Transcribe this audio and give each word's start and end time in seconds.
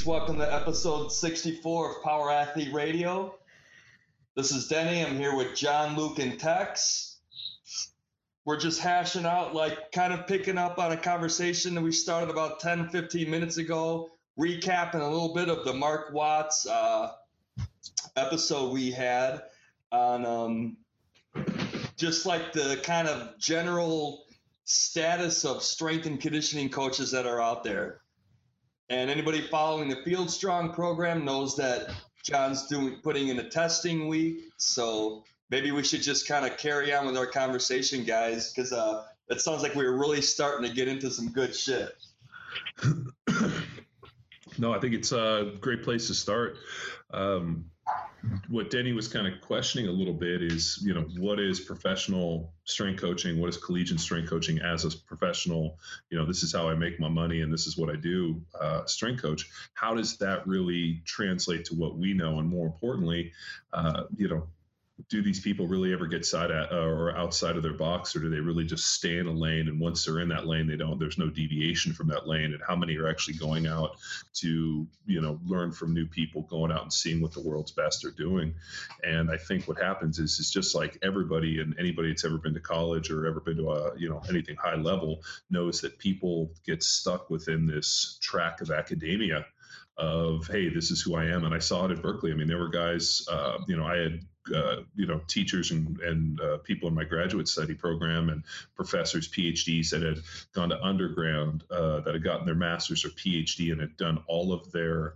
Athletes? 0.00 0.06
Welcome 0.06 0.38
to 0.38 0.54
episode 0.54 1.12
64 1.12 1.90
of 1.90 2.02
Power 2.02 2.30
Athlete 2.30 2.72
Radio. 2.72 3.34
This 4.34 4.52
is 4.52 4.68
Denny. 4.68 5.04
I'm 5.04 5.16
here 5.16 5.36
with 5.36 5.54
John, 5.54 5.96
Luke, 5.96 6.18
and 6.18 6.38
Tex. 6.38 7.18
We're 8.44 8.58
just 8.58 8.80
hashing 8.80 9.26
out, 9.26 9.54
like, 9.54 9.92
kind 9.92 10.12
of 10.12 10.26
picking 10.26 10.56
up 10.56 10.78
on 10.78 10.92
a 10.92 10.96
conversation 10.96 11.74
that 11.74 11.82
we 11.82 11.92
started 11.92 12.30
about 12.30 12.60
10, 12.60 12.88
15 12.88 13.30
minutes 13.30 13.58
ago, 13.58 14.10
recapping 14.38 15.00
a 15.00 15.08
little 15.08 15.34
bit 15.34 15.48
of 15.48 15.64
the 15.64 15.74
Mark 15.74 16.12
Watts 16.14 16.66
uh, 16.66 17.12
episode 18.16 18.72
we 18.72 18.90
had 18.90 19.42
on 19.92 20.24
um, 20.24 20.76
just 21.96 22.24
like 22.24 22.52
the 22.52 22.80
kind 22.82 23.06
of 23.06 23.38
general 23.38 24.24
status 24.64 25.44
of 25.44 25.62
strength 25.62 26.06
and 26.06 26.20
conditioning 26.20 26.70
coaches 26.70 27.10
that 27.10 27.26
are 27.26 27.40
out 27.40 27.64
there. 27.64 28.00
And 28.90 29.08
anybody 29.08 29.40
following 29.40 29.88
the 29.88 30.02
Field 30.04 30.30
Strong 30.30 30.72
program 30.72 31.24
knows 31.24 31.56
that 31.56 31.94
John's 32.24 32.66
doing 32.66 32.96
putting 33.02 33.28
in 33.28 33.38
a 33.38 33.48
testing 33.48 34.08
week. 34.08 34.50
So 34.56 35.22
maybe 35.48 35.70
we 35.70 35.84
should 35.84 36.02
just 36.02 36.26
kind 36.26 36.44
of 36.44 36.58
carry 36.58 36.92
on 36.92 37.06
with 37.06 37.16
our 37.16 37.26
conversation, 37.26 38.02
guys, 38.02 38.52
because 38.52 38.72
uh, 38.72 39.04
it 39.28 39.40
sounds 39.40 39.62
like 39.62 39.76
we 39.76 39.84
are 39.84 39.96
really 39.96 40.20
starting 40.20 40.68
to 40.68 40.74
get 40.74 40.88
into 40.88 41.10
some 41.10 41.30
good 41.30 41.54
shit. 41.54 41.94
No, 44.58 44.74
I 44.74 44.78
think 44.78 44.92
it's 44.92 45.12
a 45.12 45.52
great 45.60 45.84
place 45.84 46.08
to 46.08 46.14
start. 46.14 46.58
Um, 47.14 47.69
what 48.48 48.70
Denny 48.70 48.92
was 48.92 49.08
kind 49.08 49.26
of 49.26 49.40
questioning 49.40 49.88
a 49.88 49.92
little 49.92 50.12
bit 50.12 50.42
is, 50.42 50.78
you 50.82 50.92
know, 50.92 51.06
what 51.18 51.38
is 51.40 51.60
professional 51.60 52.52
strength 52.64 53.00
coaching? 53.00 53.40
What 53.40 53.48
is 53.48 53.56
collegiate 53.56 54.00
strength 54.00 54.28
coaching 54.28 54.60
as 54.60 54.84
a 54.84 54.96
professional? 55.06 55.78
You 56.10 56.18
know, 56.18 56.26
this 56.26 56.42
is 56.42 56.52
how 56.52 56.68
I 56.68 56.74
make 56.74 57.00
my 57.00 57.08
money 57.08 57.40
and 57.40 57.52
this 57.52 57.66
is 57.66 57.76
what 57.76 57.88
I 57.88 57.96
do, 57.96 58.42
uh, 58.60 58.84
strength 58.86 59.22
coach. 59.22 59.48
How 59.74 59.94
does 59.94 60.18
that 60.18 60.46
really 60.46 61.00
translate 61.04 61.64
to 61.66 61.74
what 61.74 61.96
we 61.96 62.12
know? 62.12 62.38
And 62.38 62.48
more 62.48 62.66
importantly, 62.66 63.32
uh, 63.72 64.04
you 64.16 64.28
know, 64.28 64.46
do 65.08 65.22
these 65.22 65.40
people 65.40 65.66
really 65.66 65.92
ever 65.92 66.06
get 66.06 66.24
side 66.24 66.50
at, 66.50 66.72
uh, 66.72 66.76
or 66.76 67.16
outside 67.16 67.56
of 67.56 67.62
their 67.62 67.72
box 67.72 68.14
or 68.14 68.20
do 68.20 68.28
they 68.28 68.40
really 68.40 68.64
just 68.64 68.94
stay 68.94 69.18
in 69.18 69.26
a 69.26 69.32
lane 69.32 69.68
and 69.68 69.80
once 69.80 70.04
they're 70.04 70.20
in 70.20 70.28
that 70.28 70.46
lane 70.46 70.66
they 70.66 70.76
don't 70.76 70.98
there's 70.98 71.18
no 71.18 71.28
deviation 71.30 71.92
from 71.92 72.08
that 72.08 72.26
lane 72.26 72.52
and 72.52 72.60
how 72.66 72.76
many 72.76 72.96
are 72.96 73.08
actually 73.08 73.34
going 73.34 73.66
out 73.66 73.96
to 74.34 74.86
you 75.06 75.20
know 75.20 75.38
learn 75.44 75.72
from 75.72 75.94
new 75.94 76.06
people 76.06 76.42
going 76.42 76.72
out 76.72 76.82
and 76.82 76.92
seeing 76.92 77.20
what 77.20 77.32
the 77.32 77.40
world's 77.40 77.72
best 77.72 78.04
are 78.04 78.10
doing? 78.10 78.54
And 79.04 79.30
i 79.30 79.36
think 79.36 79.66
what 79.68 79.80
happens 79.80 80.18
is 80.18 80.38
it's 80.38 80.50
just 80.50 80.74
like 80.74 80.98
everybody 81.02 81.60
and 81.60 81.74
anybody 81.78 82.08
that's 82.08 82.24
ever 82.24 82.38
been 82.38 82.54
to 82.54 82.60
college 82.60 83.10
or 83.10 83.26
ever 83.26 83.40
been 83.40 83.56
to 83.56 83.70
a 83.70 83.98
you 83.98 84.08
know 84.08 84.22
anything 84.28 84.56
high 84.56 84.76
level 84.76 85.22
knows 85.50 85.80
that 85.80 85.98
people 85.98 86.50
get 86.66 86.82
stuck 86.82 87.30
within 87.30 87.66
this 87.66 88.18
track 88.20 88.60
of 88.60 88.70
academia 88.70 89.46
of 89.96 90.46
hey 90.46 90.68
this 90.68 90.90
is 90.90 91.02
who 91.02 91.14
i 91.14 91.24
am. 91.24 91.44
And 91.44 91.54
i 91.54 91.58
saw 91.58 91.84
it 91.86 91.90
at 91.92 92.02
berkeley. 92.02 92.32
I 92.32 92.34
mean 92.34 92.48
there 92.48 92.58
were 92.58 92.68
guys 92.68 93.26
uh, 93.30 93.58
you 93.66 93.76
know 93.76 93.86
i 93.86 93.96
had 93.96 94.20
uh, 94.54 94.76
you 94.96 95.06
know 95.06 95.20
teachers 95.28 95.70
and, 95.70 96.00
and 96.00 96.40
uh, 96.40 96.58
people 96.58 96.88
in 96.88 96.94
my 96.94 97.04
graduate 97.04 97.46
study 97.46 97.74
program 97.74 98.30
and 98.30 98.42
professors 98.74 99.28
phds 99.28 99.90
that 99.90 100.02
had 100.02 100.18
gone 100.54 100.70
to 100.70 100.82
underground 100.82 101.64
uh, 101.70 102.00
that 102.00 102.14
had 102.14 102.24
gotten 102.24 102.46
their 102.46 102.54
master's 102.54 103.04
or 103.04 103.10
phd 103.10 103.70
and 103.70 103.80
had 103.80 103.96
done 103.96 104.22
all 104.26 104.52
of 104.52 104.72
their 104.72 105.14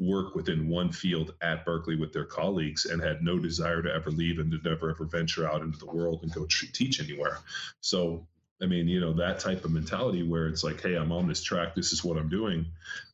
work 0.00 0.34
within 0.34 0.68
one 0.68 0.90
field 0.90 1.34
at 1.40 1.64
berkeley 1.64 1.94
with 1.94 2.12
their 2.12 2.24
colleagues 2.24 2.84
and 2.84 3.00
had 3.00 3.22
no 3.22 3.38
desire 3.38 3.80
to 3.80 3.94
ever 3.94 4.10
leave 4.10 4.40
and 4.40 4.50
to 4.50 4.68
never 4.68 4.90
ever 4.90 5.04
venture 5.04 5.48
out 5.48 5.62
into 5.62 5.78
the 5.78 5.86
world 5.86 6.20
and 6.22 6.34
go 6.34 6.44
tr- 6.46 6.66
teach 6.72 7.00
anywhere. 7.00 7.38
So 7.80 8.26
I 8.62 8.66
mean, 8.66 8.86
you 8.86 9.00
know, 9.00 9.12
that 9.14 9.40
type 9.40 9.64
of 9.64 9.72
mentality 9.72 10.22
where 10.22 10.46
it's 10.46 10.62
like, 10.62 10.80
hey, 10.80 10.94
I'm 10.94 11.10
on 11.10 11.26
this 11.26 11.42
track, 11.42 11.74
this 11.74 11.92
is 11.92 12.04
what 12.04 12.16
I'm 12.16 12.28
doing, 12.28 12.64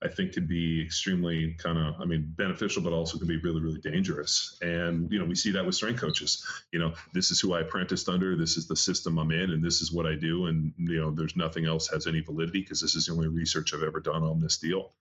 I 0.02 0.08
think 0.08 0.34
could 0.34 0.46
be 0.46 0.82
extremely 0.82 1.54
kind 1.54 1.78
of, 1.78 1.98
I 1.98 2.04
mean, 2.04 2.32
beneficial, 2.36 2.82
but 2.82 2.92
also 2.92 3.18
can 3.18 3.26
be 3.26 3.38
really, 3.38 3.60
really 3.60 3.80
dangerous. 3.80 4.58
And, 4.60 5.10
you 5.10 5.18
know, 5.18 5.24
we 5.24 5.34
see 5.34 5.50
that 5.52 5.64
with 5.64 5.74
strength 5.74 5.98
coaches. 5.98 6.46
You 6.72 6.78
know, 6.78 6.92
this 7.14 7.30
is 7.30 7.40
who 7.40 7.54
I 7.54 7.62
apprenticed 7.62 8.08
under, 8.08 8.36
this 8.36 8.58
is 8.58 8.68
the 8.68 8.76
system 8.76 9.18
I'm 9.18 9.30
in, 9.30 9.50
and 9.50 9.64
this 9.64 9.80
is 9.80 9.90
what 9.90 10.04
I 10.04 10.14
do. 10.14 10.46
And, 10.46 10.74
you 10.76 11.00
know, 11.00 11.10
there's 11.10 11.36
nothing 11.36 11.64
else 11.64 11.88
has 11.88 12.06
any 12.06 12.20
validity 12.20 12.60
because 12.60 12.82
this 12.82 12.94
is 12.94 13.06
the 13.06 13.12
only 13.12 13.28
research 13.28 13.72
I've 13.72 13.82
ever 13.82 14.00
done 14.00 14.22
on 14.22 14.40
this 14.40 14.58
deal. 14.58 14.92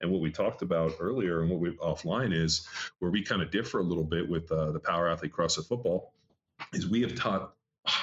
And 0.00 0.12
what 0.12 0.20
we 0.20 0.30
talked 0.30 0.62
about 0.62 0.94
earlier 1.00 1.42
and 1.42 1.50
what 1.50 1.58
we 1.58 1.70
offline 1.72 2.32
is 2.32 2.66
where 3.00 3.10
we 3.10 3.22
kind 3.22 3.42
of 3.42 3.50
differ 3.50 3.80
a 3.80 3.84
little 3.84 4.04
bit 4.04 4.28
with 4.28 4.50
uh, 4.52 4.70
the 4.70 4.80
Power 4.80 5.08
Athlete 5.08 5.32
CrossFit 5.32 5.66
football 5.66 6.12
is 6.72 6.88
we 6.88 7.02
have 7.02 7.16
taught, 7.16 7.52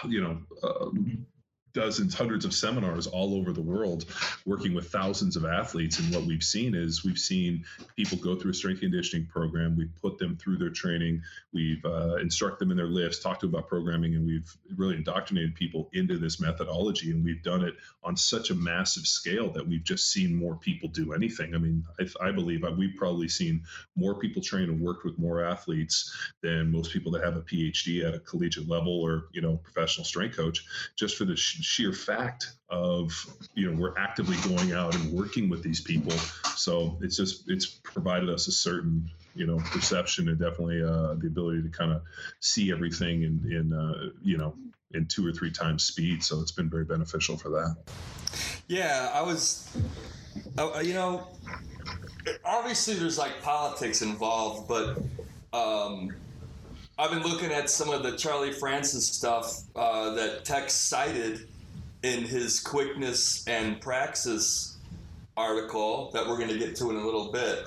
you 0.06 0.22
know, 0.22 0.40
uh, 0.62 0.90
dozens, 1.76 2.16
hundreds 2.16 2.46
of 2.46 2.54
seminars 2.54 3.06
all 3.06 3.36
over 3.36 3.52
the 3.52 3.62
world, 3.62 4.06
working 4.46 4.74
with 4.74 4.90
thousands 4.90 5.36
of 5.36 5.46
athletes. 5.46 6.00
And 6.00 6.12
what 6.16 6.24
we've 6.24 6.44
seen 6.44 6.74
is 6.74 7.04
we've 7.04 7.20
seen 7.20 7.66
people 7.96 8.18
go 8.18 8.36
through 8.36 8.52
a 8.52 8.54
strength 8.54 8.80
conditioning 8.80 9.28
program. 9.28 9.76
We've 9.76 9.94
put 10.02 10.18
them 10.18 10.38
through 10.38 10.58
their 10.58 10.70
training. 10.70 11.22
We've 11.54 11.84
uh, 11.86 12.18
them 12.60 12.72
in 12.72 12.78
their 12.78 12.88
lifts, 12.88 13.20
talked 13.20 13.42
to 13.42 13.48
them 13.48 13.56
about 13.56 13.68
programming, 13.68 14.16
and 14.16 14.26
we've 14.26 14.50
really 14.76 14.96
indoctrinated 14.96 15.56
people 15.56 15.90
into 15.94 16.18
this 16.18 16.40
methodology. 16.40 17.12
And 17.12 17.24
we've 17.24 17.44
done 17.44 17.64
it 17.64 17.76
on 18.04 18.16
such 18.16 18.50
a 18.50 18.56
massive 18.56 19.06
scale 19.06 19.52
that 19.52 19.68
we've 19.68 19.84
just 19.84 20.12
seen 20.12 20.34
more 20.34 20.56
people 20.56 20.90
do 20.90 21.14
anything. 21.14 21.54
I 21.54 21.58
mean, 21.58 21.84
I, 22.00 22.30
I 22.30 22.32
believe 22.32 22.64
we've 22.78 22.96
probably 22.96 23.28
seen 23.28 23.64
more 23.96 24.16
people 24.16 24.42
train 24.42 24.70
and 24.70 24.80
worked 24.80 25.04
with 25.04 25.20
more 25.20 25.44
athletes 25.44 26.16
than 26.42 26.72
most 26.72 26.92
people 26.94 27.12
that 27.12 27.24
have 27.24 27.36
a 27.36 27.42
PhD 27.42 28.08
at 28.08 28.14
a 28.14 28.20
collegiate 28.20 28.70
level 28.70 29.02
or 29.02 29.26
you 29.34 29.42
know 29.42 29.58
professional 29.58 30.06
strength 30.06 30.38
coach, 30.38 30.66
just 30.96 31.18
for 31.18 31.26
the 31.26 31.36
sheer 31.66 31.92
fact 31.94 32.52
of 32.70 33.12
you 33.56 33.70
know 33.70 33.80
we're 33.80 33.98
actively 33.98 34.38
going 34.48 34.74
out 34.74 34.96
and 34.96 35.12
working 35.12 35.50
with 35.50 35.64
these 35.64 35.82
people. 35.82 36.12
So 36.56 36.98
it's 37.02 37.18
just 37.18 37.50
it's 37.50 37.66
provided 37.66 38.30
us 38.30 38.48
a 38.48 38.52
certain 38.52 39.10
you 39.36 39.46
know 39.46 39.58
perception 39.58 40.30
and 40.30 40.40
definitely 40.40 40.82
uh, 40.84 41.16
the 41.16 41.28
ability 41.28 41.64
to 41.64 41.70
kind 41.70 41.92
of 41.92 42.02
see 42.40 42.72
everything 42.72 43.24
in 43.24 43.52
in 43.52 43.74
uh, 43.74 44.10
you 44.24 44.38
know 44.38 44.54
in 44.94 45.06
two 45.06 45.26
or 45.28 45.32
three 45.32 45.52
times 45.52 45.84
speed. 45.84 46.24
So 46.24 46.40
it's 46.40 46.52
been 46.52 46.70
very 46.70 46.86
beneficial 46.86 47.38
for 47.38 47.50
that. 47.50 47.76
Yeah, 48.68 49.12
I 49.14 49.22
was, 49.22 49.76
uh, 50.58 50.82
you 50.84 50.94
know, 50.94 51.28
obviously 52.44 52.96
there's 52.96 53.18
like 53.18 53.42
politics 53.42 54.02
involved, 54.02 54.68
but 54.68 54.98
um, 55.54 56.16
I've 56.98 57.12
been 57.12 57.24
looking 57.24 57.52
at 57.52 57.70
some 57.70 57.90
of 57.90 58.04
the 58.04 58.16
Charlie 58.16 58.54
Francis 58.54 59.08
stuff 59.08 59.62
uh, 59.76 60.16
that 60.16 60.46
Tex 60.46 60.74
cited 60.74 61.48
in 62.06 62.24
his 62.24 62.60
quickness 62.60 63.48
and 63.48 63.82
praxis 63.82 64.78
article 65.36 66.12
that 66.14 66.26
we're 66.28 66.38
going 66.38 66.50
to 66.50 66.58
get 66.60 66.76
to 66.76 66.92
in 66.92 66.98
a 66.98 67.04
little 67.04 67.32
bit. 67.32 67.66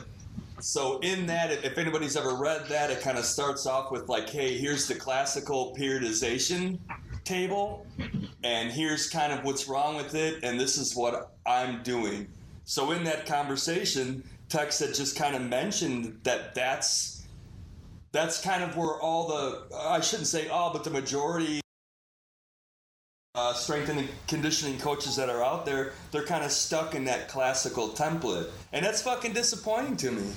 So 0.61 1.01
in 1.01 1.27
that, 1.27 1.51
if 1.65 1.77
anybody's 1.77 2.17
ever 2.17 2.35
read 2.35 2.67
that, 2.69 2.89
it 2.91 3.01
kind 3.01 3.19
of 3.19 3.25
starts 3.25 3.67
off 3.67 3.91
with 3.91 4.09
like, 4.09 4.31
hey, 4.31 4.57
here's 4.57 4.87
the 4.87 4.95
classical 4.95 5.75
periodization 5.77 6.79
table, 7.25 7.85
and 8.45 8.71
here's 8.71 9.11
kind 9.11 9.33
of 9.33 9.45
what's 9.45 9.67
wrong 9.67 9.97
with 9.97 10.15
it, 10.15 10.45
and 10.45 10.59
this 10.59 10.79
is 10.79 10.95
what 10.95 11.35
I'm 11.45 11.83
doing. 11.83 12.29
So 12.65 12.93
in 12.93 13.03
that 13.05 13.27
conversation, 13.27 14.23
Tex 14.49 14.79
had 14.79 14.95
just 14.95 15.17
kind 15.17 15.35
of 15.35 15.43
mentioned 15.43 16.21
that 16.23 16.55
that's 16.55 17.27
that's 18.13 18.41
kind 18.41 18.63
of 18.63 18.77
where 18.77 19.01
all 19.01 19.27
the 19.27 19.77
I 19.77 20.01
shouldn't 20.01 20.29
say 20.29 20.47
all, 20.49 20.73
but 20.73 20.85
the 20.85 20.91
majority 20.91 21.61
uh, 23.39 23.53
strength 23.53 23.89
and 23.89 24.09
conditioning 24.27 24.79
coaches 24.79 25.15
that 25.15 25.31
are 25.31 25.45
out 25.45 25.65
there, 25.65 25.93
they're 26.11 26.25
kind 26.25 26.45
of 26.45 26.51
stuck 26.51 26.97
in 26.97 27.05
that 27.05 27.29
classical 27.29 27.91
template, 27.91 28.51
and 28.73 28.85
that's 28.85 29.01
fucking 29.03 29.33
disappointing 29.33 29.97
to 29.97 30.11
me. 30.11 30.33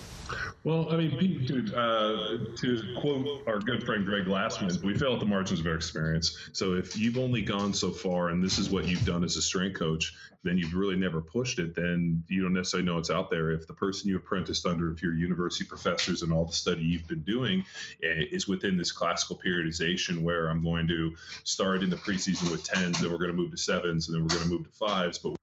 Well, 0.63 0.91
I 0.91 0.97
mean, 0.97 1.45
to, 1.47 1.75
uh, 1.75 2.55
to 2.57 2.95
quote 2.99 3.47
our 3.47 3.59
good 3.59 3.83
friend 3.83 4.05
Greg 4.05 4.25
Glassman, 4.25 4.81
we 4.83 4.95
fail 4.95 5.13
at 5.13 5.19
the 5.19 5.25
margins 5.25 5.59
of 5.59 5.65
our 5.65 5.75
experience. 5.75 6.37
So 6.53 6.73
if 6.73 6.97
you've 6.97 7.17
only 7.17 7.41
gone 7.41 7.73
so 7.73 7.91
far 7.91 8.29
and 8.29 8.43
this 8.43 8.59
is 8.59 8.69
what 8.69 8.87
you've 8.87 9.05
done 9.05 9.23
as 9.23 9.37
a 9.37 9.41
strength 9.41 9.79
coach, 9.79 10.13
then 10.43 10.57
you've 10.57 10.73
really 10.73 10.95
never 10.95 11.21
pushed 11.21 11.59
it. 11.59 11.75
Then 11.75 12.23
you 12.27 12.43
don't 12.43 12.53
necessarily 12.53 12.85
know 12.85 12.97
it's 12.97 13.11
out 13.11 13.29
there. 13.29 13.51
If 13.51 13.67
the 13.67 13.73
person 13.73 14.09
you 14.09 14.17
apprenticed 14.17 14.65
under, 14.65 14.91
if 14.91 15.01
your 15.01 15.13
university 15.13 15.65
professors 15.65 16.21
and 16.21 16.33
all 16.33 16.45
the 16.45 16.53
study 16.53 16.81
you've 16.81 17.07
been 17.07 17.23
doing 17.23 17.63
eh, 18.03 18.25
is 18.31 18.47
within 18.47 18.77
this 18.77 18.91
classical 18.91 19.39
periodization 19.43 20.21
where 20.21 20.49
I'm 20.49 20.63
going 20.63 20.87
to 20.87 21.15
start 21.43 21.83
in 21.83 21.89
the 21.89 21.95
preseason 21.95 22.51
with 22.51 22.63
tens, 22.63 22.99
then 22.99 23.11
we're 23.11 23.17
going 23.17 23.31
to 23.31 23.37
move 23.37 23.51
to 23.51 23.57
sevens, 23.57 24.07
and 24.07 24.15
then 24.15 24.23
we're 24.23 24.35
going 24.35 24.43
to 24.43 24.49
move 24.49 24.63
to 24.63 24.77
fives, 24.77 25.17
but 25.17 25.35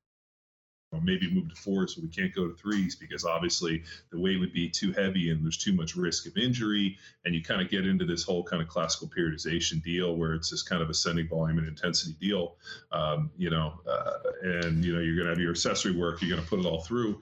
or 0.93 1.01
maybe 1.01 1.31
move 1.31 1.49
to 1.51 1.55
fours 1.55 1.95
so 1.95 2.01
we 2.01 2.09
can't 2.09 2.35
go 2.35 2.49
to 2.49 2.55
threes 2.55 2.97
because 2.97 3.25
obviously 3.25 3.83
the 4.11 4.19
weight 4.19 4.41
would 4.41 4.53
be 4.53 4.69
too 4.69 4.93
heavy 4.93 5.31
and 5.31 5.45
there's 5.45 5.59
too 5.59 5.73
much 5.73 5.97
risk 5.97 6.27
of 6.27 6.37
injury. 6.37 6.97
And 7.25 7.35
you 7.35 7.43
kind 7.43 7.61
of 7.61 7.69
get 7.69 7.87
into 7.87 8.07
this 8.07 8.23
whole 8.23 8.43
kind 8.43 8.63
of 8.63 8.69
classical 8.69 9.09
periodization 9.09 9.83
deal 9.83 10.17
where 10.17 10.33
it's 10.33 10.51
this 10.51 10.63
kind 10.63 10.83
of 10.83 10.89
ascending 10.89 11.29
volume 11.29 11.59
and 11.59 11.69
intensity 11.69 12.17
deal. 12.21 12.57
Um, 12.91 13.31
you 13.37 13.51
know 13.51 13.75
uh, 13.89 14.13
and 14.43 14.85
you 14.85 14.95
know 14.95 15.01
you're 15.01 15.15
going 15.15 15.27
to 15.27 15.33
have 15.33 15.41
your 15.41 15.51
accessory 15.51 15.93
work 15.93 16.23
you're 16.23 16.31
going 16.31 16.43
to 16.43 16.49
put 16.49 16.61
it 16.61 16.67
all 16.67 16.81
through. 16.81 17.21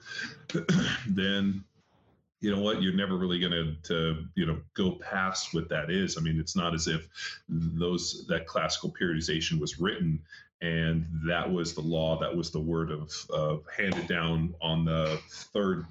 Then 1.07 1.63
you 2.39 2.55
know 2.55 2.61
what? 2.61 2.81
You're 2.83 2.93
never 2.93 3.17
really 3.17 3.39
going 3.39 3.51
to 3.51 3.75
to 3.83 4.23
you 4.35 4.45
know 4.45 4.59
go 4.75 4.91
past 4.91 5.53
what 5.53 5.69
that 5.69 5.89
is. 5.89 6.17
I 6.17 6.21
mean 6.21 6.39
it's 6.39 6.55
not 6.55 6.73
as 6.73 6.87
if 6.87 7.07
those 7.49 8.25
that 8.27 8.47
classical 8.47 8.93
periodization 8.99 9.59
was 9.59 9.79
written 9.79 10.21
and 10.61 11.05
that 11.27 11.51
was 11.51 11.73
the 11.73 11.81
law 11.81 12.17
that 12.19 12.35
was 12.35 12.51
the 12.51 12.59
word 12.59 12.91
of, 12.91 13.13
handed 13.75 14.07
down 14.07 14.53
on 14.61 14.85
the 14.85 15.19
third 15.29 15.85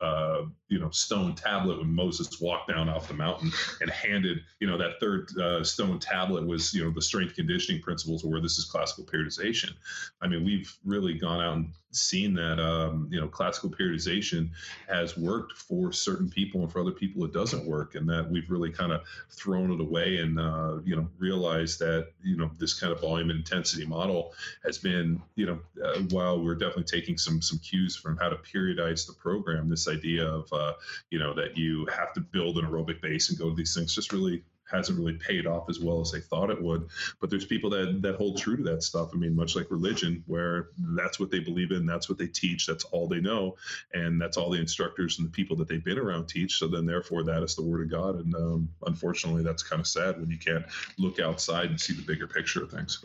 uh, 0.00 0.42
you 0.68 0.78
know 0.78 0.90
stone 0.90 1.34
tablet 1.34 1.78
when 1.78 1.94
Moses 1.94 2.40
walked 2.40 2.68
down 2.68 2.88
off 2.88 3.08
the 3.08 3.14
mountain 3.14 3.52
and 3.80 3.90
handed 3.90 4.38
you 4.60 4.66
know 4.66 4.76
that 4.78 4.98
third 5.00 5.28
uh, 5.38 5.62
stone 5.62 5.98
tablet 5.98 6.46
was 6.46 6.74
you 6.74 6.84
know 6.84 6.90
the 6.90 7.02
strength 7.02 7.34
conditioning 7.34 7.80
principles 7.80 8.24
where 8.24 8.40
this 8.40 8.58
is 8.58 8.64
classical 8.64 9.04
periodization. 9.04 9.72
I 10.20 10.28
mean 10.28 10.44
we've 10.44 10.74
really 10.84 11.14
gone 11.14 11.40
out 11.40 11.56
and 11.56 11.68
seen 11.96 12.34
that 12.34 12.60
um, 12.60 13.08
you 13.10 13.20
know 13.20 13.28
classical 13.28 13.70
periodization 13.70 14.50
has 14.88 15.16
worked 15.16 15.52
for 15.52 15.92
certain 15.92 16.28
people 16.28 16.62
and 16.62 16.70
for 16.70 16.80
other 16.80 16.90
people 16.90 17.24
it 17.24 17.32
doesn't 17.32 17.64
work 17.64 17.94
and 17.94 18.08
that 18.08 18.28
we've 18.30 18.50
really 18.50 18.70
kind 18.70 18.92
of 18.92 19.02
thrown 19.30 19.72
it 19.72 19.80
away 19.80 20.18
and 20.18 20.38
uh, 20.38 20.78
you 20.84 20.96
know 20.96 21.08
realized 21.18 21.78
that 21.78 22.08
you 22.22 22.36
know 22.36 22.50
this 22.58 22.78
kind 22.78 22.92
of 22.92 23.00
volume 23.00 23.30
and 23.30 23.38
intensity 23.38 23.86
model 23.86 24.34
has 24.64 24.78
been 24.78 25.20
you 25.36 25.46
know 25.46 25.58
uh, 25.84 26.00
while 26.10 26.42
we're 26.42 26.54
definitely 26.54 26.84
taking 26.84 27.16
some 27.16 27.40
some 27.40 27.58
cues 27.58 27.96
from 27.96 28.16
how 28.18 28.28
to 28.28 28.36
periodize 28.36 29.06
the 29.06 29.12
program 29.14 29.68
this 29.68 29.88
idea 29.88 30.26
of 30.26 30.52
uh, 30.56 30.72
you 31.10 31.18
know 31.18 31.34
that 31.34 31.56
you 31.56 31.86
have 31.86 32.12
to 32.14 32.20
build 32.20 32.58
an 32.58 32.66
aerobic 32.66 33.00
base 33.00 33.30
and 33.30 33.38
go 33.38 33.50
to 33.50 33.54
these 33.54 33.74
things 33.74 33.94
just 33.94 34.12
really 34.12 34.42
hasn't 34.70 34.98
really 34.98 35.14
paid 35.14 35.46
off 35.46 35.68
as 35.68 35.78
well 35.80 36.00
as 36.00 36.10
they 36.10 36.20
thought 36.20 36.50
it 36.50 36.60
would. 36.60 36.88
But 37.20 37.30
there's 37.30 37.44
people 37.44 37.70
that 37.70 38.02
that 38.02 38.16
hold 38.16 38.38
true 38.38 38.56
to 38.56 38.62
that 38.64 38.82
stuff. 38.82 39.10
I 39.14 39.16
mean, 39.16 39.34
much 39.34 39.56
like 39.56 39.70
religion, 39.70 40.22
where 40.26 40.68
that's 40.78 41.20
what 41.20 41.30
they 41.30 41.38
believe 41.38 41.70
in, 41.70 41.86
that's 41.86 42.08
what 42.08 42.18
they 42.18 42.26
teach, 42.26 42.66
that's 42.66 42.84
all 42.84 43.08
they 43.08 43.20
know, 43.20 43.56
and 43.94 44.20
that's 44.20 44.36
all 44.36 44.50
the 44.50 44.60
instructors 44.60 45.18
and 45.18 45.26
the 45.26 45.32
people 45.32 45.56
that 45.56 45.68
they've 45.68 45.84
been 45.84 45.98
around 45.98 46.26
teach. 46.26 46.56
So 46.56 46.68
then, 46.68 46.86
therefore, 46.86 47.22
that 47.24 47.42
is 47.42 47.54
the 47.54 47.62
word 47.62 47.82
of 47.82 47.90
God. 47.90 48.16
And 48.16 48.34
um, 48.34 48.68
unfortunately, 48.86 49.42
that's 49.42 49.62
kind 49.62 49.80
of 49.80 49.86
sad 49.86 50.20
when 50.20 50.30
you 50.30 50.38
can't 50.38 50.64
look 50.98 51.20
outside 51.20 51.70
and 51.70 51.80
see 51.80 51.94
the 51.94 52.02
bigger 52.02 52.26
picture 52.26 52.62
of 52.62 52.70
things. 52.70 53.04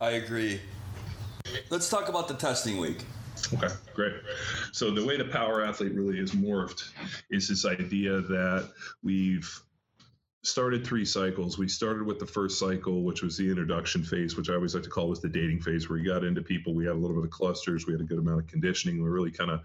I 0.00 0.12
agree. 0.12 0.60
Let's 1.70 1.88
talk 1.88 2.08
about 2.08 2.28
the 2.28 2.34
testing 2.34 2.78
week. 2.78 3.04
Okay, 3.52 3.68
great. 3.94 4.14
So 4.72 4.90
the 4.90 5.04
way 5.04 5.16
the 5.16 5.24
power 5.24 5.62
athlete 5.62 5.94
really 5.94 6.18
is 6.18 6.32
morphed 6.32 6.90
is 7.30 7.48
this 7.48 7.64
idea 7.64 8.20
that 8.20 8.70
we've 9.02 9.62
started 10.42 10.86
three 10.86 11.04
cycles. 11.04 11.58
We 11.58 11.68
started 11.68 12.06
with 12.06 12.18
the 12.18 12.26
first 12.26 12.58
cycle, 12.58 13.02
which 13.02 13.22
was 13.22 13.36
the 13.36 13.48
introduction 13.48 14.02
phase, 14.02 14.36
which 14.36 14.50
I 14.50 14.54
always 14.54 14.74
like 14.74 14.84
to 14.84 14.90
call 14.90 15.08
was 15.08 15.20
the 15.20 15.28
dating 15.28 15.60
phase, 15.60 15.88
where 15.88 15.98
you 15.98 16.12
got 16.12 16.24
into 16.24 16.42
people. 16.42 16.74
We 16.74 16.84
had 16.84 16.94
a 16.94 16.98
little 16.98 17.16
bit 17.16 17.24
of 17.24 17.30
clusters. 17.30 17.86
We 17.86 17.92
had 17.92 18.02
a 18.02 18.04
good 18.04 18.18
amount 18.18 18.40
of 18.40 18.46
conditioning. 18.46 19.02
We 19.02 19.08
really 19.08 19.30
kind 19.30 19.50
of 19.50 19.62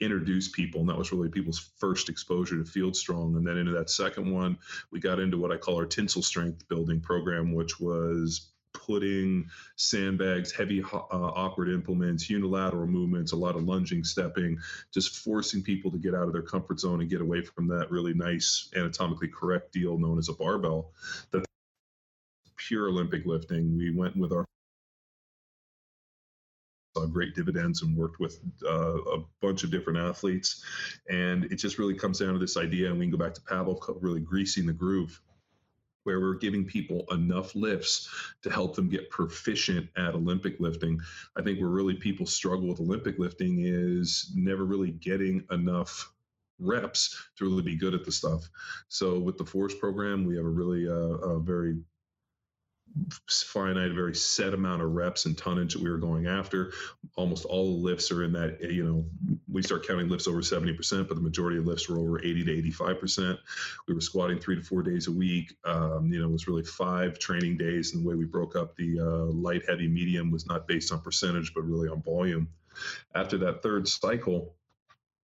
introduced 0.00 0.52
people, 0.52 0.80
and 0.80 0.88
that 0.88 0.98
was 0.98 1.12
really 1.12 1.28
people's 1.28 1.70
first 1.78 2.08
exposure 2.08 2.56
to 2.56 2.64
Field 2.64 2.96
Strong. 2.96 3.36
And 3.36 3.46
then 3.46 3.56
into 3.56 3.72
that 3.72 3.90
second 3.90 4.32
one, 4.32 4.58
we 4.90 5.00
got 5.00 5.18
into 5.18 5.38
what 5.38 5.52
I 5.52 5.56
call 5.56 5.76
our 5.76 5.86
tensile 5.86 6.22
strength 6.22 6.68
building 6.68 7.00
program, 7.00 7.52
which 7.52 7.80
was 7.80 8.51
putting 8.86 9.48
sandbags, 9.76 10.52
heavy 10.52 10.82
uh, 10.82 10.96
awkward 11.10 11.68
implements, 11.68 12.28
unilateral 12.28 12.86
movements, 12.86 13.32
a 13.32 13.36
lot 13.36 13.56
of 13.56 13.64
lunging, 13.64 14.04
stepping, 14.04 14.58
just 14.92 15.18
forcing 15.18 15.62
people 15.62 15.90
to 15.90 15.98
get 15.98 16.14
out 16.14 16.26
of 16.26 16.32
their 16.32 16.42
comfort 16.42 16.80
zone 16.80 17.00
and 17.00 17.10
get 17.10 17.20
away 17.20 17.42
from 17.42 17.66
that 17.68 17.90
really 17.90 18.14
nice 18.14 18.68
anatomically 18.76 19.28
correct 19.28 19.72
deal 19.72 19.98
known 19.98 20.18
as 20.18 20.28
a 20.28 20.32
barbell. 20.32 20.90
That 21.30 21.44
pure 22.56 22.88
Olympic 22.88 23.26
lifting. 23.26 23.76
We 23.76 23.90
went 23.90 24.16
with 24.16 24.32
our 24.32 24.44
saw 26.96 27.06
great 27.06 27.34
dividends 27.34 27.82
and 27.82 27.96
worked 27.96 28.20
with 28.20 28.38
uh, 28.64 28.98
a 28.98 29.24
bunch 29.40 29.64
of 29.64 29.70
different 29.70 29.98
athletes. 29.98 30.64
And 31.08 31.44
it 31.46 31.56
just 31.56 31.78
really 31.78 31.94
comes 31.94 32.18
down 32.18 32.34
to 32.34 32.38
this 32.38 32.56
idea, 32.56 32.90
and 32.90 32.98
we 32.98 33.06
can 33.06 33.12
go 33.12 33.24
back 33.24 33.34
to 33.34 33.40
Pavel, 33.42 33.82
really 34.00 34.20
greasing 34.20 34.66
the 34.66 34.72
groove 34.72 35.20
where 36.04 36.20
we're 36.20 36.34
giving 36.34 36.64
people 36.64 37.04
enough 37.10 37.54
lifts 37.54 38.08
to 38.42 38.50
help 38.50 38.74
them 38.74 38.88
get 38.88 39.10
proficient 39.10 39.88
at 39.96 40.14
Olympic 40.14 40.58
lifting. 40.60 41.00
I 41.36 41.42
think 41.42 41.60
where 41.60 41.68
really 41.68 41.94
people 41.94 42.26
struggle 42.26 42.68
with 42.68 42.80
Olympic 42.80 43.18
lifting 43.18 43.64
is 43.64 44.32
never 44.34 44.64
really 44.64 44.90
getting 44.90 45.44
enough 45.50 46.12
reps 46.58 47.16
to 47.36 47.44
really 47.44 47.62
be 47.62 47.76
good 47.76 47.94
at 47.94 48.04
the 48.04 48.12
stuff. 48.12 48.48
So 48.88 49.18
with 49.18 49.36
the 49.36 49.44
Force 49.44 49.74
program, 49.74 50.24
we 50.24 50.36
have 50.36 50.44
a 50.44 50.48
really 50.48 50.88
uh, 50.88 50.92
a 50.92 51.40
very 51.40 51.78
finite, 53.28 53.92
very 53.92 54.14
set 54.14 54.54
amount 54.54 54.82
of 54.82 54.92
reps 54.92 55.26
and 55.26 55.36
tonnage 55.36 55.72
that 55.72 55.82
we 55.82 55.90
were 55.90 55.98
going 55.98 56.26
after. 56.26 56.72
Almost 57.16 57.44
all 57.44 57.72
the 57.72 57.84
lifts 57.84 58.10
are 58.10 58.24
in 58.24 58.32
that, 58.32 58.60
you 58.60 58.84
know, 58.84 59.31
we 59.52 59.62
start 59.62 59.86
counting 59.86 60.08
lifts 60.08 60.26
over 60.26 60.40
70%, 60.40 61.08
but 61.08 61.14
the 61.14 61.20
majority 61.20 61.58
of 61.58 61.66
lifts 61.66 61.88
were 61.88 61.98
over 61.98 62.20
80 62.20 62.44
to 62.44 62.62
85%. 62.70 63.38
We 63.86 63.94
were 63.94 64.00
squatting 64.00 64.38
three 64.38 64.56
to 64.56 64.62
four 64.62 64.82
days 64.82 65.08
a 65.08 65.12
week. 65.12 65.54
Um, 65.64 66.10
you 66.12 66.20
know, 66.20 66.28
it 66.28 66.32
was 66.32 66.48
really 66.48 66.64
five 66.64 67.18
training 67.18 67.58
days. 67.58 67.92
And 67.92 68.02
the 68.02 68.08
way 68.08 68.14
we 68.14 68.24
broke 68.24 68.56
up 68.56 68.74
the 68.76 68.98
uh, 68.98 69.32
light, 69.32 69.62
heavy, 69.68 69.88
medium 69.88 70.30
was 70.30 70.46
not 70.46 70.66
based 70.66 70.92
on 70.92 71.00
percentage, 71.00 71.52
but 71.54 71.64
really 71.64 71.88
on 71.88 72.02
volume. 72.02 72.48
After 73.14 73.36
that 73.38 73.62
third 73.62 73.86
cycle, 73.86 74.54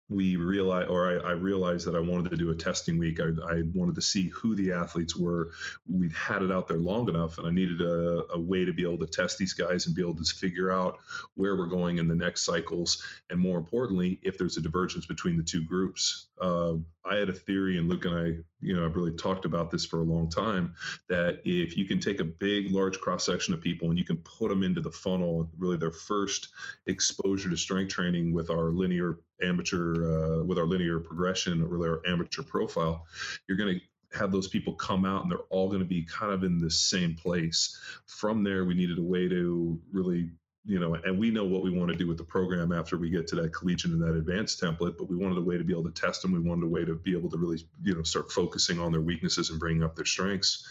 we 0.08 0.36
realized, 0.36 0.88
or 0.88 1.10
I, 1.10 1.30
I, 1.30 1.32
realized 1.32 1.86
that 1.86 1.96
I 1.96 2.00
wanted 2.00 2.30
to 2.30 2.36
do 2.36 2.50
a 2.50 2.54
testing 2.54 2.96
week. 2.96 3.18
I, 3.20 3.30
I, 3.48 3.62
wanted 3.74 3.96
to 3.96 4.02
see 4.02 4.28
who 4.28 4.54
the 4.54 4.72
athletes 4.72 5.16
were. 5.16 5.50
We'd 5.88 6.12
had 6.12 6.42
it 6.42 6.52
out 6.52 6.68
there 6.68 6.78
long 6.78 7.08
enough, 7.08 7.38
and 7.38 7.46
I 7.46 7.50
needed 7.50 7.80
a, 7.80 8.24
a, 8.32 8.38
way 8.38 8.64
to 8.64 8.72
be 8.72 8.82
able 8.82 8.98
to 8.98 9.06
test 9.06 9.36
these 9.36 9.52
guys 9.52 9.86
and 9.86 9.96
be 9.96 10.02
able 10.02 10.14
to 10.14 10.34
figure 10.34 10.70
out 10.70 10.98
where 11.34 11.56
we're 11.56 11.66
going 11.66 11.98
in 11.98 12.06
the 12.06 12.14
next 12.14 12.44
cycles, 12.44 13.02
and 13.30 13.40
more 13.40 13.58
importantly, 13.58 14.20
if 14.22 14.38
there's 14.38 14.56
a 14.56 14.62
divergence 14.62 15.06
between 15.06 15.36
the 15.36 15.42
two 15.42 15.64
groups. 15.64 16.25
Uh, 16.40 16.74
I 17.04 17.16
had 17.16 17.28
a 17.28 17.32
theory, 17.32 17.78
and 17.78 17.88
Luke 17.88 18.04
and 18.04 18.14
I, 18.14 18.24
you 18.60 18.74
know, 18.74 18.84
I've 18.84 18.96
really 18.96 19.12
talked 19.12 19.44
about 19.44 19.70
this 19.70 19.84
for 19.84 20.00
a 20.00 20.04
long 20.04 20.28
time. 20.28 20.74
That 21.08 21.40
if 21.44 21.76
you 21.76 21.84
can 21.84 22.00
take 22.00 22.20
a 22.20 22.24
big, 22.24 22.70
large 22.70 23.00
cross 23.00 23.24
section 23.24 23.54
of 23.54 23.60
people 23.60 23.90
and 23.90 23.98
you 23.98 24.04
can 24.04 24.18
put 24.18 24.48
them 24.48 24.62
into 24.62 24.80
the 24.80 24.90
funnel, 24.90 25.48
really 25.58 25.76
their 25.76 25.92
first 25.92 26.48
exposure 26.86 27.48
to 27.48 27.56
strength 27.56 27.92
training 27.92 28.32
with 28.32 28.50
our 28.50 28.70
linear 28.70 29.20
amateur, 29.42 30.40
uh, 30.40 30.44
with 30.44 30.58
our 30.58 30.66
linear 30.66 30.98
progression, 31.00 31.62
or 31.62 31.66
really 31.66 31.88
our 31.88 32.02
amateur 32.06 32.42
profile, 32.42 33.06
you're 33.48 33.58
going 33.58 33.78
to 33.78 34.18
have 34.18 34.32
those 34.32 34.48
people 34.48 34.74
come 34.74 35.04
out 35.04 35.22
and 35.22 35.30
they're 35.30 35.38
all 35.50 35.68
going 35.68 35.80
to 35.80 35.84
be 35.84 36.02
kind 36.04 36.32
of 36.32 36.44
in 36.44 36.58
the 36.58 36.70
same 36.70 37.14
place. 37.14 37.78
From 38.06 38.42
there, 38.42 38.64
we 38.64 38.74
needed 38.74 38.98
a 38.98 39.02
way 39.02 39.28
to 39.28 39.78
really 39.92 40.30
you 40.66 40.80
know, 40.80 40.94
and 40.94 41.16
we 41.16 41.30
know 41.30 41.44
what 41.44 41.62
we 41.62 41.70
want 41.70 41.92
to 41.92 41.96
do 41.96 42.08
with 42.08 42.18
the 42.18 42.24
program 42.24 42.72
after 42.72 42.98
we 42.98 43.08
get 43.08 43.28
to 43.28 43.36
that 43.36 43.52
collegiate 43.52 43.92
and 43.92 44.02
that 44.02 44.16
advanced 44.16 44.60
template, 44.60 44.98
but 44.98 45.08
we 45.08 45.16
wanted 45.16 45.38
a 45.38 45.42
way 45.42 45.56
to 45.56 45.62
be 45.62 45.72
able 45.72 45.84
to 45.84 46.00
test 46.00 46.22
them. 46.22 46.32
We 46.32 46.40
wanted 46.40 46.64
a 46.64 46.68
way 46.68 46.84
to 46.84 46.94
be 46.96 47.16
able 47.16 47.30
to 47.30 47.36
really, 47.36 47.64
you 47.82 47.94
know, 47.94 48.02
start 48.02 48.32
focusing 48.32 48.80
on 48.80 48.90
their 48.90 49.00
weaknesses 49.00 49.50
and 49.50 49.60
bringing 49.60 49.84
up 49.84 49.94
their 49.94 50.04
strengths. 50.04 50.66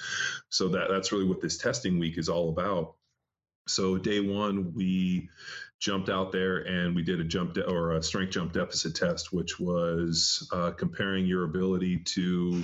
So 0.50 0.68
that 0.70 0.90
that's 0.90 1.14
really 1.14 1.25
what 1.25 1.42
this 1.42 1.58
testing 1.58 1.98
week 1.98 2.18
is 2.18 2.28
all 2.28 2.50
about. 2.50 2.96
So 3.68 3.98
day 3.98 4.20
one, 4.20 4.74
we 4.74 5.30
jumped 5.79 6.10
out 6.10 6.32
there 6.32 6.60
and 6.60 6.96
we 6.96 7.03
did 7.03 7.20
a 7.20 7.24
jump 7.24 7.53
de- 7.53 7.70
or 7.70 7.94
a 7.94 8.03
strength 8.03 8.32
jump 8.32 8.53
deficit 8.53 8.96
test, 8.96 9.34
which 9.34 9.60
was 9.60 10.48
uh, 10.53 10.72
comparing 10.72 11.25
your 11.25 11.44
ability 11.44 11.98
to 12.00 12.63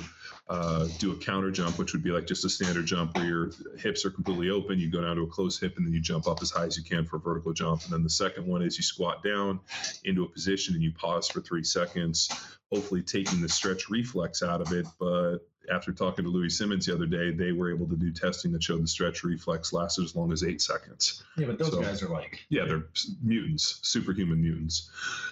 uh, 0.49 0.87
do 0.97 1.11
a 1.11 1.15
counter 1.15 1.51
jump, 1.51 1.77
which 1.77 1.93
would 1.93 2.03
be 2.03 2.09
like 2.09 2.25
just 2.25 2.45
a 2.45 2.49
standard 2.49 2.85
jump 2.85 3.15
where 3.15 3.25
your 3.25 3.51
hips 3.77 4.05
are 4.05 4.11
completely 4.11 4.49
open. 4.49 4.79
You 4.79 4.89
go 4.89 5.01
down 5.01 5.17
to 5.17 5.23
a 5.23 5.27
close 5.27 5.59
hip 5.59 5.75
and 5.77 5.85
then 5.85 5.93
you 5.93 6.01
jump 6.01 6.27
up 6.27 6.41
as 6.41 6.51
high 6.51 6.65
as 6.65 6.77
you 6.77 6.83
can 6.83 7.05
for 7.05 7.17
a 7.17 7.19
vertical 7.19 7.53
jump. 7.53 7.83
And 7.83 7.93
then 7.93 8.03
the 8.03 8.09
second 8.09 8.47
one 8.47 8.61
is 8.61 8.77
you 8.77 8.83
squat 8.83 9.23
down 9.23 9.59
into 10.03 10.23
a 10.23 10.29
position 10.29 10.73
and 10.73 10.83
you 10.83 10.93
pause 10.93 11.27
for 11.27 11.41
three 11.41 11.63
seconds, 11.63 12.29
hopefully 12.71 13.01
taking 13.01 13.41
the 13.41 13.49
stretch 13.49 13.89
reflex 13.89 14.41
out 14.41 14.61
of 14.61 14.71
it, 14.71 14.87
but 14.99 15.39
after 15.71 15.91
talking 15.91 16.25
to 16.25 16.31
Louie 16.31 16.49
Simmons 16.49 16.85
the 16.85 16.93
other 16.93 17.05
day, 17.05 17.31
they 17.31 17.51
were 17.51 17.73
able 17.73 17.87
to 17.87 17.95
do 17.95 18.11
testing 18.11 18.51
that 18.53 18.63
showed 18.63 18.83
the 18.83 18.87
stretch 18.87 19.23
reflex 19.23 19.73
lasted 19.73 20.05
as 20.05 20.15
long 20.15 20.31
as 20.31 20.43
eight 20.43 20.61
seconds. 20.61 21.23
Yeah, 21.37 21.47
but 21.47 21.59
those 21.59 21.71
so, 21.71 21.81
guys 21.81 22.01
are 22.01 22.09
like 22.09 22.45
yeah, 22.49 22.65
they're 22.65 22.87
mutants, 23.21 23.79
superhuman 23.83 24.41
mutants. 24.41 24.89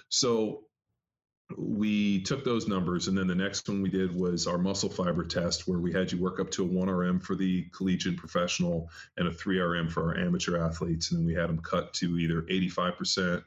So 0.08 0.64
we 1.56 2.22
took 2.22 2.44
those 2.44 2.68
numbers 2.68 3.08
and 3.08 3.16
then 3.16 3.26
the 3.26 3.34
next 3.34 3.68
one 3.68 3.82
we 3.82 3.88
did 3.88 4.14
was 4.14 4.46
our 4.46 4.58
muscle 4.58 4.88
fiber 4.88 5.24
test 5.24 5.66
where 5.66 5.78
we 5.78 5.92
had 5.92 6.10
you 6.12 6.18
work 6.18 6.40
up 6.40 6.50
to 6.50 6.64
a 6.64 6.68
1rm 6.68 7.22
for 7.22 7.34
the 7.34 7.64
collegiate 7.72 8.16
professional 8.16 8.88
and 9.16 9.26
a 9.26 9.30
3rm 9.30 9.90
for 9.90 10.10
our 10.10 10.18
amateur 10.18 10.58
athletes 10.58 11.10
and 11.10 11.18
then 11.18 11.26
we 11.26 11.34
had 11.34 11.48
them 11.48 11.58
cut 11.58 11.92
to 11.94 12.18
either 12.18 12.42
85% 12.42 13.42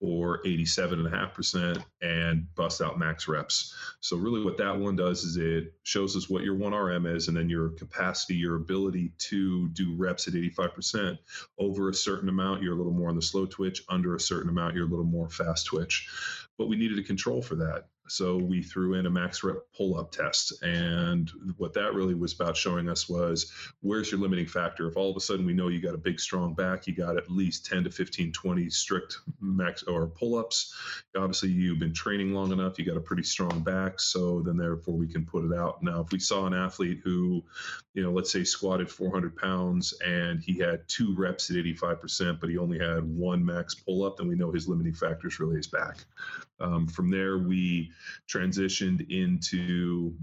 or 0.00 0.42
87.5% 0.44 1.84
and 2.00 2.46
bust 2.54 2.80
out 2.80 2.98
max 2.98 3.28
reps. 3.28 3.74
So, 4.00 4.16
really, 4.16 4.42
what 4.42 4.56
that 4.58 4.78
one 4.78 4.96
does 4.96 5.24
is 5.24 5.36
it 5.36 5.74
shows 5.82 6.16
us 6.16 6.28
what 6.30 6.42
your 6.42 6.56
1RM 6.56 7.14
is 7.14 7.28
and 7.28 7.36
then 7.36 7.48
your 7.48 7.70
capacity, 7.70 8.34
your 8.34 8.56
ability 8.56 9.12
to 9.18 9.68
do 9.68 9.94
reps 9.94 10.26
at 10.26 10.34
85%. 10.34 11.18
Over 11.58 11.90
a 11.90 11.94
certain 11.94 12.28
amount, 12.28 12.62
you're 12.62 12.74
a 12.74 12.76
little 12.76 12.92
more 12.92 13.10
on 13.10 13.16
the 13.16 13.22
slow 13.22 13.46
twitch. 13.46 13.82
Under 13.88 14.14
a 14.14 14.20
certain 14.20 14.48
amount, 14.48 14.74
you're 14.74 14.86
a 14.86 14.90
little 14.90 15.04
more 15.04 15.28
fast 15.28 15.66
twitch. 15.66 16.08
But 16.56 16.68
we 16.68 16.76
needed 16.76 16.98
a 16.98 17.02
control 17.02 17.42
for 17.42 17.56
that. 17.56 17.88
So 18.10 18.36
we 18.36 18.60
threw 18.60 18.94
in 18.94 19.06
a 19.06 19.10
max 19.10 19.44
rep 19.44 19.58
pull 19.76 19.96
up 19.96 20.10
test. 20.10 20.62
And 20.62 21.30
what 21.58 21.74
that 21.74 21.94
really 21.94 22.14
was 22.14 22.32
about 22.32 22.56
showing 22.56 22.88
us 22.88 23.08
was 23.08 23.52
where's 23.82 24.10
your 24.10 24.18
limiting 24.18 24.46
factor? 24.46 24.88
If 24.88 24.96
all 24.96 25.10
of 25.10 25.16
a 25.16 25.20
sudden 25.20 25.46
we 25.46 25.52
know 25.52 25.68
you 25.68 25.80
got 25.80 25.94
a 25.94 25.98
big, 25.98 26.18
strong 26.18 26.54
back, 26.54 26.88
you 26.88 26.94
got 26.94 27.16
at 27.16 27.30
least 27.30 27.66
10 27.66 27.84
to 27.84 27.90
15, 27.90 28.32
20 28.32 28.68
strict 28.68 29.18
max 29.40 29.84
or 29.84 30.08
pull 30.08 30.36
ups. 30.36 30.74
Obviously, 31.16 31.50
you've 31.50 31.78
been 31.78 31.94
training 31.94 32.34
long 32.34 32.50
enough, 32.50 32.78
you 32.78 32.84
got 32.84 32.96
a 32.96 33.00
pretty 33.00 33.22
strong 33.22 33.60
back. 33.60 34.00
So 34.00 34.42
then, 34.42 34.56
therefore, 34.56 34.96
we 34.96 35.06
can 35.06 35.24
put 35.24 35.44
it 35.44 35.56
out. 35.56 35.80
Now, 35.80 36.00
if 36.00 36.10
we 36.10 36.18
saw 36.18 36.46
an 36.46 36.54
athlete 36.54 37.00
who, 37.04 37.44
you 37.94 38.02
know, 38.02 38.10
let's 38.10 38.32
say 38.32 38.42
squatted 38.42 38.90
400 38.90 39.36
pounds 39.36 39.94
and 40.04 40.40
he 40.40 40.58
had 40.58 40.88
two 40.88 41.14
reps 41.16 41.48
at 41.50 41.56
85%, 41.56 42.40
but 42.40 42.50
he 42.50 42.58
only 42.58 42.80
had 42.80 43.04
one 43.04 43.44
max 43.44 43.76
pull 43.76 44.04
up, 44.04 44.16
then 44.16 44.26
we 44.26 44.34
know 44.34 44.50
his 44.50 44.68
limiting 44.68 44.94
factor 44.94 45.28
is 45.28 45.38
really 45.38 45.56
his 45.56 45.68
back. 45.68 46.04
Um, 46.60 46.86
from 46.86 47.10
there, 47.10 47.38
we 47.38 47.92
transitioned 48.28 49.10
into 49.10 50.14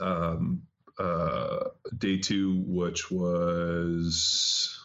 um, 0.00 0.62
uh, 0.98 1.64
day 1.96 2.18
two, 2.18 2.62
which 2.66 3.10
was 3.10 4.78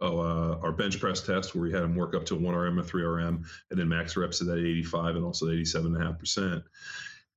oh, 0.00 0.20
uh, 0.20 0.58
our 0.62 0.72
bench 0.72 1.00
press 1.00 1.20
test 1.22 1.54
where 1.54 1.62
we 1.62 1.72
had 1.72 1.82
them 1.82 1.96
work 1.96 2.14
up 2.14 2.26
to 2.26 2.36
one 2.36 2.54
RM, 2.54 2.78
a 2.78 2.84
three 2.84 3.02
RM, 3.02 3.44
and 3.70 3.80
then 3.80 3.88
max 3.88 4.16
reps 4.16 4.40
at 4.40 4.48
that 4.48 4.58
85 4.58 5.16
and 5.16 5.24
also 5.24 5.46
87.5%. 5.46 6.62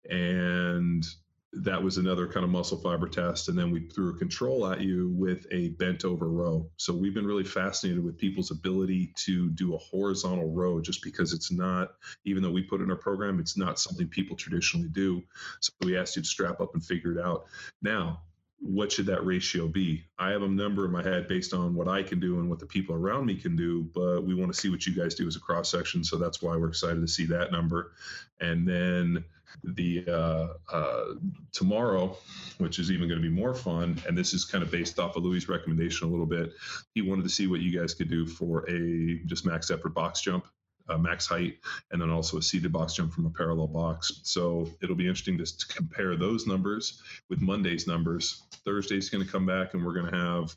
And 0.09 1.05
that 1.51 1.81
was 1.81 1.97
another 1.97 2.27
kind 2.27 2.43
of 2.43 2.49
muscle 2.51 2.77
fiber 2.77 3.07
test. 3.07 3.49
And 3.49 3.57
then 3.57 3.71
we 3.71 3.87
threw 3.87 4.13
a 4.13 4.17
control 4.17 4.67
at 4.67 4.81
you 4.81 5.09
with 5.15 5.47
a 5.51 5.69
bent 5.69 6.05
over 6.05 6.29
row. 6.29 6.69
So 6.77 6.93
we've 6.93 7.13
been 7.13 7.25
really 7.25 7.43
fascinated 7.43 8.03
with 8.03 8.17
people's 8.17 8.51
ability 8.51 9.13
to 9.25 9.49
do 9.51 9.73
a 9.73 9.79
horizontal 9.79 10.51
row 10.51 10.79
just 10.79 11.03
because 11.03 11.33
it's 11.33 11.51
not, 11.51 11.93
even 12.23 12.43
though 12.43 12.51
we 12.51 12.61
put 12.61 12.81
it 12.81 12.83
in 12.83 12.91
our 12.91 12.97
program, 12.97 13.39
it's 13.39 13.57
not 13.57 13.79
something 13.79 14.07
people 14.07 14.35
traditionally 14.35 14.89
do. 14.89 15.23
So 15.59 15.73
we 15.83 15.97
asked 15.97 16.15
you 16.15 16.21
to 16.21 16.27
strap 16.27 16.61
up 16.61 16.75
and 16.75 16.85
figure 16.85 17.17
it 17.17 17.23
out. 17.23 17.45
Now, 17.81 18.21
what 18.61 18.91
should 18.91 19.05
that 19.05 19.25
ratio 19.25 19.67
be? 19.67 20.03
I 20.19 20.31
have 20.31 20.43
a 20.43 20.47
number 20.47 20.85
in 20.85 20.91
my 20.91 21.01
head 21.01 21.27
based 21.27 21.53
on 21.53 21.73
what 21.73 21.87
I 21.87 22.03
can 22.03 22.19
do 22.19 22.39
and 22.39 22.49
what 22.49 22.59
the 22.59 22.65
people 22.65 22.93
around 22.93 23.25
me 23.25 23.35
can 23.35 23.55
do, 23.55 23.89
but 23.95 24.23
we 24.23 24.35
want 24.35 24.53
to 24.53 24.59
see 24.59 24.69
what 24.69 24.85
you 24.85 24.93
guys 24.93 25.15
do 25.15 25.27
as 25.27 25.37
a 25.37 25.39
cross 25.39 25.71
section. 25.71 26.03
So 26.03 26.17
that's 26.17 26.41
why 26.41 26.57
we're 26.57 26.67
excited 26.67 26.99
to 26.99 27.07
see 27.07 27.25
that 27.27 27.53
number. 27.53 27.93
And 28.41 28.67
then 28.67 29.23
the 29.63 30.03
uh, 30.07 30.47
uh, 30.71 31.05
tomorrow, 31.51 32.17
which 32.57 32.79
is 32.79 32.91
even 32.91 33.07
going 33.07 33.21
to 33.21 33.27
be 33.27 33.33
more 33.33 33.53
fun, 33.53 34.01
and 34.07 34.17
this 34.17 34.33
is 34.33 34.45
kind 34.45 34.63
of 34.63 34.71
based 34.71 34.99
off 34.99 35.15
of 35.15 35.23
Louie's 35.23 35.49
recommendation 35.49 36.07
a 36.07 36.11
little 36.11 36.25
bit. 36.25 36.53
He 36.93 37.01
wanted 37.01 37.23
to 37.23 37.29
see 37.29 37.47
what 37.47 37.61
you 37.61 37.77
guys 37.77 37.93
could 37.93 38.09
do 38.09 38.25
for 38.25 38.69
a 38.69 39.19
just 39.25 39.45
max 39.45 39.71
effort 39.71 39.93
box 39.93 40.21
jump 40.21 40.45
uh, 40.89 40.97
max 40.97 41.27
height, 41.27 41.57
and 41.91 42.01
then 42.01 42.09
also 42.09 42.37
a 42.37 42.41
seated 42.41 42.71
box 42.71 42.93
jump 42.93 43.13
from 43.13 43.25
a 43.25 43.29
parallel 43.29 43.67
box. 43.67 44.21
So 44.23 44.69
it'll 44.81 44.95
be 44.95 45.07
interesting 45.07 45.37
to, 45.37 45.45
compare 45.69 46.15
those 46.15 46.47
numbers 46.47 47.01
with 47.29 47.41
Monday's 47.41 47.85
numbers. 47.85 48.43
Thursday's 48.65 49.09
going 49.09 49.25
to 49.25 49.31
come 49.31 49.45
back, 49.45 49.73
and 49.73 49.85
we're 49.85 49.93
going 49.93 50.11
to 50.11 50.17
have 50.17 50.55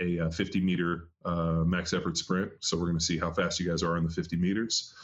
a, 0.00 0.18
a 0.18 0.26
uh, 0.26 0.30
50 0.30 0.60
meter 0.60 1.08
uh, 1.24 1.64
max 1.64 1.92
effort 1.92 2.16
sprint. 2.16 2.52
So 2.60 2.76
we're 2.76 2.86
going 2.86 2.98
to 2.98 3.04
see 3.04 3.18
how 3.18 3.30
fast 3.30 3.60
you 3.60 3.68
guys 3.68 3.82
are 3.82 3.96
in 3.96 4.04
the 4.04 4.10
50 4.10 4.36
meters 4.36 4.94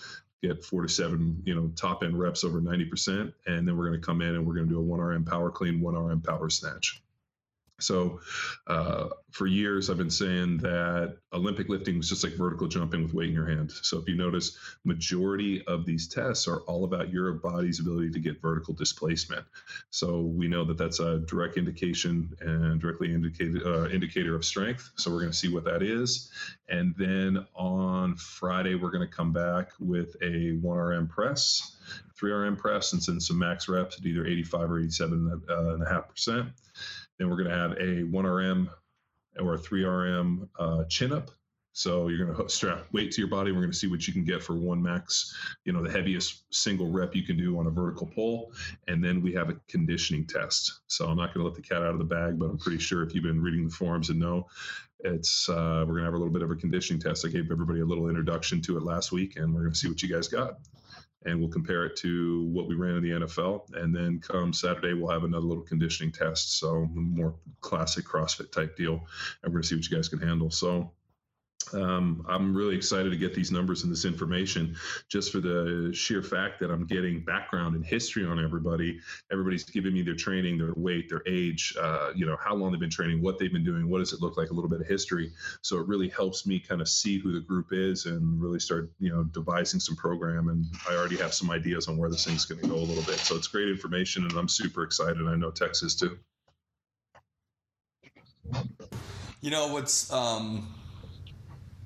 get 0.42 0.64
four 0.64 0.82
to 0.82 0.88
seven, 0.88 1.42
you 1.44 1.54
know, 1.54 1.70
top 1.76 2.02
end 2.02 2.18
reps 2.18 2.44
over 2.44 2.60
90%. 2.60 3.32
And 3.46 3.66
then 3.66 3.76
we're 3.76 3.88
going 3.88 4.00
to 4.00 4.04
come 4.04 4.22
in 4.22 4.34
and 4.34 4.46
we're 4.46 4.54
going 4.54 4.66
to 4.66 4.72
do 4.72 4.78
a 4.78 4.82
one 4.82 5.00
RM 5.00 5.24
power 5.24 5.50
clean, 5.50 5.80
one 5.80 5.94
RM 5.94 6.22
power 6.22 6.48
snatch. 6.48 7.02
So, 7.82 8.20
uh, 8.66 9.08
for 9.30 9.46
years, 9.46 9.88
I've 9.90 9.98
been 9.98 10.10
saying 10.10 10.58
that 10.58 11.18
Olympic 11.32 11.68
lifting 11.68 11.96
was 11.96 12.08
just 12.08 12.24
like 12.24 12.34
vertical 12.34 12.66
jumping 12.66 13.02
with 13.02 13.14
weight 13.14 13.28
in 13.28 13.34
your 13.34 13.46
hand. 13.46 13.70
So, 13.70 13.98
if 13.98 14.08
you 14.08 14.16
notice, 14.16 14.58
majority 14.84 15.64
of 15.66 15.86
these 15.86 16.08
tests 16.08 16.48
are 16.48 16.60
all 16.62 16.84
about 16.84 17.12
your 17.12 17.32
body's 17.34 17.80
ability 17.80 18.10
to 18.12 18.20
get 18.20 18.40
vertical 18.40 18.74
displacement. 18.74 19.44
So, 19.90 20.20
we 20.20 20.48
know 20.48 20.64
that 20.64 20.78
that's 20.78 21.00
a 21.00 21.18
direct 21.20 21.56
indication 21.56 22.34
and 22.40 22.80
directly 22.80 23.14
indicated 23.14 23.62
uh, 23.64 23.88
indicator 23.88 24.34
of 24.34 24.44
strength. 24.44 24.90
So, 24.96 25.10
we're 25.10 25.20
going 25.20 25.32
to 25.32 25.38
see 25.38 25.52
what 25.52 25.64
that 25.64 25.82
is, 25.82 26.30
and 26.68 26.94
then 26.96 27.46
on 27.54 28.16
Friday, 28.16 28.74
we're 28.74 28.90
going 28.90 29.08
to 29.08 29.14
come 29.14 29.32
back 29.32 29.70
with 29.78 30.16
a 30.22 30.52
one 30.60 30.78
RM 30.78 31.08
press. 31.08 31.76
3RM 32.20 32.58
press 32.58 32.92
and 32.92 33.02
send 33.02 33.22
some 33.22 33.38
max 33.38 33.68
reps 33.68 33.98
at 33.98 34.06
either 34.06 34.26
85 34.26 34.70
or 34.70 34.80
87 34.80 35.42
uh, 35.48 35.74
and 35.74 35.82
a 35.82 35.88
half 35.88 36.08
percent. 36.08 36.48
Then 37.20 37.28
we're 37.28 37.36
going 37.36 37.50
to 37.50 37.54
have 37.54 37.72
a 37.72 38.02
1RM 38.02 38.68
or 39.38 39.54
a 39.54 39.58
3RM 39.58 40.48
uh, 40.58 40.84
chin 40.84 41.12
up. 41.12 41.30
So 41.72 42.08
you're 42.08 42.24
going 42.24 42.36
to 42.36 42.48
strap 42.48 42.86
weight 42.92 43.12
to 43.12 43.20
your 43.20 43.28
body. 43.28 43.52
We're 43.52 43.60
going 43.60 43.72
to 43.72 43.76
see 43.76 43.88
what 43.88 44.06
you 44.06 44.14
can 44.14 44.24
get 44.24 44.42
for 44.42 44.54
one 44.54 44.82
max, 44.82 45.36
you 45.64 45.72
know, 45.72 45.84
the 45.84 45.90
heaviest 45.90 46.42
single 46.52 46.90
rep 46.90 47.14
you 47.14 47.22
can 47.22 47.36
do 47.36 47.58
on 47.58 47.66
a 47.66 47.70
vertical 47.70 48.06
pull. 48.06 48.52
And 48.88 49.04
then 49.04 49.22
we 49.22 49.34
have 49.34 49.50
a 49.50 49.56
conditioning 49.68 50.26
test. 50.26 50.80
So 50.86 51.06
I'm 51.08 51.18
not 51.18 51.34
going 51.34 51.44
to 51.44 51.48
let 51.48 51.54
the 51.54 51.62
cat 51.62 51.82
out 51.82 51.92
of 51.92 51.98
the 51.98 52.04
bag, 52.04 52.38
but 52.38 52.46
I'm 52.46 52.58
pretty 52.58 52.78
sure 52.78 53.02
if 53.02 53.14
you've 53.14 53.22
been 53.22 53.42
reading 53.42 53.68
the 53.68 53.74
forums 53.74 54.08
and 54.08 54.18
know, 54.18 54.48
it's 55.00 55.46
uh, 55.50 55.84
we're 55.86 55.94
going 55.94 55.98
to 55.98 56.04
have 56.06 56.14
a 56.14 56.18
little 56.18 56.32
bit 56.32 56.42
of 56.42 56.50
a 56.50 56.56
conditioning 56.56 57.02
test. 57.02 57.26
I 57.26 57.28
gave 57.28 57.50
everybody 57.50 57.80
a 57.80 57.86
little 57.86 58.08
introduction 58.08 58.62
to 58.62 58.78
it 58.78 58.82
last 58.82 59.12
week, 59.12 59.36
and 59.36 59.54
we're 59.54 59.60
going 59.60 59.72
to 59.72 59.78
see 59.78 59.88
what 59.88 60.02
you 60.02 60.08
guys 60.08 60.26
got 60.26 60.56
and 61.26 61.38
we'll 61.38 61.50
compare 61.50 61.84
it 61.84 61.96
to 61.96 62.46
what 62.52 62.66
we 62.66 62.74
ran 62.74 62.96
in 62.96 63.02
the 63.02 63.26
NFL. 63.26 63.74
And 63.74 63.94
then 63.94 64.20
come 64.20 64.52
Saturday, 64.52 64.94
we'll 64.94 65.10
have 65.10 65.24
another 65.24 65.46
little 65.46 65.62
conditioning 65.62 66.12
test. 66.12 66.58
So 66.58 66.88
more 66.92 67.34
classic 67.60 68.04
CrossFit 68.06 68.52
type 68.52 68.76
deal. 68.76 68.94
And 69.42 69.52
we're 69.52 69.60
going 69.60 69.62
to 69.62 69.68
see 69.68 69.76
what 69.76 69.88
you 69.90 69.96
guys 69.96 70.08
can 70.08 70.20
handle. 70.20 70.50
So 70.50 70.92
um, 71.74 72.24
I'm 72.28 72.54
really 72.54 72.76
excited 72.76 73.10
to 73.10 73.16
get 73.16 73.34
these 73.34 73.50
numbers 73.50 73.82
and 73.82 73.92
this 73.92 74.04
information 74.04 74.76
just 75.08 75.32
for 75.32 75.40
the 75.40 75.90
sheer 75.92 76.22
fact 76.22 76.60
that 76.60 76.70
I'm 76.70 76.86
getting 76.86 77.24
background 77.24 77.74
and 77.76 77.84
history 77.84 78.24
on 78.24 78.42
everybody. 78.42 79.00
Everybody's 79.30 79.64
giving 79.64 79.94
me 79.94 80.02
their 80.02 80.14
training, 80.14 80.58
their 80.58 80.72
weight, 80.76 81.08
their 81.08 81.22
age, 81.26 81.74
uh, 81.80 82.10
you 82.14 82.26
know, 82.26 82.36
how 82.42 82.54
long 82.54 82.72
they've 82.72 82.80
been 82.80 82.90
training, 82.90 83.22
what 83.22 83.38
they've 83.38 83.52
been 83.52 83.64
doing, 83.64 83.88
what 83.88 83.98
does 83.98 84.12
it 84.12 84.20
look 84.20 84.36
like, 84.36 84.50
a 84.50 84.54
little 84.54 84.70
bit 84.70 84.80
of 84.80 84.86
history. 84.86 85.32
So 85.62 85.78
it 85.78 85.86
really 85.86 86.08
helps 86.08 86.46
me 86.46 86.58
kind 86.58 86.80
of 86.80 86.88
see 86.88 87.18
who 87.18 87.32
the 87.32 87.40
group 87.40 87.68
is 87.72 88.06
and 88.06 88.40
really 88.40 88.60
start, 88.60 88.90
you 88.98 89.10
know, 89.10 89.24
devising 89.24 89.80
some 89.80 89.96
program. 89.96 90.48
And 90.48 90.66
I 90.88 90.94
already 90.96 91.16
have 91.16 91.34
some 91.34 91.50
ideas 91.50 91.88
on 91.88 91.96
where 91.96 92.10
this 92.10 92.24
thing's 92.24 92.44
going 92.44 92.60
to 92.60 92.68
go 92.68 92.76
a 92.76 92.78
little 92.78 93.04
bit. 93.04 93.18
So 93.18 93.36
it's 93.36 93.48
great 93.48 93.68
information 93.68 94.24
and 94.24 94.32
I'm 94.32 94.48
super 94.48 94.82
excited. 94.82 95.26
I 95.26 95.36
know 95.36 95.50
Tex 95.50 95.82
is 95.82 95.94
too. 95.94 96.18
You 99.40 99.50
know, 99.50 99.68
what's, 99.68 100.12
um, 100.12 100.66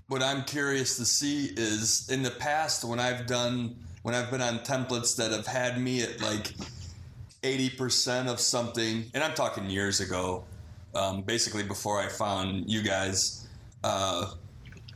what 0.09 0.23
I'm 0.23 0.45
curious 0.45 0.97
to 0.99 1.05
see 1.05 1.47
is 1.57 2.09
in 2.11 2.23
the 2.23 2.31
past 2.31 2.85
when 2.85 3.01
I've 3.01 3.27
done 3.27 3.77
when 4.03 4.15
I've 4.15 4.31
been 4.31 4.43
on 4.43 4.59
templates 4.59 5.17
that 5.17 5.31
have 5.31 5.47
had 5.47 5.81
me 5.81 6.03
at 6.03 6.21
like 6.21 6.53
80% 7.43 8.27
of 8.27 8.39
something, 8.39 9.05
and 9.15 9.25
I'm 9.25 9.33
talking 9.35 9.69
years 9.71 10.01
ago, 10.01 10.45
um, 10.95 11.23
basically 11.23 11.63
before 11.63 12.01
I 12.01 12.09
found 12.09 12.71
you 12.71 12.83
guys. 12.83 13.49
Uh, 13.83 14.33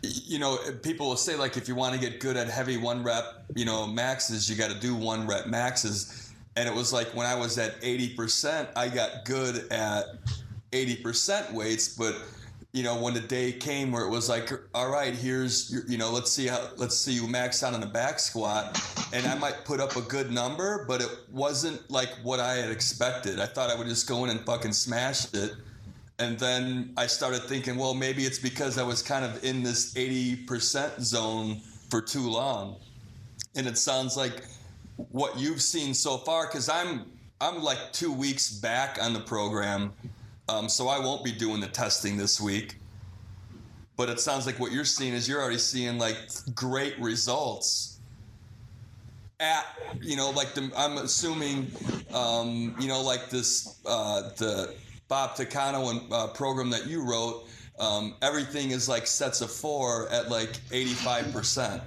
you 0.03 0.39
know, 0.39 0.59
people 0.83 1.09
will 1.09 1.17
say 1.17 1.37
like 1.37 1.57
if 1.57 1.69
you 1.69 1.75
want 1.75 1.95
to 1.95 2.01
get 2.01 2.21
good 2.21 2.37
at 2.37 2.49
heavy 2.49 2.77
one 2.77 3.03
rep, 3.03 3.45
you 3.57 3.65
know, 3.65 3.87
maxes, 3.87 4.49
you 4.49 4.57
got 4.57 4.71
to 4.71 4.79
do 4.79 4.95
one 4.95 5.27
rep 5.27 5.47
maxes. 5.47 6.33
And 6.57 6.69
it 6.69 6.75
was 6.75 6.93
like 6.93 7.09
when 7.15 7.27
I 7.27 7.35
was 7.35 7.57
at 7.57 7.81
80%, 7.81 8.69
I 8.77 8.89
got 8.89 9.25
good 9.25 9.71
at 9.73 10.05
80% 10.73 11.53
weights, 11.53 11.89
but 11.89 12.15
you 12.79 12.85
know, 12.85 12.95
when 12.95 13.13
the 13.13 13.21
day 13.21 13.51
came 13.51 13.91
where 13.91 14.05
it 14.05 14.09
was 14.09 14.29
like, 14.29 14.53
all 14.73 14.89
right, 14.89 15.13
here's, 15.13 15.69
your, 15.73 15.85
you 15.89 15.99
know, 15.99 16.13
let's 16.13 16.31
see 16.31 16.47
how, 16.47 16.71
let's 16.77 16.97
see 16.97 17.13
you 17.13 17.27
max 17.27 17.65
out 17.65 17.75
on 17.75 17.81
the 17.81 17.87
back 17.87 18.21
squat. 18.21 18.81
And 19.13 19.27
I 19.27 19.35
might 19.37 19.65
put 19.65 19.81
up 19.81 19.97
a 19.97 20.01
good 20.01 20.31
number, 20.31 20.85
but 20.87 21.01
it 21.01 21.09
wasn't 21.33 21.91
like 21.91 22.11
what 22.23 22.39
I 22.39 22.55
had 22.55 22.71
expected. 22.71 23.41
I 23.41 23.47
thought 23.47 23.69
I 23.69 23.75
would 23.75 23.89
just 23.89 24.09
go 24.09 24.23
in 24.23 24.31
and 24.31 24.47
fucking 24.47 24.75
smash 24.75 25.35
it. 25.35 25.55
And 26.21 26.39
then 26.39 26.93
I 26.97 27.09
started 27.09 27.43
thinking, 27.43 27.77
well, 27.77 27.95
maybe 27.95 28.25
it's 28.25 28.39
because 28.39 28.79
I 28.79 28.85
was 28.85 29.03
kind 29.03 29.25
of 29.25 29.43
in 29.43 29.65
this 29.65 29.95
80% 29.95 31.01
zone 31.01 31.61
for 31.91 32.01
too 32.01 32.31
long. 32.31 32.77
And 33.57 33.67
it 33.67 33.77
sounds 33.77 34.17
like 34.17 34.45
what 35.11 35.37
you've 35.37 35.63
seen 35.63 35.95
so 35.95 36.19
far, 36.19 36.47
because 36.47 36.69
I'm, 36.69 37.07
I'm 37.41 37.61
like 37.61 37.93
two 37.93 38.13
weeks 38.13 38.53
back 38.53 39.03
on 39.03 39.15
the 39.15 39.21
program 39.21 39.93
um, 40.49 40.69
so 40.69 40.89
I 40.89 40.99
won't 40.99 41.25
be 41.25 41.33
doing 41.33 41.61
the 41.61 41.67
testing 41.69 42.17
this 42.17 42.41
week. 42.41 42.77
But 43.97 44.09
it 44.09 44.21
sounds 44.21 44.47
like 44.47 44.61
what 44.61 44.71
you're 44.71 44.85
seeing 44.85 45.13
is 45.13 45.29
you're 45.29 45.41
already 45.41 45.59
seeing 45.59 45.99
like 45.99 46.17
great 46.55 46.99
results. 47.01 47.99
at 49.41 49.65
you 50.01 50.17
know 50.17 50.31
like 50.31 50.55
the 50.55 50.71
I'm 50.77 50.99
assuming 50.99 51.71
um, 52.13 52.75
you 52.79 52.89
know 52.89 53.03
like 53.03 53.29
this 53.31 53.79
uh, 53.87 54.31
the 54.37 54.75
Bob 55.09 55.31
Takano 55.37 56.05
uh, 56.13 56.29
program 56.29 56.71
that 56.71 56.87
you 56.87 57.03
wrote 57.03 57.49
um, 57.79 58.15
everything 58.23 58.71
is 58.71 58.89
like 58.89 59.07
sets 59.07 59.41
of 59.41 59.51
four 59.51 60.09
at 60.11 60.31
like 60.31 60.51
85 60.73 61.33
percent. 61.33 61.83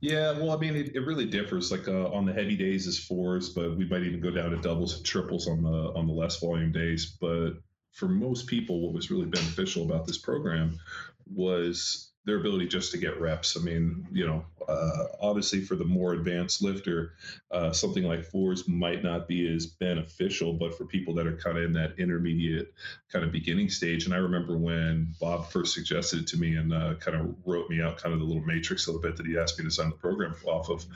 Yeah, 0.00 0.32
well, 0.32 0.50
I 0.52 0.56
mean, 0.56 0.76
it, 0.76 0.94
it 0.94 1.00
really 1.00 1.26
differs. 1.26 1.70
Like 1.70 1.86
uh, 1.86 2.10
on 2.10 2.24
the 2.24 2.32
heavy 2.32 2.56
days 2.56 2.86
is 2.86 2.98
fours, 2.98 3.50
but 3.50 3.76
we 3.76 3.86
might 3.86 4.02
even 4.02 4.20
go 4.20 4.30
down 4.30 4.50
to 4.50 4.56
doubles 4.56 4.96
and 4.96 5.04
triples 5.04 5.46
on 5.46 5.62
the 5.62 5.92
on 5.94 6.06
the 6.06 6.12
less 6.12 6.40
volume 6.40 6.72
days. 6.72 7.16
But 7.20 7.52
for 7.92 8.08
most 8.08 8.46
people, 8.46 8.80
what 8.80 8.94
was 8.94 9.10
really 9.10 9.26
beneficial 9.26 9.84
about 9.84 10.06
this 10.06 10.16
program 10.16 10.78
was 11.26 12.09
their 12.30 12.38
ability 12.38 12.68
just 12.68 12.92
to 12.92 12.98
get 12.98 13.20
reps. 13.20 13.56
I 13.56 13.60
mean, 13.60 14.06
you 14.12 14.24
know, 14.24 14.44
uh, 14.68 15.06
obviously 15.20 15.60
for 15.60 15.74
the 15.74 15.84
more 15.84 16.12
advanced 16.12 16.62
lifter, 16.62 17.14
uh, 17.50 17.72
something 17.72 18.04
like 18.04 18.22
fours 18.24 18.68
might 18.68 19.02
not 19.02 19.26
be 19.26 19.52
as 19.52 19.66
beneficial, 19.66 20.52
but 20.52 20.78
for 20.78 20.84
people 20.84 21.12
that 21.14 21.26
are 21.26 21.36
kind 21.36 21.58
of 21.58 21.64
in 21.64 21.72
that 21.72 21.98
intermediate 21.98 22.72
kind 23.12 23.24
of 23.24 23.32
beginning 23.32 23.68
stage. 23.68 24.04
And 24.04 24.14
I 24.14 24.18
remember 24.18 24.56
when 24.56 25.12
Bob 25.20 25.50
first 25.50 25.74
suggested 25.74 26.20
it 26.20 26.26
to 26.28 26.36
me 26.36 26.54
and 26.54 26.72
uh, 26.72 26.94
kind 27.00 27.16
of 27.16 27.34
wrote 27.44 27.68
me 27.68 27.82
out 27.82 27.98
kind 27.98 28.12
of 28.12 28.20
the 28.20 28.26
little 28.26 28.44
matrix 28.44 28.86
a 28.86 28.92
little 28.92 29.02
bit 29.02 29.16
that 29.16 29.26
he 29.26 29.36
asked 29.36 29.58
me 29.58 29.64
to 29.64 29.70
sign 29.72 29.90
the 29.90 29.96
program 29.96 30.36
off 30.46 30.70
of. 30.70 30.86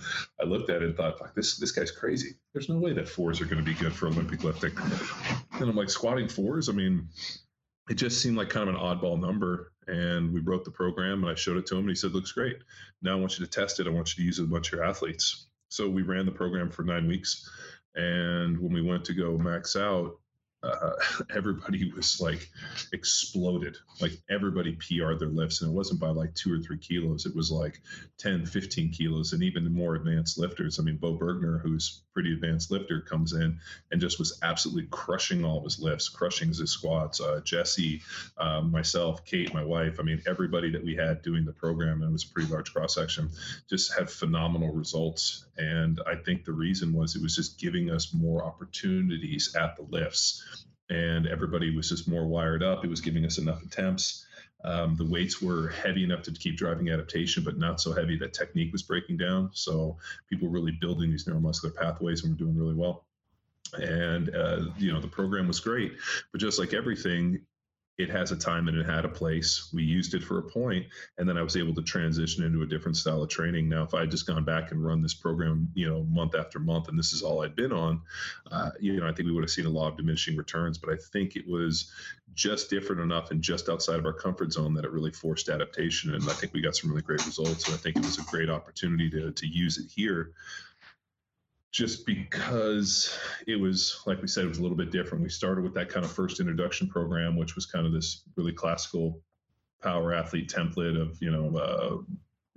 I 0.41 0.45
looked 0.45 0.71
at 0.71 0.83
it 0.83 0.85
and 0.85 0.97
thought, 0.97 1.19
fuck, 1.19 1.35
this 1.35 1.57
this 1.57 1.73
guy's 1.73 1.91
crazy. 1.91 2.37
There's 2.53 2.69
no 2.69 2.79
way 2.79 2.93
that 2.93 3.09
fours 3.09 3.41
are 3.41 3.47
going 3.47 3.59
to 3.59 3.65
be 3.65 3.75
good 3.75 3.93
for 3.93 4.07
Olympic 4.07 4.45
lifting. 4.45 4.71
And 5.55 5.69
I'm 5.69 5.75
like, 5.75 5.91
squatting 5.91 6.29
fours. 6.29 6.69
I 6.69 6.73
mean, 6.73 7.09
it 7.89 7.95
just 7.95 8.23
seemed 8.23 8.37
like 8.37 8.49
kind 8.49 8.69
of 8.69 8.75
an 8.75 8.81
oddball 8.81 9.21
number 9.21 9.73
and 9.87 10.33
we 10.33 10.41
wrote 10.41 10.65
the 10.65 10.71
program 10.71 11.23
and 11.23 11.31
I 11.31 11.35
showed 11.35 11.59
it 11.59 11.67
to 11.67 11.75
him 11.75 11.81
and 11.81 11.91
he 11.91 11.95
said, 11.95 12.13
looks 12.13 12.33
great. 12.33 12.57
Now 13.03 13.13
I 13.13 13.21
want 13.21 13.39
you 13.39 13.45
to 13.45 13.51
test 13.51 13.81
it. 13.81 13.87
I 13.87 13.91
want 13.91 14.17
you 14.17 14.23
to 14.23 14.27
use 14.27 14.39
it 14.39 14.43
with 14.43 14.51
a 14.51 14.55
bunch 14.55 14.69
of 14.69 14.79
your 14.79 14.85
athletes. 14.85 15.47
So 15.69 15.89
we 15.89 16.03
ran 16.03 16.25
the 16.25 16.33
program 16.33 16.71
for 16.71 16.83
nine 16.83 17.07
weeks. 17.07 17.51
And 17.95 18.59
when 18.59 18.73
we 18.73 18.83
went 18.83 19.05
to 19.07 19.15
go 19.15 19.37
max 19.37 19.77
out, 19.77 20.19
uh, 20.65 20.93
everybody 21.35 21.93
was 21.93 22.21
like 22.21 22.49
exploded. 22.93 23.77
Like 24.01 24.13
everybody 24.31 24.73
PR'd 24.73 25.21
their 25.21 25.29
lifts, 25.29 25.63
and 25.63 25.71
it 25.71 25.75
wasn't 25.75 26.01
by 26.01 26.09
like 26.09 26.35
two 26.35 26.53
or 26.53 26.59
three 26.59 26.79
kilos. 26.79 27.27
It 27.27 27.37
was 27.37 27.51
like 27.51 27.81
10, 28.19 28.47
15 28.47 28.91
kilos, 28.91 29.33
and 29.33 29.43
even 29.43 29.65
the 29.65 29.71
more 29.71 29.95
advanced 29.95 30.39
lifters. 30.39 30.79
I 30.79 30.83
mean, 30.83 30.97
Bo 30.97 31.17
Bergner, 31.17 31.61
who's 31.61 32.03
pretty 32.13 32.33
advanced 32.33 32.71
lifter, 32.71 33.01
comes 33.01 33.33
in 33.33 33.59
and 33.91 34.01
just 34.01 34.19
was 34.19 34.39
absolutely 34.43 34.87
crushing 34.91 35.45
all 35.45 35.63
his 35.65 35.81
lifts, 35.81 36.09
crushing 36.09 36.49
his 36.49 36.71
squats. 36.71 37.21
Uh, 37.21 37.41
Jesse, 37.45 38.03
um, 38.39 38.71
myself, 38.71 39.25
Kate, 39.25 39.53
my 39.53 39.65
wife. 39.65 39.99
I 40.01 40.03
mean, 40.03 40.23
everybody 40.27 40.71
that 40.71 40.85
we 40.85 40.95
had 40.95 41.23
doing 41.23 41.45
the 41.45 41.53
program, 41.53 42.03
and 42.03 42.11
it 42.11 42.13
was 42.13 42.25
a 42.25 42.33
pretty 42.33 42.51
large 42.51 42.73
cross 42.73 42.95
section, 42.95 43.31
just 43.69 43.93
had 43.93 44.09
phenomenal 44.09 44.73
results. 44.73 45.45
And 45.57 46.01
I 46.07 46.17
think 46.17 46.45
the 46.45 46.53
reason 46.53 46.93
was 46.93 47.17
it 47.17 47.23
was 47.23 47.37
just 47.37 47.59
giving 47.59 47.91
us 47.91 48.15
more 48.15 48.45
opportunities 48.45 49.55
at 49.55 49.77
the 49.77 49.83
lifts 49.83 50.43
and 50.91 51.27
everybody 51.27 51.75
was 51.75 51.89
just 51.89 52.09
more 52.09 52.27
wired 52.27 52.63
up. 52.63 52.85
It 52.85 52.91
was 52.91 53.01
giving 53.01 53.25
us 53.25 53.39
enough 53.39 53.63
attempts. 53.63 54.27
Um, 54.65 54.97
the 54.97 55.05
weights 55.05 55.43
were 55.43 55.69
heavy 55.69 56.05
enough 56.05 56.23
to 56.23 56.33
keep 56.33 56.57
driving 56.57 56.89
adaptation, 56.89 57.45
but 57.45 57.59
not 57.59 57.81
so 57.81 57.93
heavy 57.93 58.17
that 58.19 58.33
technique 58.33 58.73
was 58.73 58.83
breaking 58.83 59.19
down. 59.19 59.51
So 59.53 59.99
people 60.31 60.49
were 60.49 60.55
really 60.55 60.77
building 60.81 61.11
these 61.11 61.27
neuromuscular 61.27 61.75
pathways 61.75 62.23
and 62.25 62.33
were 62.33 62.39
doing 62.39 62.57
really 62.57 62.75
well. 62.75 63.05
And 63.75 64.35
uh, 64.35 64.67
you 64.79 64.93
know 64.93 65.01
the 65.01 65.09
program 65.09 65.49
was 65.49 65.61
great, 65.61 65.93
but 66.33 66.41
just 66.41 66.59
like 66.59 66.73
everything, 66.73 67.41
it 67.97 68.11
has 68.11 68.33
a 68.33 68.37
time 68.37 68.67
and 68.67 68.77
it 68.77 68.87
had 68.87 69.05
a 69.05 69.09
place. 69.09 69.71
We 69.73 69.85
used 69.85 70.15
it 70.15 70.23
for 70.23 70.39
a 70.39 70.43
point, 70.43 70.87
and 71.17 71.29
then 71.29 71.39
I 71.39 71.43
was 71.43 71.57
able 71.57 71.75
to 71.75 71.83
transition 71.83 72.45
into 72.45 72.63
a 72.63 72.67
different 72.67 72.97
style 72.97 73.23
of 73.23 73.29
training. 73.29 73.69
Now, 73.69 73.85
if 73.85 73.95
I 73.95 74.01
had 74.01 74.11
just 74.11 74.27
gone 74.27 74.45
back 74.45 74.73
and 74.73 74.85
run 74.85 75.01
this 75.01 75.15
program, 75.15 75.69
you 75.75 75.89
know, 75.89 76.03
month 76.05 76.35
after 76.35 76.59
month, 76.59 76.89
and 76.89 76.99
this 76.99 77.13
is 77.13 77.23
all 77.23 77.43
I'd 77.43 77.55
been 77.55 77.73
on, 77.73 78.03
uh, 78.51 78.71
you 78.81 78.99
know, 78.99 79.07
I 79.07 79.13
think 79.13 79.27
we 79.27 79.33
would 79.33 79.45
have 79.45 79.51
seen 79.51 79.67
a 79.67 79.71
lot 79.71 79.93
of 79.93 79.97
diminishing 79.97 80.37
returns. 80.37 80.77
But 80.77 80.93
I 80.93 80.97
think 80.97 81.37
it 81.37 81.47
was 81.47 81.93
just 82.35 82.69
different 82.69 83.01
enough 83.01 83.31
and 83.31 83.41
just 83.41 83.69
outside 83.69 84.01
of 84.01 84.07
our 84.07 84.13
comfort 84.13 84.53
zone 84.53 84.75
that 84.75 84.85
it 84.85 84.91
really 84.91 85.13
forced 85.13 85.49
adaptation. 85.49 86.15
And 86.15 86.25
I 86.25 86.33
think 86.33 86.53
we 86.53 86.63
got 86.63 86.75
some 86.75 86.91
really 86.91 87.03
great 87.03 87.25
results. 87.25 87.67
And 87.67 87.75
I 87.75 87.79
think 87.79 87.97
it 87.97 88.05
was 88.05 88.19
a 88.19 88.23
great 88.23 88.51
opportunity 88.51 89.09
to 89.11 89.31
to 89.31 89.47
use 89.47 89.79
it 89.79 89.91
here 89.95 90.33
just 91.75 92.07
because 92.07 93.19
it 93.49 93.57
was 93.57 94.01
like 94.07 94.23
we 94.23 94.29
said 94.29 94.45
it 94.45 94.49
was 94.49 94.59
a 94.59 94.63
little 94.63 94.77
bit 94.77 94.93
different. 94.93 95.25
We 95.25 95.29
started 95.29 95.65
with 95.65 95.75
that 95.75 95.89
kind 95.89 96.07
of 96.07 96.13
first 96.13 96.39
introduction 96.39 96.89
program 96.89 97.37
which 97.37 97.57
was 97.57 97.67
kind 97.67 97.85
of 97.85 97.93
this 97.93 98.23
really 98.37 98.53
classical 98.53 99.21
power 99.83 100.15
athlete 100.15 100.49
template 100.49 100.99
of 100.99 101.19
you 101.21 101.33
know 101.33 101.57
uh, 101.59 101.97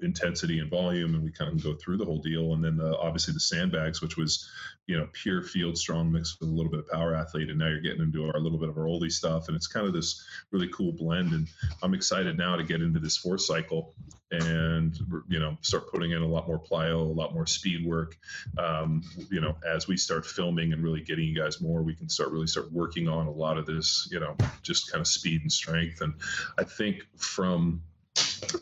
intensity 0.02 0.60
and 0.60 0.70
volume 0.70 1.16
and 1.16 1.24
we 1.24 1.32
kind 1.32 1.52
of 1.52 1.64
go 1.64 1.74
through 1.74 1.98
the 1.98 2.06
whole 2.06 2.20
deal. 2.20 2.54
And 2.54 2.64
then 2.64 2.78
the, 2.78 2.98
obviously 2.98 3.34
the 3.34 3.40
sandbags 3.40 4.02
which 4.02 4.18
was 4.18 4.50
you 4.86 4.98
know 4.98 5.08
pure 5.12 5.42
field 5.42 5.78
strong 5.78 6.12
mixed 6.12 6.40
with 6.40 6.50
a 6.50 6.52
little 6.52 6.72
bit 6.72 6.80
of 6.82 6.88
power 6.88 7.16
athlete 7.16 7.50
and 7.50 7.58
now 7.58 7.68
you're 7.68 7.82
getting 7.82 8.02
into 8.02 8.26
our 8.26 8.40
little 8.40 8.60
bit 8.60 8.70
of 8.70 8.78
our 8.78 8.88
Oly 8.88 9.10
stuff. 9.10 9.48
And 9.48 9.56
it's 9.56 9.68
kind 9.68 9.88
of 9.88 9.94
this 9.94 10.24
really 10.52 10.70
cool 10.70 10.92
blend 10.92 11.34
and 11.34 11.48
i'm 11.84 11.94
excited 11.94 12.38
now 12.38 12.56
to 12.56 12.64
get 12.64 12.82
into 12.82 13.00
this 13.00 13.18
four 13.18 13.38
cycle 13.38 13.94
and 14.32 14.98
you 15.28 15.40
know 15.40 15.58
start 15.62 15.90
putting 15.92 16.12
in 16.12 16.22
a 16.22 16.28
lot 16.28 16.48
more 16.48 16.60
plyo 16.60 17.00
a 17.00 17.14
lot 17.14 17.34
more 17.34 17.46
speed 17.46 17.86
work. 17.86 18.18
Um, 18.58 19.02
you 19.32 19.42
know 19.42 19.56
as 19.68 19.88
we 19.88 19.98
start 19.98 20.26
filming 20.26 20.74
and 20.74 20.84
really 20.84 21.02
getting 21.02 21.26
you 21.26 21.36
guys 21.36 21.60
more 21.60 21.82
we 21.82 21.96
can 21.96 22.10
start 22.10 22.32
really 22.32 22.48
start 22.48 22.72
working 22.72 23.08
on 23.08 23.28
a 23.28 23.32
lot 23.32 23.58
of 23.58 23.66
this 23.66 24.08
you 24.12 24.20
know 24.20 24.36
just 24.62 24.92
kind 24.92 25.02
of 25.02 25.08
speed 25.08 25.42
and 25.42 25.52
strength. 25.52 26.02
And 26.02 26.14
i 26.60 26.64
think 26.64 27.08
from 27.16 27.82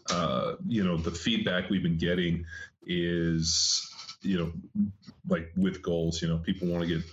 uh, 0.10 0.56
you 0.68 0.84
know, 0.84 0.98
the 0.98 1.12
feedback 1.12 1.70
we've 1.70 1.84
been 1.84 1.98
getting 1.98 2.46
is, 2.86 3.92
you 4.22 4.38
know, 4.38 4.92
like 5.28 5.52
with 5.56 5.82
goals, 5.82 6.22
you 6.22 6.28
know, 6.28 6.38
people 6.38 6.68
want 6.68 6.84
to 6.84 6.88
get 6.88 7.04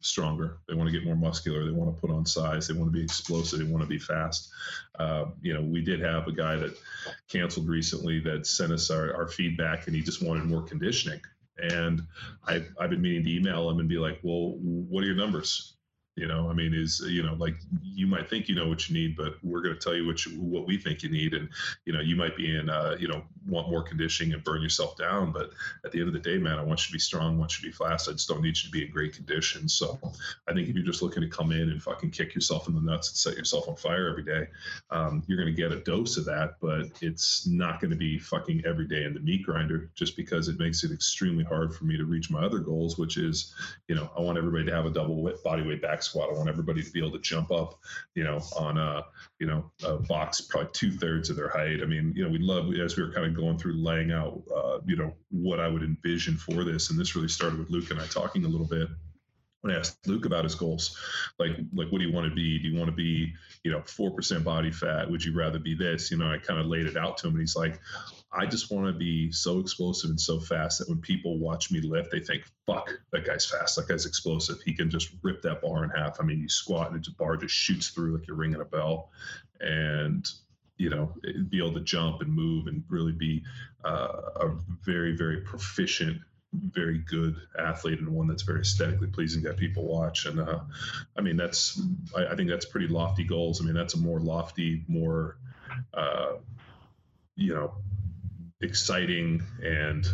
stronger. 0.00 0.58
They 0.68 0.74
want 0.74 0.88
to 0.88 0.92
get 0.92 1.04
more 1.04 1.16
muscular. 1.16 1.64
They 1.64 1.70
want 1.70 1.94
to 1.94 2.00
put 2.00 2.10
on 2.10 2.26
size. 2.26 2.68
They 2.68 2.74
want 2.74 2.92
to 2.92 2.96
be 2.98 3.04
explosive. 3.04 3.58
They 3.58 3.64
want 3.64 3.82
to 3.82 3.88
be 3.88 3.98
fast. 3.98 4.50
Uh, 4.98 5.26
you 5.42 5.54
know, 5.54 5.62
we 5.62 5.82
did 5.82 6.00
have 6.00 6.26
a 6.26 6.32
guy 6.32 6.56
that 6.56 6.76
canceled 7.28 7.68
recently 7.68 8.20
that 8.20 8.46
sent 8.46 8.72
us 8.72 8.90
our, 8.90 9.14
our 9.14 9.28
feedback 9.28 9.86
and 9.86 9.94
he 9.94 10.02
just 10.02 10.22
wanted 10.22 10.44
more 10.44 10.62
conditioning. 10.62 11.20
And 11.58 12.02
I've, 12.46 12.68
I've 12.80 12.90
been 12.90 13.02
meaning 13.02 13.24
to 13.24 13.34
email 13.34 13.68
him 13.68 13.80
and 13.80 13.88
be 13.88 13.98
like, 13.98 14.20
well, 14.22 14.54
what 14.58 15.02
are 15.02 15.06
your 15.06 15.16
numbers? 15.16 15.74
You 16.18 16.26
know, 16.26 16.50
I 16.50 16.52
mean, 16.52 16.74
is 16.74 17.00
you 17.06 17.22
know, 17.22 17.34
like 17.34 17.54
you 17.84 18.08
might 18.08 18.28
think 18.28 18.48
you 18.48 18.56
know 18.56 18.66
what 18.66 18.88
you 18.88 18.94
need, 18.94 19.16
but 19.16 19.34
we're 19.44 19.62
going 19.62 19.74
to 19.74 19.80
tell 19.80 19.94
you 19.94 20.04
what 20.04 20.26
you, 20.26 20.32
what 20.40 20.66
we 20.66 20.76
think 20.76 21.04
you 21.04 21.10
need, 21.10 21.32
and 21.32 21.48
you 21.84 21.92
know, 21.92 22.00
you 22.00 22.16
might 22.16 22.36
be 22.36 22.56
in, 22.56 22.68
uh, 22.68 22.96
you 22.98 23.06
know, 23.06 23.22
want 23.46 23.70
more 23.70 23.84
conditioning 23.84 24.34
and 24.34 24.42
burn 24.42 24.60
yourself 24.60 24.96
down, 24.96 25.30
but 25.30 25.50
at 25.84 25.92
the 25.92 26.00
end 26.00 26.08
of 26.08 26.14
the 26.14 26.18
day, 26.18 26.36
man, 26.36 26.58
I 26.58 26.62
want 26.64 26.80
you 26.80 26.86
to 26.88 26.92
be 26.92 26.98
strong, 26.98 27.36
I 27.36 27.38
want 27.38 27.56
you 27.56 27.70
to 27.70 27.78
be 27.78 27.84
fast. 27.84 28.08
I 28.08 28.12
just 28.12 28.28
don't 28.28 28.42
need 28.42 28.56
you 28.56 28.64
to 28.64 28.70
be 28.70 28.84
in 28.84 28.90
great 28.90 29.14
condition. 29.14 29.68
So, 29.68 29.96
I 30.48 30.52
think 30.52 30.68
if 30.68 30.74
you're 30.74 30.84
just 30.84 31.02
looking 31.02 31.22
to 31.22 31.28
come 31.28 31.52
in 31.52 31.70
and 31.70 31.80
fucking 31.80 32.10
kick 32.10 32.34
yourself 32.34 32.66
in 32.66 32.74
the 32.74 32.80
nuts 32.80 33.10
and 33.10 33.16
set 33.16 33.36
yourself 33.36 33.68
on 33.68 33.76
fire 33.76 34.08
every 34.08 34.24
day, 34.24 34.48
um, 34.90 35.22
you're 35.28 35.38
going 35.38 35.54
to 35.54 35.62
get 35.62 35.70
a 35.70 35.80
dose 35.80 36.16
of 36.16 36.24
that, 36.24 36.56
but 36.60 36.86
it's 37.00 37.46
not 37.46 37.80
going 37.80 37.92
to 37.92 37.96
be 37.96 38.18
fucking 38.18 38.64
every 38.66 38.88
day 38.88 39.04
in 39.04 39.14
the 39.14 39.20
meat 39.20 39.44
grinder, 39.44 39.88
just 39.94 40.16
because 40.16 40.48
it 40.48 40.58
makes 40.58 40.82
it 40.82 40.90
extremely 40.90 41.44
hard 41.44 41.72
for 41.72 41.84
me 41.84 41.96
to 41.96 42.04
reach 42.04 42.28
my 42.28 42.44
other 42.44 42.58
goals, 42.58 42.98
which 42.98 43.16
is, 43.16 43.54
you 43.86 43.94
know, 43.94 44.10
I 44.16 44.20
want 44.20 44.36
everybody 44.36 44.64
to 44.64 44.74
have 44.74 44.84
a 44.84 44.90
double 44.90 45.32
body 45.44 45.62
weight 45.62 45.80
back 45.80 46.02
squat. 46.08 46.30
I 46.30 46.36
want 46.36 46.48
everybody 46.48 46.82
to 46.82 46.90
be 46.90 47.00
able 47.00 47.12
to 47.12 47.20
jump 47.20 47.50
up, 47.50 47.78
you 48.14 48.24
know, 48.24 48.40
on 48.56 48.78
a, 48.78 49.04
you 49.38 49.46
know, 49.46 49.70
a 49.84 49.96
box 49.96 50.40
probably 50.40 50.70
two 50.72 50.90
thirds 50.90 51.30
of 51.30 51.36
their 51.36 51.48
height. 51.48 51.80
I 51.82 51.86
mean, 51.86 52.12
you 52.16 52.24
know, 52.24 52.30
we 52.30 52.38
love 52.38 52.72
as 52.74 52.96
we 52.96 53.02
were 53.02 53.12
kind 53.12 53.26
of 53.26 53.34
going 53.34 53.58
through 53.58 53.82
laying 53.82 54.12
out, 54.12 54.42
uh, 54.54 54.78
you 54.86 54.96
know, 54.96 55.14
what 55.30 55.60
I 55.60 55.68
would 55.68 55.82
envision 55.82 56.36
for 56.36 56.64
this, 56.64 56.90
and 56.90 56.98
this 56.98 57.14
really 57.14 57.28
started 57.28 57.58
with 57.58 57.70
Luke 57.70 57.90
and 57.90 58.00
I 58.00 58.06
talking 58.06 58.44
a 58.44 58.48
little 58.48 58.66
bit 58.66 58.88
when 59.60 59.74
I 59.74 59.78
asked 59.78 60.06
Luke 60.06 60.24
about 60.24 60.44
his 60.44 60.54
goals, 60.54 60.96
like 61.38 61.52
like 61.74 61.90
what 61.90 61.98
do 61.98 62.06
you 62.06 62.12
want 62.12 62.28
to 62.28 62.34
be? 62.34 62.58
Do 62.58 62.68
you 62.68 62.78
want 62.78 62.90
to 62.90 62.96
be, 62.96 63.34
you 63.64 63.72
know, 63.72 63.82
four 63.82 64.10
percent 64.12 64.44
body 64.44 64.70
fat? 64.70 65.10
Would 65.10 65.24
you 65.24 65.36
rather 65.36 65.58
be 65.58 65.74
this? 65.74 66.10
You 66.10 66.18
know, 66.18 66.30
I 66.30 66.38
kind 66.38 66.60
of 66.60 66.66
laid 66.66 66.86
it 66.86 66.96
out 66.96 67.18
to 67.18 67.26
him, 67.26 67.34
and 67.34 67.40
he's 67.40 67.56
like, 67.56 67.80
I 68.30 68.44
just 68.46 68.70
want 68.70 68.86
to 68.86 68.92
be 68.92 69.32
so 69.32 69.58
explosive 69.58 70.10
and 70.10 70.20
so 70.20 70.38
fast 70.38 70.78
that 70.78 70.88
when 70.88 71.00
people 71.00 71.38
watch 71.38 71.70
me 71.70 71.80
lift, 71.80 72.10
they 72.10 72.20
think, 72.20 72.44
"Fuck, 72.66 72.90
that 73.12 73.24
guy's 73.24 73.46
fast. 73.46 73.76
That 73.76 73.88
guy's 73.88 74.04
explosive. 74.04 74.60
He 74.62 74.74
can 74.74 74.90
just 74.90 75.10
rip 75.22 75.40
that 75.42 75.62
bar 75.62 75.84
in 75.84 75.90
half." 75.90 76.20
I 76.20 76.24
mean, 76.24 76.40
you 76.40 76.48
squat 76.48 76.92
and 76.92 77.02
the 77.02 77.10
bar 77.12 77.36
just 77.36 77.54
shoots 77.54 77.88
through 77.88 78.16
like 78.16 78.26
you're 78.26 78.36
ringing 78.36 78.60
a 78.60 78.66
bell, 78.66 79.10
and 79.60 80.28
you 80.76 80.90
know, 80.90 81.12
be 81.48 81.58
able 81.58 81.74
to 81.74 81.80
jump 81.80 82.20
and 82.20 82.32
move 82.32 82.66
and 82.68 82.84
really 82.88 83.12
be 83.12 83.42
uh, 83.84 84.20
a 84.36 84.56
very, 84.84 85.16
very 85.16 85.40
proficient 85.40 86.20
very 86.52 86.98
good 86.98 87.36
athlete 87.58 87.98
and 87.98 88.08
one 88.08 88.26
that's 88.26 88.42
very 88.42 88.60
aesthetically 88.60 89.08
pleasing 89.08 89.42
that 89.42 89.56
people 89.56 89.86
watch. 89.86 90.24
And 90.26 90.40
uh, 90.40 90.60
I 91.16 91.20
mean, 91.20 91.36
that's 91.36 91.80
I, 92.16 92.28
I, 92.28 92.36
think 92.36 92.48
that's 92.48 92.64
pretty 92.64 92.88
lofty 92.88 93.24
goals. 93.24 93.60
I 93.60 93.64
mean, 93.64 93.74
that's 93.74 93.94
a 93.94 93.98
more 93.98 94.20
lofty, 94.20 94.84
more 94.88 95.36
uh, 95.92 96.36
you 97.36 97.54
know, 97.54 97.74
exciting 98.60 99.42
and 99.62 100.06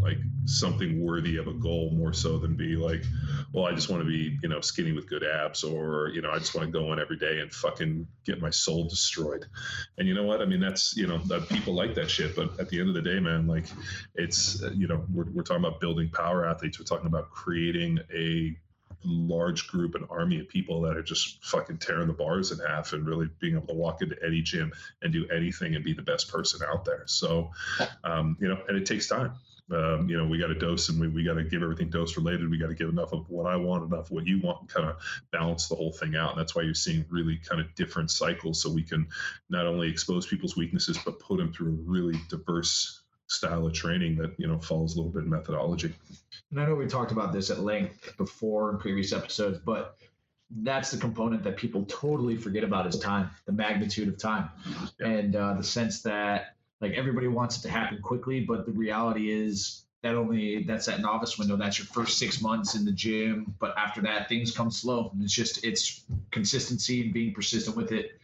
like 0.00 0.18
something 0.44 1.02
worthy 1.02 1.38
of 1.38 1.46
a 1.46 1.52
goal 1.54 1.90
more 1.94 2.12
so 2.12 2.36
than 2.36 2.54
be 2.54 2.76
like, 2.76 3.02
well, 3.52 3.64
I 3.64 3.72
just 3.72 3.88
want 3.88 4.02
to 4.02 4.06
be, 4.06 4.38
you 4.42 4.48
know, 4.48 4.60
skinny 4.60 4.92
with 4.92 5.08
good 5.08 5.24
abs 5.24 5.64
or, 5.64 6.10
you 6.12 6.20
know, 6.20 6.30
I 6.30 6.38
just 6.38 6.54
want 6.54 6.66
to 6.66 6.72
go 6.72 6.92
in 6.92 6.98
every 6.98 7.16
day 7.16 7.40
and 7.40 7.50
fucking 7.50 8.06
get 8.26 8.40
my 8.40 8.50
soul 8.50 8.86
destroyed. 8.86 9.46
And 9.96 10.06
you 10.06 10.12
know 10.12 10.24
what? 10.24 10.42
I 10.42 10.44
mean, 10.44 10.60
that's, 10.60 10.94
you 10.96 11.06
know, 11.06 11.18
that 11.18 11.48
people 11.48 11.74
like 11.74 11.94
that 11.94 12.10
shit. 12.10 12.36
But 12.36 12.60
at 12.60 12.68
the 12.68 12.80
end 12.80 12.90
of 12.90 12.94
the 12.94 13.02
day, 13.02 13.18
man, 13.18 13.46
like 13.46 13.64
it's, 14.14 14.62
you 14.74 14.86
know, 14.86 15.06
we're, 15.10 15.30
we're 15.30 15.42
talking 15.42 15.64
about 15.64 15.80
building 15.80 16.10
power 16.10 16.46
athletes. 16.46 16.78
We're 16.78 16.84
talking 16.84 17.06
about 17.06 17.30
creating 17.30 18.00
a 18.14 18.54
large 19.04 19.68
group, 19.68 19.94
an 19.94 20.06
army 20.10 20.40
of 20.40 20.48
people 20.48 20.80
that 20.82 20.96
are 20.96 21.02
just 21.02 21.44
fucking 21.44 21.78
tearing 21.78 22.06
the 22.06 22.12
bars 22.12 22.50
in 22.52 22.58
half 22.58 22.92
and 22.92 23.06
really 23.06 23.28
being 23.38 23.56
able 23.56 23.66
to 23.66 23.74
walk 23.74 24.02
into 24.02 24.16
any 24.24 24.42
gym 24.42 24.72
and 25.02 25.12
do 25.12 25.28
anything 25.28 25.74
and 25.74 25.84
be 25.84 25.92
the 25.92 26.02
best 26.02 26.30
person 26.30 26.60
out 26.68 26.84
there. 26.84 27.04
So, 27.06 27.50
um, 28.04 28.36
you 28.40 28.48
know, 28.48 28.58
and 28.68 28.76
it 28.76 28.86
takes 28.86 29.08
time. 29.08 29.34
Um, 29.70 30.10
you 30.10 30.18
know, 30.18 30.26
we 30.26 30.38
got 30.38 30.48
to 30.48 30.54
dose 30.54 30.90
and 30.90 31.00
we, 31.00 31.08
we 31.08 31.24
got 31.24 31.34
to 31.34 31.44
give 31.44 31.62
everything 31.62 31.88
dose 31.88 32.16
related. 32.18 32.50
We 32.50 32.58
got 32.58 32.68
to 32.68 32.74
give 32.74 32.90
enough 32.90 33.12
of 33.12 33.28
what 33.30 33.46
I 33.46 33.56
want, 33.56 33.84
enough 33.84 34.06
of 34.06 34.10
what 34.10 34.26
you 34.26 34.40
want, 34.42 34.60
and 34.60 34.68
kind 34.68 34.86
of 34.86 34.96
balance 35.32 35.68
the 35.68 35.74
whole 35.74 35.92
thing 35.92 36.16
out. 36.16 36.32
And 36.32 36.40
that's 36.40 36.54
why 36.54 36.62
you're 36.62 36.74
seeing 36.74 37.06
really 37.08 37.38
kind 37.38 37.60
of 37.60 37.74
different 37.74 38.10
cycles. 38.10 38.60
So 38.60 38.70
we 38.70 38.82
can 38.82 39.06
not 39.48 39.66
only 39.66 39.88
expose 39.88 40.26
people's 40.26 40.56
weaknesses, 40.56 40.98
but 41.02 41.18
put 41.18 41.38
them 41.38 41.52
through 41.52 41.68
a 41.68 41.90
really 41.90 42.20
diverse 42.28 43.03
style 43.26 43.66
of 43.66 43.72
training 43.72 44.16
that 44.16 44.32
you 44.38 44.46
know 44.46 44.58
follows 44.58 44.94
a 44.94 44.96
little 44.96 45.12
bit 45.12 45.22
of 45.22 45.28
methodology. 45.28 45.92
And 46.50 46.60
I 46.60 46.66
know 46.66 46.74
we 46.74 46.86
talked 46.86 47.12
about 47.12 47.32
this 47.32 47.50
at 47.50 47.60
length 47.60 48.16
before 48.16 48.70
in 48.70 48.78
previous 48.78 49.12
episodes, 49.12 49.58
but 49.64 49.96
that's 50.50 50.90
the 50.90 50.98
component 50.98 51.42
that 51.44 51.56
people 51.56 51.84
totally 51.86 52.36
forget 52.36 52.64
about 52.64 52.86
is 52.86 52.98
time, 52.98 53.30
the 53.46 53.52
magnitude 53.52 54.08
of 54.08 54.18
time, 54.18 54.50
yeah. 55.00 55.06
and 55.06 55.36
uh, 55.36 55.54
the 55.54 55.64
sense 55.64 56.02
that 56.02 56.56
like 56.80 56.92
everybody 56.92 57.28
wants 57.28 57.58
it 57.58 57.62
to 57.62 57.70
happen 57.70 58.00
quickly, 58.02 58.40
but 58.40 58.66
the 58.66 58.72
reality 58.72 59.30
is 59.30 59.84
that 60.02 60.14
only 60.14 60.62
that's 60.64 60.84
that 60.86 61.00
novice 61.00 61.38
window. 61.38 61.56
That's 61.56 61.78
your 61.78 61.86
first 61.86 62.18
six 62.18 62.42
months 62.42 62.74
in 62.74 62.84
the 62.84 62.92
gym, 62.92 63.54
but 63.58 63.74
after 63.78 64.02
that, 64.02 64.28
things 64.28 64.54
come 64.54 64.70
slow. 64.70 65.10
And 65.12 65.22
it's 65.22 65.32
just 65.32 65.64
it's 65.64 66.04
consistency 66.30 67.02
and 67.02 67.12
being 67.12 67.32
persistent 67.32 67.74
with 67.74 67.90
it 67.90 68.20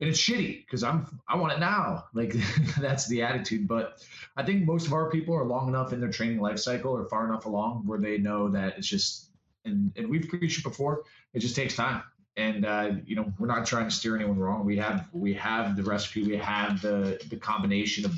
and 0.00 0.10
it's 0.10 0.20
shitty 0.20 0.64
because 0.64 0.82
I'm 0.82 1.20
I 1.28 1.36
want 1.36 1.54
it 1.54 1.60
now. 1.60 2.04
Like 2.12 2.34
that's 2.80 3.08
the 3.08 3.22
attitude. 3.22 3.66
But 3.66 4.02
I 4.36 4.42
think 4.42 4.64
most 4.64 4.86
of 4.86 4.92
our 4.92 5.10
people 5.10 5.34
are 5.34 5.44
long 5.44 5.68
enough 5.68 5.92
in 5.92 6.00
their 6.00 6.10
training 6.10 6.40
life 6.40 6.58
cycle 6.58 6.92
or 6.92 7.04
far 7.06 7.26
enough 7.26 7.46
along 7.46 7.84
where 7.86 7.98
they 7.98 8.18
know 8.18 8.48
that 8.50 8.78
it's 8.78 8.86
just 8.86 9.30
and 9.64 9.92
and 9.96 10.08
we've 10.08 10.28
preached 10.28 10.58
it 10.58 10.62
before. 10.62 11.04
It 11.32 11.40
just 11.40 11.56
takes 11.56 11.74
time. 11.74 12.02
And 12.36 12.66
uh, 12.66 12.92
you 13.06 13.16
know 13.16 13.32
we're 13.38 13.46
not 13.46 13.64
trying 13.64 13.88
to 13.88 13.94
steer 13.94 14.14
anyone 14.16 14.38
wrong. 14.38 14.66
We 14.66 14.76
have 14.76 15.08
we 15.12 15.32
have 15.34 15.76
the 15.76 15.82
recipe. 15.82 16.24
We 16.24 16.36
have 16.36 16.82
the 16.82 17.18
the 17.30 17.36
combination 17.36 18.04
of 18.04 18.12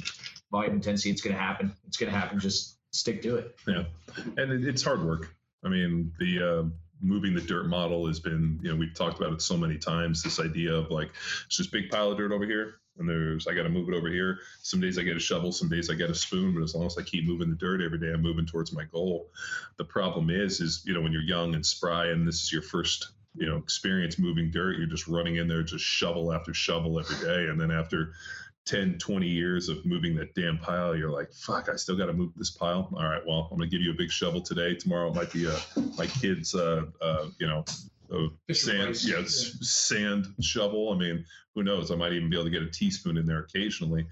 volume 0.50 0.74
intensity. 0.74 1.10
It's 1.10 1.22
going 1.22 1.36
to 1.36 1.40
happen. 1.40 1.72
It's 1.86 1.96
going 1.96 2.12
to 2.12 2.18
happen. 2.18 2.40
Just 2.40 2.78
stick 2.90 3.22
to 3.22 3.36
it. 3.36 3.56
Yeah, 3.68 3.84
and 4.36 4.64
it's 4.64 4.82
hard 4.82 5.04
work. 5.04 5.32
I 5.64 5.68
mean 5.68 6.12
the. 6.18 6.42
Uh, 6.42 6.64
moving 7.00 7.34
the 7.34 7.40
dirt 7.40 7.66
model 7.66 8.06
has 8.06 8.20
been, 8.20 8.58
you 8.62 8.70
know, 8.70 8.76
we've 8.76 8.94
talked 8.94 9.18
about 9.18 9.32
it 9.32 9.42
so 9.42 9.56
many 9.56 9.78
times. 9.78 10.22
This 10.22 10.40
idea 10.40 10.74
of 10.74 10.90
like, 10.90 11.10
it's 11.46 11.56
just 11.56 11.72
big 11.72 11.90
pile 11.90 12.10
of 12.10 12.18
dirt 12.18 12.32
over 12.32 12.44
here, 12.44 12.76
and 12.98 13.08
there's 13.08 13.46
I 13.46 13.54
got 13.54 13.62
to 13.64 13.68
move 13.68 13.88
it 13.88 13.94
over 13.94 14.08
here. 14.08 14.38
Some 14.62 14.80
days 14.80 14.98
I 14.98 15.02
get 15.02 15.16
a 15.16 15.20
shovel, 15.20 15.52
some 15.52 15.68
days 15.68 15.90
I 15.90 15.94
get 15.94 16.10
a 16.10 16.14
spoon, 16.14 16.54
but 16.54 16.62
as 16.62 16.74
long 16.74 16.86
as 16.86 16.98
I 16.98 17.02
keep 17.02 17.26
moving 17.26 17.50
the 17.50 17.56
dirt 17.56 17.80
every 17.80 17.98
day, 17.98 18.12
I'm 18.12 18.22
moving 18.22 18.46
towards 18.46 18.72
my 18.72 18.84
goal. 18.84 19.30
The 19.76 19.84
problem 19.84 20.30
is, 20.30 20.60
is 20.60 20.82
you 20.84 20.94
know, 20.94 21.00
when 21.00 21.12
you're 21.12 21.22
young 21.22 21.54
and 21.54 21.64
spry, 21.64 22.08
and 22.08 22.26
this 22.26 22.42
is 22.42 22.52
your 22.52 22.62
first 22.62 23.10
you 23.34 23.46
know 23.46 23.56
experience 23.56 24.18
moving 24.18 24.50
dirt, 24.50 24.78
you're 24.78 24.86
just 24.86 25.08
running 25.08 25.36
in 25.36 25.48
there, 25.48 25.62
just 25.62 25.84
shovel 25.84 26.32
after 26.32 26.52
shovel 26.52 26.98
every 26.98 27.16
day, 27.24 27.50
and 27.50 27.60
then 27.60 27.70
after 27.70 28.14
10, 28.68 28.98
20 28.98 29.26
years 29.26 29.70
of 29.70 29.84
moving 29.86 30.14
that 30.16 30.34
damn 30.34 30.58
pile, 30.58 30.94
you're 30.94 31.10
like, 31.10 31.32
fuck, 31.32 31.70
I 31.70 31.76
still 31.76 31.96
got 31.96 32.06
to 32.06 32.12
move 32.12 32.32
this 32.36 32.50
pile. 32.50 32.92
All 32.94 33.04
right, 33.04 33.22
well, 33.26 33.48
I'm 33.50 33.56
going 33.56 33.68
to 33.68 33.74
give 33.74 33.82
you 33.82 33.92
a 33.92 33.96
big 33.96 34.10
shovel 34.10 34.42
today. 34.42 34.74
Tomorrow 34.74 35.08
it 35.08 35.14
might 35.14 35.32
be 35.32 35.46
a, 35.46 35.58
my 35.96 36.06
kid's, 36.06 36.54
uh, 36.54 36.84
uh, 37.00 37.28
you 37.38 37.46
know, 37.46 37.64
sand, 38.52 39.02
yeah, 39.02 39.16
yeah, 39.16 39.24
sand 39.26 40.26
shovel. 40.40 40.92
I 40.92 40.98
mean, 40.98 41.24
who 41.54 41.62
knows? 41.62 41.90
I 41.90 41.96
might 41.96 42.12
even 42.12 42.28
be 42.28 42.36
able 42.36 42.44
to 42.44 42.50
get 42.50 42.62
a 42.62 42.70
teaspoon 42.70 43.16
in 43.16 43.24
there 43.24 43.40
occasionally 43.40 44.06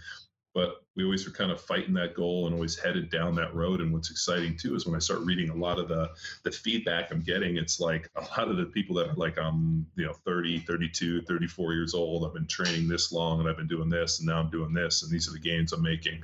but 0.57 0.87
we 0.97 1.05
always 1.05 1.27
were 1.27 1.33
kind 1.33 1.53
of 1.53 1.61
fighting 1.61 1.93
that 1.93 2.15
goal 2.15 2.47
and 2.47 2.55
always 2.55 2.79
headed 2.79 3.11
down 3.11 3.35
that 3.35 3.55
road. 3.55 3.83
And 3.83 3.93
what's 3.93 4.11
exciting 4.11 4.57
too 4.57 4.75
is 4.75 4.87
when 4.87 4.97
I 4.97 5.01
start 5.01 5.21
reading 5.21 5.51
a 5.51 5.55
lot 5.55 5.79
of 5.79 5.89
the 5.89 6.09
the 6.45 6.51
feedback 6.51 7.13
I'm 7.13 7.21
getting, 7.21 7.59
it's 7.59 7.79
like 7.79 8.09
a 8.17 8.23
lot 8.23 8.49
of 8.49 8.57
the 8.57 8.65
people 8.65 8.97
that 8.97 9.09
are 9.09 9.15
like 9.17 9.39
I'm, 9.39 9.87
you 9.97 10.07
know, 10.07 10.15
30, 10.15 10.61
32, 10.61 11.21
34 11.21 11.75
years 11.75 11.93
old. 11.93 12.25
I've 12.25 12.33
been 12.33 12.47
training 12.47 12.89
this 12.89 13.13
long 13.13 13.39
and 13.39 13.51
I've 13.51 13.59
been 13.59 13.69
doing 13.69 13.91
this 13.91 14.19
and 14.19 14.29
now 14.29 14.41
I'm 14.41 14.49
doing 14.49 14.73
this 14.73 15.03
and 15.03 15.13
these 15.13 15.29
are 15.29 15.33
the 15.33 15.39
gains 15.39 15.75
I'm 15.75 15.83
making. 15.83 16.23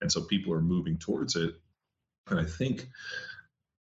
And 0.00 0.10
so 0.10 0.22
people 0.22 0.54
are 0.54 0.62
moving 0.62 0.96
towards 0.96 1.36
it. 1.36 1.54
And 2.30 2.40
I 2.40 2.44
think 2.44 2.88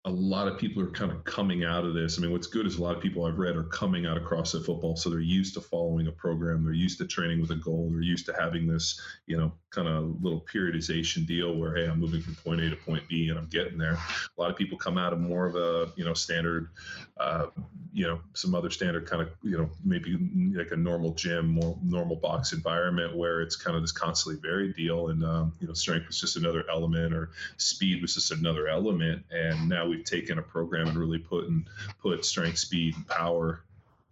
a 0.07 0.11
lot 0.11 0.49
of 0.49 0.57
people 0.57 0.83
are 0.83 0.91
kind 0.91 1.13
of 1.13 1.23
coming 1.25 1.63
out 1.63 1.85
of 1.85 1.93
this. 1.93 2.17
I 2.17 2.23
mean, 2.23 2.33
what's 2.33 2.47
good 2.47 2.67
is 2.67 2.77
a 2.79 2.83
lot 2.83 2.97
of 2.97 3.03
people 3.03 3.27
I've 3.27 3.39
read 3.39 3.55
are 3.55 3.65
coming 3.65 4.07
out 4.07 4.17
of 4.17 4.23
CrossFit 4.23 4.65
football, 4.65 4.97
so 4.97 5.11
they're 5.11 5.21
used 5.21 5.53
to 5.55 5.61
following 5.61 6.07
a 6.07 6.13
program. 6.13 6.65
They're 6.65 6.73
used 6.73 6.97
to 6.99 7.07
training 7.07 7.39
with 7.39 7.51
a 7.51 7.57
goal. 7.57 7.91
They're 7.91 8.01
used 8.01 8.25
to 8.27 8.33
having 8.33 8.67
this, 8.67 8.99
you 9.27 9.37
know, 9.37 9.53
kind 9.69 9.89
of 9.89 10.23
little 10.23 10.41
periodization 10.41 11.27
deal 11.27 11.55
where, 11.55 11.77
hey, 11.77 11.87
I'm 11.87 12.01
moving 12.01 12.23
from 12.23 12.35
point 12.37 12.63
A 12.63 12.71
to 12.71 12.77
point 12.77 13.07
B 13.09 13.29
and 13.29 13.39
I'm 13.39 13.47
getting 13.47 13.77
there. 13.77 13.93
A 13.93 14.41
lot 14.41 14.51
of 14.51 14.57
people 14.57 14.79
come 14.79 14.97
out 14.97 15.13
of 15.13 15.21
more 15.21 15.47
of 15.47 15.55
a, 15.55 15.93
you 15.97 16.05
know, 16.05 16.15
standard, 16.15 16.71
uh, 17.19 17.47
you 17.93 18.07
know, 18.07 18.21
some 18.33 18.55
other 18.55 18.71
standard 18.71 19.07
kind 19.07 19.21
of, 19.21 19.29
you 19.43 19.59
know, 19.59 19.69
maybe 19.85 20.17
like 20.57 20.71
a 20.71 20.77
normal 20.77 21.13
gym, 21.13 21.49
more 21.49 21.77
normal 21.83 22.17
box 22.17 22.55
environment 22.55 23.15
where 23.15 23.43
it's 23.43 23.55
kind 23.55 23.77
of 23.77 23.83
this 23.83 23.93
constantly 23.93 24.41
varied 24.41 24.75
deal, 24.77 25.09
and 25.09 25.23
um, 25.25 25.53
you 25.61 25.67
know, 25.67 25.75
strength 25.75 26.07
was 26.07 26.19
just 26.19 26.37
another 26.37 26.65
element, 26.71 27.13
or 27.13 27.31
speed 27.59 28.01
was 28.01 28.15
just 28.15 28.31
another 28.31 28.69
element, 28.69 29.25
and 29.31 29.69
now 29.69 29.90
we've 29.91 30.05
taken 30.05 30.39
a 30.39 30.43
program 30.43 30.89
and 30.89 30.97
really 30.97 31.19
put 31.19 31.49
and 31.49 31.67
put 32.01 32.25
strength, 32.25 32.59
speed, 32.59 32.95
and 32.97 33.07
power 33.07 33.63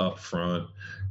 up 0.00 0.18
front, 0.18 0.68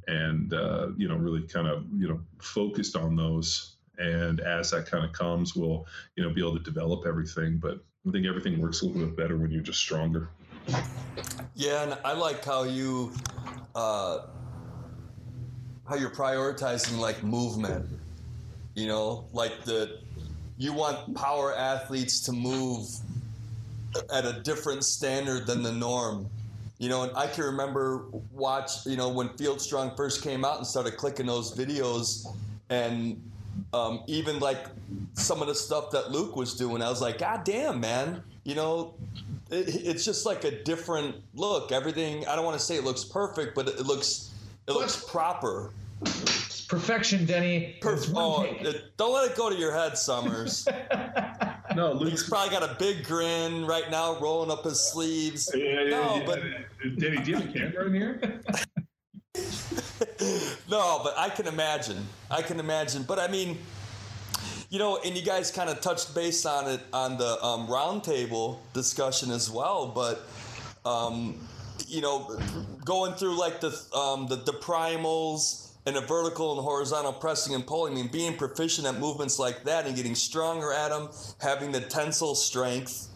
and 0.07 0.53
uh, 0.53 0.89
you 0.97 1.07
know, 1.07 1.15
really 1.15 1.41
kind 1.41 1.67
of 1.67 1.85
you 1.97 2.07
know 2.07 2.19
focused 2.39 2.95
on 2.95 3.15
those. 3.15 3.75
And 3.97 4.41
as 4.41 4.71
that 4.71 4.85
kind 4.85 5.03
of 5.03 5.11
comes, 5.11 5.55
we'll 5.55 5.87
you 6.15 6.23
know 6.23 6.29
be 6.29 6.41
able 6.41 6.57
to 6.57 6.63
develop 6.63 7.05
everything. 7.07 7.57
But 7.57 7.79
I 8.07 8.11
think 8.11 8.27
everything 8.27 8.61
works 8.61 8.81
a 8.81 8.85
little 8.85 9.07
bit 9.07 9.17
better 9.17 9.37
when 9.37 9.51
you're 9.51 9.63
just 9.63 9.79
stronger. 9.79 10.29
Yeah, 11.55 11.83
and 11.83 11.97
I 12.05 12.13
like 12.13 12.43
how 12.43 12.63
you 12.63 13.13
uh, 13.73 14.27
how 15.87 15.95
you're 15.95 16.11
prioritizing 16.11 16.99
like 16.99 17.23
movement. 17.23 17.87
You 18.75 18.87
know, 18.87 19.25
like 19.33 19.63
the 19.63 19.99
you 20.57 20.73
want 20.73 21.15
power 21.15 21.55
athletes 21.55 22.21
to 22.21 22.31
move 22.31 22.87
at 24.11 24.25
a 24.25 24.41
different 24.41 24.83
standard 24.83 25.47
than 25.47 25.63
the 25.63 25.71
norm. 25.71 26.29
You 26.79 26.89
know, 26.89 27.03
and 27.03 27.17
I 27.17 27.27
can 27.27 27.43
remember 27.45 28.05
watch, 28.31 28.85
you 28.85 28.97
know, 28.97 29.09
when 29.09 29.29
Field 29.29 29.59
Strong 29.59 29.95
first 29.95 30.21
came 30.21 30.45
out 30.45 30.57
and 30.57 30.67
started 30.67 30.95
clicking 30.95 31.25
those 31.25 31.55
videos 31.55 32.27
and 32.69 33.19
um, 33.73 34.03
even 34.05 34.39
like 34.39 34.65
some 35.13 35.41
of 35.41 35.47
the 35.47 35.55
stuff 35.55 35.89
that 35.91 36.11
Luke 36.11 36.35
was 36.35 36.53
doing, 36.53 36.83
I 36.83 36.89
was 36.89 37.01
like, 37.01 37.17
God 37.17 37.43
damn, 37.43 37.79
man, 37.79 38.21
you 38.43 38.53
know, 38.53 38.93
it, 39.49 39.87
it's 39.87 40.05
just 40.05 40.25
like 40.25 40.43
a 40.43 40.63
different 40.63 41.15
look. 41.33 41.71
Everything, 41.71 42.27
I 42.27 42.35
don't 42.35 42.45
want 42.45 42.59
to 42.59 42.63
say 42.63 42.75
it 42.75 42.83
looks 42.83 43.03
perfect, 43.03 43.55
but 43.55 43.67
it, 43.67 43.85
looks, 43.85 44.31
it 44.67 44.73
looks 44.73 45.03
proper. 45.03 45.71
Perfection, 46.67 47.25
Denny. 47.25 47.77
Perf- 47.81 48.11
oh, 48.15 48.43
it, 48.43 48.95
don't 48.97 49.13
let 49.13 49.31
it 49.31 49.37
go 49.37 49.49
to 49.49 49.55
your 49.55 49.73
head, 49.73 49.97
Summers. 49.97 50.67
no, 51.77 51.93
Luke's 51.93 52.21
He's 52.21 52.29
probably 52.29 52.49
got 52.49 52.63
a 52.63 52.75
big 52.79 53.05
grin 53.05 53.65
right 53.65 53.89
now, 53.91 54.19
rolling 54.19 54.49
up 54.49 54.63
his 54.63 54.79
sleeves. 54.79 55.49
Yeah, 55.53 55.63
yeah, 55.63 55.89
no, 55.89 56.15
yeah, 56.15 56.23
but 56.25 56.41
Denny, 56.97 57.21
do 57.21 57.31
you 57.31 57.37
have 57.37 57.47
a 57.47 57.53
camera 57.53 57.85
in 57.85 57.93
here? 57.93 58.19
no, 60.69 61.01
but 61.03 61.13
I 61.15 61.29
can 61.29 61.45
imagine. 61.45 62.03
I 62.31 62.41
can 62.41 62.59
imagine. 62.59 63.03
But 63.03 63.19
I 63.19 63.27
mean, 63.27 63.59
you 64.69 64.79
know, 64.79 64.97
and 65.05 65.15
you 65.15 65.23
guys 65.23 65.51
kind 65.51 65.69
of 65.69 65.79
touched 65.79 66.15
base 66.15 66.47
on 66.47 66.67
it 66.67 66.81
on 66.91 67.17
the 67.19 67.43
um, 67.45 67.67
roundtable 67.67 68.57
discussion 68.73 69.29
as 69.29 69.51
well. 69.51 69.87
But 69.87 70.27
um, 70.83 71.47
you 71.87 72.01
know, 72.01 72.39
going 72.83 73.13
through 73.13 73.39
like 73.39 73.61
the 73.61 73.67
um, 73.95 74.25
the, 74.25 74.37
the 74.37 74.53
primals 74.53 75.66
and 75.87 75.95
a 75.95 76.01
vertical 76.01 76.51
and 76.51 76.61
horizontal 76.61 77.13
pressing 77.13 77.55
and 77.55 77.65
pulling. 77.65 77.93
I 77.93 77.95
mean, 77.95 78.07
being 78.09 78.35
proficient 78.35 78.85
at 78.85 78.99
movements 78.99 79.39
like 79.39 79.63
that 79.63 79.87
and 79.87 79.95
getting 79.95 80.15
stronger 80.15 80.73
at 80.73 80.89
them, 80.89 81.09
having 81.39 81.71
the 81.71 81.79
tensile 81.79 82.35
strength. 82.35 83.07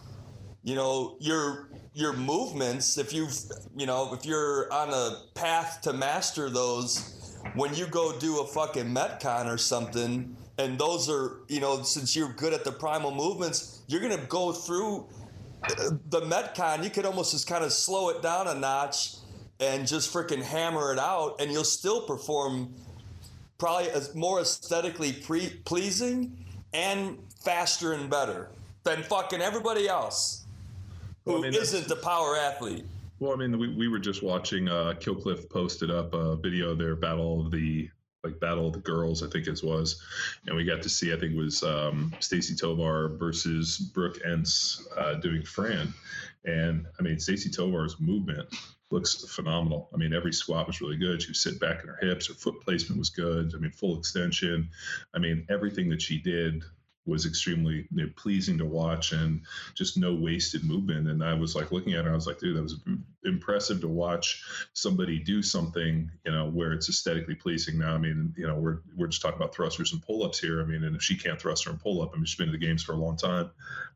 You 0.64 0.74
know, 0.74 1.16
your 1.20 1.68
your 1.92 2.14
movements. 2.14 2.96
If 2.96 3.12
you've 3.12 3.34
you 3.76 3.84
know 3.84 4.14
if 4.14 4.24
you're 4.24 4.72
on 4.72 4.88
a 4.88 5.18
path 5.34 5.82
to 5.82 5.92
master 5.92 6.48
those, 6.48 7.36
when 7.54 7.74
you 7.74 7.86
go 7.86 8.18
do 8.18 8.40
a 8.40 8.46
fucking 8.46 8.86
metcon 8.86 9.52
or 9.52 9.58
something, 9.58 10.34
and 10.56 10.78
those 10.78 11.10
are 11.10 11.42
you 11.48 11.60
know 11.60 11.82
since 11.82 12.16
you're 12.16 12.32
good 12.32 12.54
at 12.54 12.64
the 12.64 12.72
primal 12.72 13.14
movements, 13.14 13.82
you're 13.86 14.00
gonna 14.00 14.24
go 14.28 14.50
through 14.50 15.08
uh, 15.64 15.90
the 16.08 16.22
metcon. 16.22 16.84
You 16.84 16.90
could 16.90 17.04
almost 17.04 17.32
just 17.32 17.46
kind 17.46 17.64
of 17.64 17.72
slow 17.72 18.08
it 18.08 18.22
down 18.22 18.48
a 18.48 18.54
notch 18.54 19.16
and 19.62 19.86
just 19.86 20.12
freaking 20.12 20.42
hammer 20.42 20.92
it 20.92 20.98
out, 20.98 21.36
and 21.40 21.52
you'll 21.52 21.62
still 21.62 22.02
perform 22.02 22.74
probably 23.58 23.90
as 23.90 24.12
more 24.14 24.40
aesthetically 24.40 25.12
pre- 25.12 25.60
pleasing 25.64 26.44
and 26.74 27.16
faster 27.44 27.92
and 27.92 28.10
better. 28.10 28.50
than 28.84 29.00
fucking 29.04 29.40
everybody 29.40 29.88
else 29.88 30.44
who 31.24 31.34
well, 31.34 31.44
I 31.44 31.50
mean, 31.50 31.52
not 31.52 31.88
the 31.88 32.00
power 32.02 32.36
athlete. 32.36 32.84
Well, 33.20 33.32
I 33.32 33.36
mean, 33.36 33.56
we, 33.56 33.72
we 33.72 33.86
were 33.86 34.00
just 34.00 34.24
watching. 34.24 34.68
Uh, 34.68 34.94
Kill 34.98 35.14
Cliff 35.14 35.48
posted 35.48 35.88
up 35.88 36.12
a 36.14 36.34
video 36.34 36.70
of 36.70 36.78
their 36.78 36.96
battle 36.96 37.46
of 37.46 37.52
the 37.52 37.88
like 38.24 38.38
battle 38.40 38.68
of 38.68 38.72
the 38.72 38.80
girls, 38.80 39.22
I 39.22 39.28
think 39.28 39.46
it 39.46 39.60
was, 39.62 40.00
and 40.46 40.56
we 40.56 40.64
got 40.64 40.82
to 40.82 40.88
see. 40.88 41.12
I 41.12 41.16
think 41.16 41.34
it 41.34 41.38
was 41.38 41.62
um, 41.62 42.12
Stacie 42.18 42.58
Tovar 42.58 43.16
versus 43.16 43.78
Brooke 43.78 44.18
Ence 44.24 44.86
uh, 44.96 45.14
doing 45.14 45.44
Fran, 45.44 45.94
and 46.44 46.86
I 46.98 47.02
mean 47.02 47.16
Stacie 47.16 47.54
Tovar's 47.54 48.00
movement 48.00 48.48
looks 48.92 49.24
phenomenal. 49.24 49.88
I 49.92 49.96
mean, 49.96 50.12
every 50.12 50.32
squat 50.32 50.66
was 50.66 50.80
really 50.80 50.96
good. 50.96 51.22
She 51.22 51.30
was 51.30 51.40
sitting 51.40 51.58
back 51.58 51.82
in 51.82 51.88
her 51.88 51.98
hips. 52.00 52.28
Her 52.28 52.34
foot 52.34 52.60
placement 52.60 52.98
was 52.98 53.10
good. 53.10 53.52
I 53.54 53.58
mean, 53.58 53.72
full 53.72 53.98
extension. 53.98 54.70
I 55.14 55.18
mean, 55.18 55.46
everything 55.48 55.88
that 55.90 56.02
she 56.02 56.18
did 56.18 56.62
was 57.04 57.26
extremely 57.26 57.88
you 57.90 58.04
know, 58.04 58.10
pleasing 58.16 58.58
to 58.58 58.64
watch 58.64 59.12
and 59.12 59.40
just 59.74 59.96
no 59.96 60.14
wasted 60.14 60.64
movement. 60.64 61.08
And 61.08 61.24
I 61.24 61.34
was 61.34 61.56
like 61.56 61.72
looking 61.72 61.94
at 61.94 62.04
her, 62.04 62.12
I 62.12 62.14
was 62.14 62.26
like, 62.26 62.38
dude, 62.38 62.56
that 62.56 62.62
was 62.62 62.76
impressive 63.24 63.80
to 63.80 63.88
watch 63.88 64.44
somebody 64.72 65.18
do 65.18 65.42
something, 65.42 66.10
you 66.24 66.32
know, 66.32 66.48
where 66.48 66.72
it's 66.72 66.88
aesthetically 66.88 67.34
pleasing. 67.34 67.78
Now, 67.78 67.94
I 67.94 67.98
mean, 67.98 68.34
you 68.36 68.46
know, 68.46 68.56
we're 68.56 68.78
we're 68.96 69.08
just 69.08 69.22
talking 69.22 69.36
about 69.36 69.54
thrusters 69.54 69.92
and 69.92 70.02
pull 70.02 70.24
ups 70.24 70.38
here. 70.38 70.60
I 70.60 70.64
mean, 70.64 70.84
and 70.84 70.96
if 70.96 71.02
she 71.02 71.16
can't 71.16 71.40
thruster 71.40 71.70
and 71.70 71.80
pull 71.80 72.02
up, 72.02 72.10
I 72.12 72.16
mean, 72.16 72.24
she's 72.24 72.36
been 72.36 72.48
in 72.48 72.52
the 72.52 72.58
games 72.58 72.82
for 72.82 72.92
a 72.92 72.96
long 72.96 73.16
time. 73.16 73.50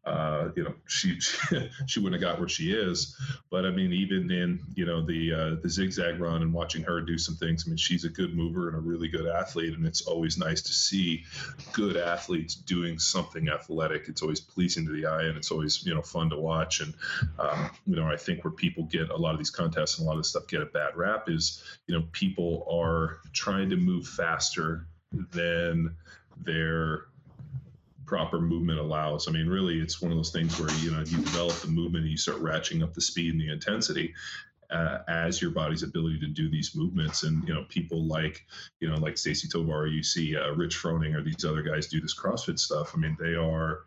Uh, 0.07 0.51
you 0.55 0.63
know, 0.63 0.73
she, 0.87 1.19
she, 1.19 1.71
she 1.87 1.99
wouldn't 1.99 2.23
have 2.23 2.31
got 2.31 2.39
where 2.39 2.49
she 2.49 2.73
is. 2.73 3.17
But 3.51 3.67
I 3.67 3.71
mean, 3.71 3.93
even 3.93 4.31
in 4.31 4.61
you 4.75 4.87
know 4.87 5.05
the 5.05 5.33
uh, 5.33 5.63
the 5.63 5.69
zigzag 5.69 6.21
run 6.21 6.43
and 6.43 6.53
watching 6.53 6.85
her 6.85 7.01
do 7.01 7.19
some 7.19 7.35
things, 7.35 7.65
I 7.67 7.71
mean, 7.71 7.77
she's 7.77 8.05
a 8.05 8.09
good 8.09 8.35
mover 8.35 8.69
and 8.69 8.77
a 8.77 8.81
really 8.81 9.09
good 9.09 9.27
athlete, 9.27 9.75
and 9.75 9.85
it's 9.85 10.03
always 10.03 10.39
nice 10.39 10.63
to 10.63 10.73
see 10.73 11.25
good 11.73 11.97
athletes 11.97 12.55
doing 12.55 13.01
something 13.01 13.49
athletic. 13.49 14.09
It's 14.09 14.23
always 14.23 14.41
pleasing 14.41 14.87
to 14.87 14.93
the 14.93 15.07
eye, 15.07 15.25
and 15.25 15.37
it's 15.37 15.51
always 15.51 15.85
you 15.85 15.93
know 15.93 16.03
fun 16.03 16.31
to 16.31 16.37
watch. 16.37 16.81
And 16.81 16.95
um, 17.41 17.71
you 17.85 17.97
know, 17.97 18.07
I 18.07 18.17
think 18.17 18.45
where 18.45 18.53
people 18.53 18.85
get 18.85 19.11
a 19.17 19.21
lot 19.21 19.33
of 19.33 19.39
these 19.39 19.51
contests 19.51 19.99
and 19.99 20.07
a 20.07 20.09
lot 20.09 20.17
of 20.17 20.21
this 20.21 20.31
stuff 20.31 20.47
get 20.47 20.63
a 20.63 20.67
bad 20.67 20.97
rap 20.97 21.29
is 21.29 21.63
you 21.87 21.95
know 21.95 22.05
people 22.13 22.67
are 22.71 23.19
trying 23.33 23.71
to 23.71 23.77
move 23.77 24.07
faster 24.07 24.87
than 25.33 25.95
their 26.45 27.07
proper 28.05 28.41
movement 28.41 28.79
allows. 28.79 29.29
I 29.29 29.33
mean, 29.33 29.49
really, 29.49 29.81
it's 29.81 30.01
one 30.01 30.13
of 30.13 30.17
those 30.17 30.31
things 30.31 30.59
where 30.61 30.71
you 30.79 30.93
know 30.93 31.01
you 31.01 31.19
develop 31.19 31.57
the 31.57 31.69
movement 31.69 32.05
and 32.05 32.11
you 32.11 32.17
start 32.17 32.39
ratcheting 32.39 32.83
up 32.83 32.95
the 32.95 33.01
speed 33.01 33.33
and 33.33 33.41
the 33.41 33.51
intensity. 33.53 34.15
Uh, 34.69 34.99
as 35.07 35.41
your 35.41 35.53
body's 35.53 35.85
ability 35.85 36.19
to 36.19 36.27
do 36.27 36.51
these 36.51 36.75
movements. 36.75 37.23
And 37.23 37.47
you 37.47 37.55
know, 37.55 37.65
people 37.69 38.05
like 38.05 38.45
you 38.81 38.89
know, 38.89 38.97
like 38.97 39.15
Stacie 39.15 39.49
Tovar, 39.49 39.87
you 39.87 40.03
see 40.03 40.37
uh, 40.37 40.51
Rich 40.55 40.77
Froning, 40.77 41.15
or 41.15 41.23
these 41.23 41.45
other 41.45 41.63
guys 41.63 41.87
do 41.87 42.01
this 42.01 42.19
CrossFit 42.19 42.59
stuff. 42.59 42.93
I 42.93 42.99
mean, 42.99 43.17
they 43.21 43.37
are 43.37 43.83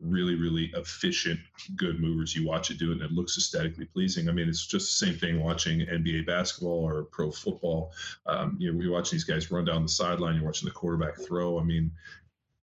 really, 0.00 0.34
really 0.34 0.70
efficient, 0.74 1.40
good 1.76 2.00
movers. 2.00 2.34
You 2.34 2.46
watch 2.46 2.70
it 2.70 2.78
do 2.78 2.90
it, 2.90 2.94
and 2.94 3.02
it 3.02 3.12
looks 3.12 3.36
aesthetically 3.36 3.86
pleasing. 3.86 4.28
I 4.28 4.32
mean, 4.32 4.48
it's 4.48 4.66
just 4.66 4.98
the 4.98 5.06
same 5.06 5.18
thing 5.18 5.40
watching 5.40 5.80
NBA 5.80 6.26
basketball 6.26 6.88
or 6.88 7.04
pro 7.04 7.30
football. 7.30 7.92
Um, 8.26 8.56
you 8.58 8.72
know, 8.72 8.80
you 8.80 8.90
watch 8.90 9.10
these 9.10 9.24
guys 9.24 9.50
run 9.50 9.64
down 9.64 9.82
the 9.82 9.88
sideline. 9.88 10.36
You're 10.36 10.44
watching 10.44 10.68
the 10.68 10.74
quarterback 10.74 11.16
throw. 11.20 11.58
I 11.58 11.64
mean, 11.64 11.90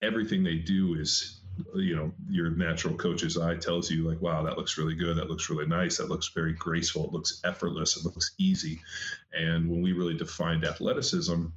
everything 0.01 0.43
they 0.43 0.55
do 0.55 0.95
is 0.95 1.41
you 1.75 1.95
know 1.95 2.11
your 2.29 2.51
natural 2.51 2.95
coach's 2.95 3.37
eye 3.37 3.55
tells 3.55 3.91
you 3.91 4.07
like 4.07 4.21
wow 4.21 4.41
that 4.43 4.57
looks 4.57 4.77
really 4.77 4.95
good 4.95 5.17
that 5.17 5.29
looks 5.29 5.49
really 5.49 5.65
nice 5.65 5.97
that 5.97 6.07
looks 6.07 6.29
very 6.29 6.53
graceful 6.53 7.03
it 7.05 7.11
looks 7.11 7.41
effortless 7.43 7.97
it 7.97 8.05
looks 8.05 8.33
easy 8.37 8.79
and 9.33 9.69
when 9.69 9.81
we 9.81 9.91
really 9.91 10.13
defined 10.13 10.63
athleticism 10.63 11.47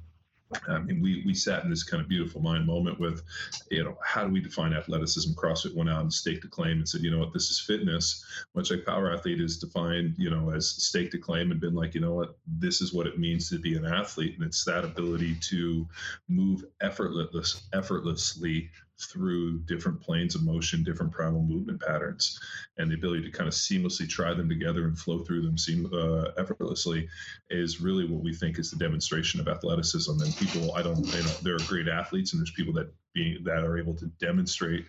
I 0.67 0.79
mean, 0.79 1.01
we, 1.01 1.23
we 1.25 1.33
sat 1.33 1.63
in 1.63 1.69
this 1.69 1.83
kind 1.83 2.01
of 2.01 2.09
beautiful 2.09 2.41
mind 2.41 2.65
moment 2.65 2.99
with, 2.99 3.23
you 3.71 3.83
know, 3.83 3.97
how 4.03 4.25
do 4.25 4.31
we 4.31 4.41
define 4.41 4.73
athleticism? 4.73 5.33
CrossFit 5.33 5.75
went 5.75 5.89
out 5.89 6.01
and 6.01 6.13
staked 6.13 6.45
a 6.45 6.47
claim 6.47 6.77
and 6.77 6.87
said, 6.87 7.01
you 7.01 7.11
know 7.11 7.19
what, 7.19 7.33
this 7.33 7.49
is 7.49 7.59
fitness, 7.59 8.23
much 8.55 8.71
like 8.71 8.85
Power 8.85 9.11
Athlete 9.11 9.41
is 9.41 9.57
defined, 9.57 10.15
you 10.17 10.29
know, 10.29 10.51
as 10.51 10.69
staked 10.69 11.13
a 11.13 11.17
claim 11.17 11.51
and 11.51 11.59
been 11.59 11.75
like, 11.75 11.93
you 11.93 12.01
know 12.01 12.13
what, 12.13 12.37
this 12.47 12.81
is 12.81 12.93
what 12.93 13.07
it 13.07 13.19
means 13.19 13.49
to 13.49 13.59
be 13.59 13.75
an 13.75 13.85
athlete. 13.85 14.35
And 14.37 14.45
it's 14.45 14.63
that 14.65 14.83
ability 14.83 15.35
to 15.49 15.87
move 16.27 16.65
effortless, 16.81 17.63
effortlessly 17.73 18.69
through 19.05 19.59
different 19.59 20.01
planes 20.01 20.35
of 20.35 20.43
motion, 20.43 20.83
different 20.83 21.11
primal 21.11 21.43
movement 21.43 21.81
patterns, 21.81 22.39
and 22.77 22.89
the 22.89 22.95
ability 22.95 23.23
to 23.23 23.31
kind 23.31 23.47
of 23.47 23.53
seamlessly 23.53 24.07
try 24.07 24.33
them 24.33 24.49
together 24.49 24.85
and 24.85 24.97
flow 24.97 25.23
through 25.23 25.41
them 25.41 25.57
seam, 25.57 25.89
uh, 25.93 26.31
effortlessly 26.37 27.07
is 27.49 27.81
really 27.81 28.05
what 28.05 28.23
we 28.23 28.33
think 28.33 28.59
is 28.59 28.71
the 28.71 28.77
demonstration 28.77 29.39
of 29.39 29.47
athleticism. 29.47 30.21
And 30.21 30.35
people, 30.35 30.73
I 30.75 30.81
don't, 30.81 31.13
you 31.13 31.23
know, 31.23 31.37
there 31.41 31.55
are 31.55 31.63
great 31.63 31.87
athletes, 31.87 32.33
and 32.33 32.39
there's 32.39 32.51
people 32.51 32.73
that 32.73 32.93
being 33.13 33.43
that 33.43 33.63
are 33.63 33.77
able 33.77 33.93
to 33.95 34.05
demonstrate 34.19 34.85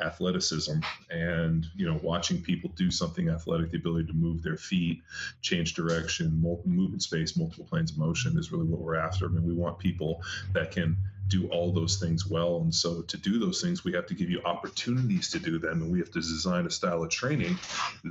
athleticism 0.00 0.80
and 1.10 1.66
you 1.76 1.86
know 1.86 2.00
watching 2.02 2.42
people 2.42 2.68
do 2.74 2.90
something 2.90 3.28
athletic 3.28 3.70
the 3.70 3.76
ability 3.76 4.04
to 4.04 4.12
move 4.12 4.42
their 4.42 4.56
feet 4.56 5.00
change 5.40 5.74
direction 5.74 6.32
movement 6.64 7.00
space 7.00 7.36
multiple 7.36 7.64
planes 7.64 7.92
of 7.92 7.98
motion 7.98 8.36
is 8.36 8.50
really 8.50 8.66
what 8.66 8.80
we're 8.80 8.96
after 8.96 9.26
I 9.26 9.28
mean 9.28 9.44
we 9.44 9.54
want 9.54 9.78
people 9.78 10.20
that 10.52 10.72
can 10.72 10.96
do 11.28 11.48
all 11.48 11.72
those 11.72 11.96
things 11.96 12.26
well. 12.26 12.60
And 12.60 12.74
so 12.74 13.02
to 13.02 13.16
do 13.16 13.38
those 13.38 13.62
things, 13.62 13.84
we 13.84 13.92
have 13.92 14.06
to 14.06 14.14
give 14.14 14.30
you 14.30 14.42
opportunities 14.44 15.30
to 15.30 15.38
do 15.38 15.58
them. 15.58 15.82
And 15.82 15.90
we 15.90 15.98
have 15.98 16.10
to 16.10 16.20
design 16.20 16.66
a 16.66 16.70
style 16.70 17.02
of 17.02 17.10
training 17.10 17.58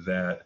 that 0.06 0.42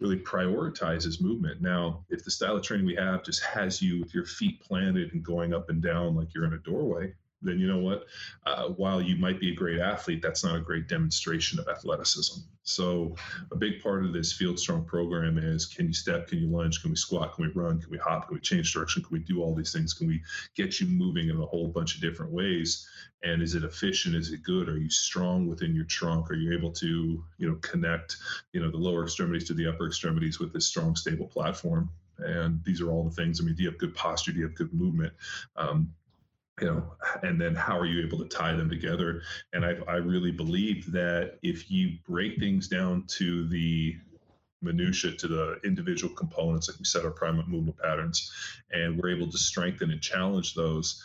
really 0.00 0.18
prioritizes 0.18 1.20
movement. 1.20 1.60
Now, 1.60 2.04
if 2.08 2.24
the 2.24 2.30
style 2.30 2.56
of 2.56 2.62
training 2.62 2.86
we 2.86 2.96
have 2.96 3.22
just 3.22 3.42
has 3.44 3.82
you 3.82 4.00
with 4.00 4.14
your 4.14 4.24
feet 4.24 4.60
planted 4.60 5.12
and 5.12 5.22
going 5.22 5.52
up 5.52 5.68
and 5.68 5.82
down 5.82 6.16
like 6.16 6.34
you're 6.34 6.46
in 6.46 6.54
a 6.54 6.58
doorway, 6.58 7.12
then 7.42 7.58
you 7.58 7.66
know 7.66 7.78
what? 7.78 8.06
Uh, 8.44 8.68
while 8.68 9.00
you 9.00 9.16
might 9.16 9.40
be 9.40 9.52
a 9.52 9.54
great 9.54 9.80
athlete, 9.80 10.20
that's 10.22 10.44
not 10.44 10.56
a 10.56 10.60
great 10.60 10.88
demonstration 10.88 11.58
of 11.58 11.68
athleticism. 11.68 12.40
So, 12.62 13.16
a 13.50 13.56
big 13.56 13.82
part 13.82 14.04
of 14.04 14.12
this 14.12 14.32
Field 14.32 14.58
Strong 14.58 14.84
program 14.84 15.38
is 15.38 15.66
can 15.66 15.86
you 15.86 15.92
step, 15.94 16.28
can 16.28 16.38
you 16.38 16.48
lunge, 16.48 16.82
can 16.82 16.90
we 16.90 16.96
squat, 16.96 17.34
can 17.34 17.46
we 17.46 17.52
run, 17.52 17.80
can 17.80 17.90
we 17.90 17.98
hop, 17.98 18.28
can 18.28 18.34
we 18.34 18.40
change 18.40 18.72
direction, 18.72 19.02
can 19.02 19.12
we 19.12 19.24
do 19.24 19.42
all 19.42 19.54
these 19.54 19.72
things? 19.72 19.94
Can 19.94 20.06
we 20.06 20.22
get 20.54 20.80
you 20.80 20.86
moving 20.86 21.30
in 21.30 21.40
a 21.40 21.46
whole 21.46 21.68
bunch 21.68 21.94
of 21.94 22.02
different 22.02 22.32
ways? 22.32 22.86
And 23.22 23.42
is 23.42 23.54
it 23.54 23.64
efficient? 23.64 24.14
Is 24.14 24.32
it 24.32 24.42
good? 24.42 24.68
Are 24.68 24.78
you 24.78 24.90
strong 24.90 25.46
within 25.46 25.74
your 25.74 25.86
trunk? 25.86 26.30
Are 26.30 26.34
you 26.34 26.52
able 26.52 26.72
to, 26.72 27.24
you 27.38 27.48
know, 27.48 27.56
connect, 27.56 28.16
you 28.52 28.60
know, 28.60 28.70
the 28.70 28.76
lower 28.76 29.04
extremities 29.04 29.48
to 29.48 29.54
the 29.54 29.66
upper 29.66 29.86
extremities 29.86 30.38
with 30.38 30.52
this 30.52 30.66
strong, 30.66 30.94
stable 30.94 31.26
platform? 31.26 31.90
And 32.18 32.62
these 32.64 32.80
are 32.80 32.90
all 32.90 33.04
the 33.04 33.14
things. 33.14 33.40
I 33.40 33.44
mean, 33.44 33.54
do 33.54 33.62
you 33.62 33.70
have 33.70 33.78
good 33.78 33.94
posture? 33.94 34.32
Do 34.32 34.38
you 34.38 34.44
have 34.44 34.54
good 34.54 34.72
movement? 34.74 35.12
Um, 35.56 35.92
you 36.60 36.66
know 36.66 36.82
and 37.22 37.40
then 37.40 37.54
how 37.54 37.78
are 37.78 37.86
you 37.86 38.04
able 38.04 38.18
to 38.18 38.24
tie 38.24 38.52
them 38.52 38.68
together? 38.68 39.22
And 39.52 39.64
I, 39.64 39.76
I 39.88 39.96
really 39.96 40.30
believe 40.30 40.90
that 40.92 41.38
if 41.42 41.70
you 41.70 41.96
break 42.06 42.38
things 42.38 42.68
down 42.68 43.04
to 43.18 43.46
the 43.48 43.96
minutia 44.62 45.12
to 45.12 45.26
the 45.26 45.58
individual 45.64 46.14
components 46.14 46.68
like 46.68 46.78
we 46.78 46.84
set 46.84 47.04
our 47.04 47.10
primal 47.10 47.44
movement 47.46 47.78
patterns 47.78 48.30
and 48.72 48.98
we're 48.98 49.14
able 49.14 49.30
to 49.30 49.38
strengthen 49.38 49.90
and 49.90 50.02
challenge 50.02 50.54
those 50.54 51.02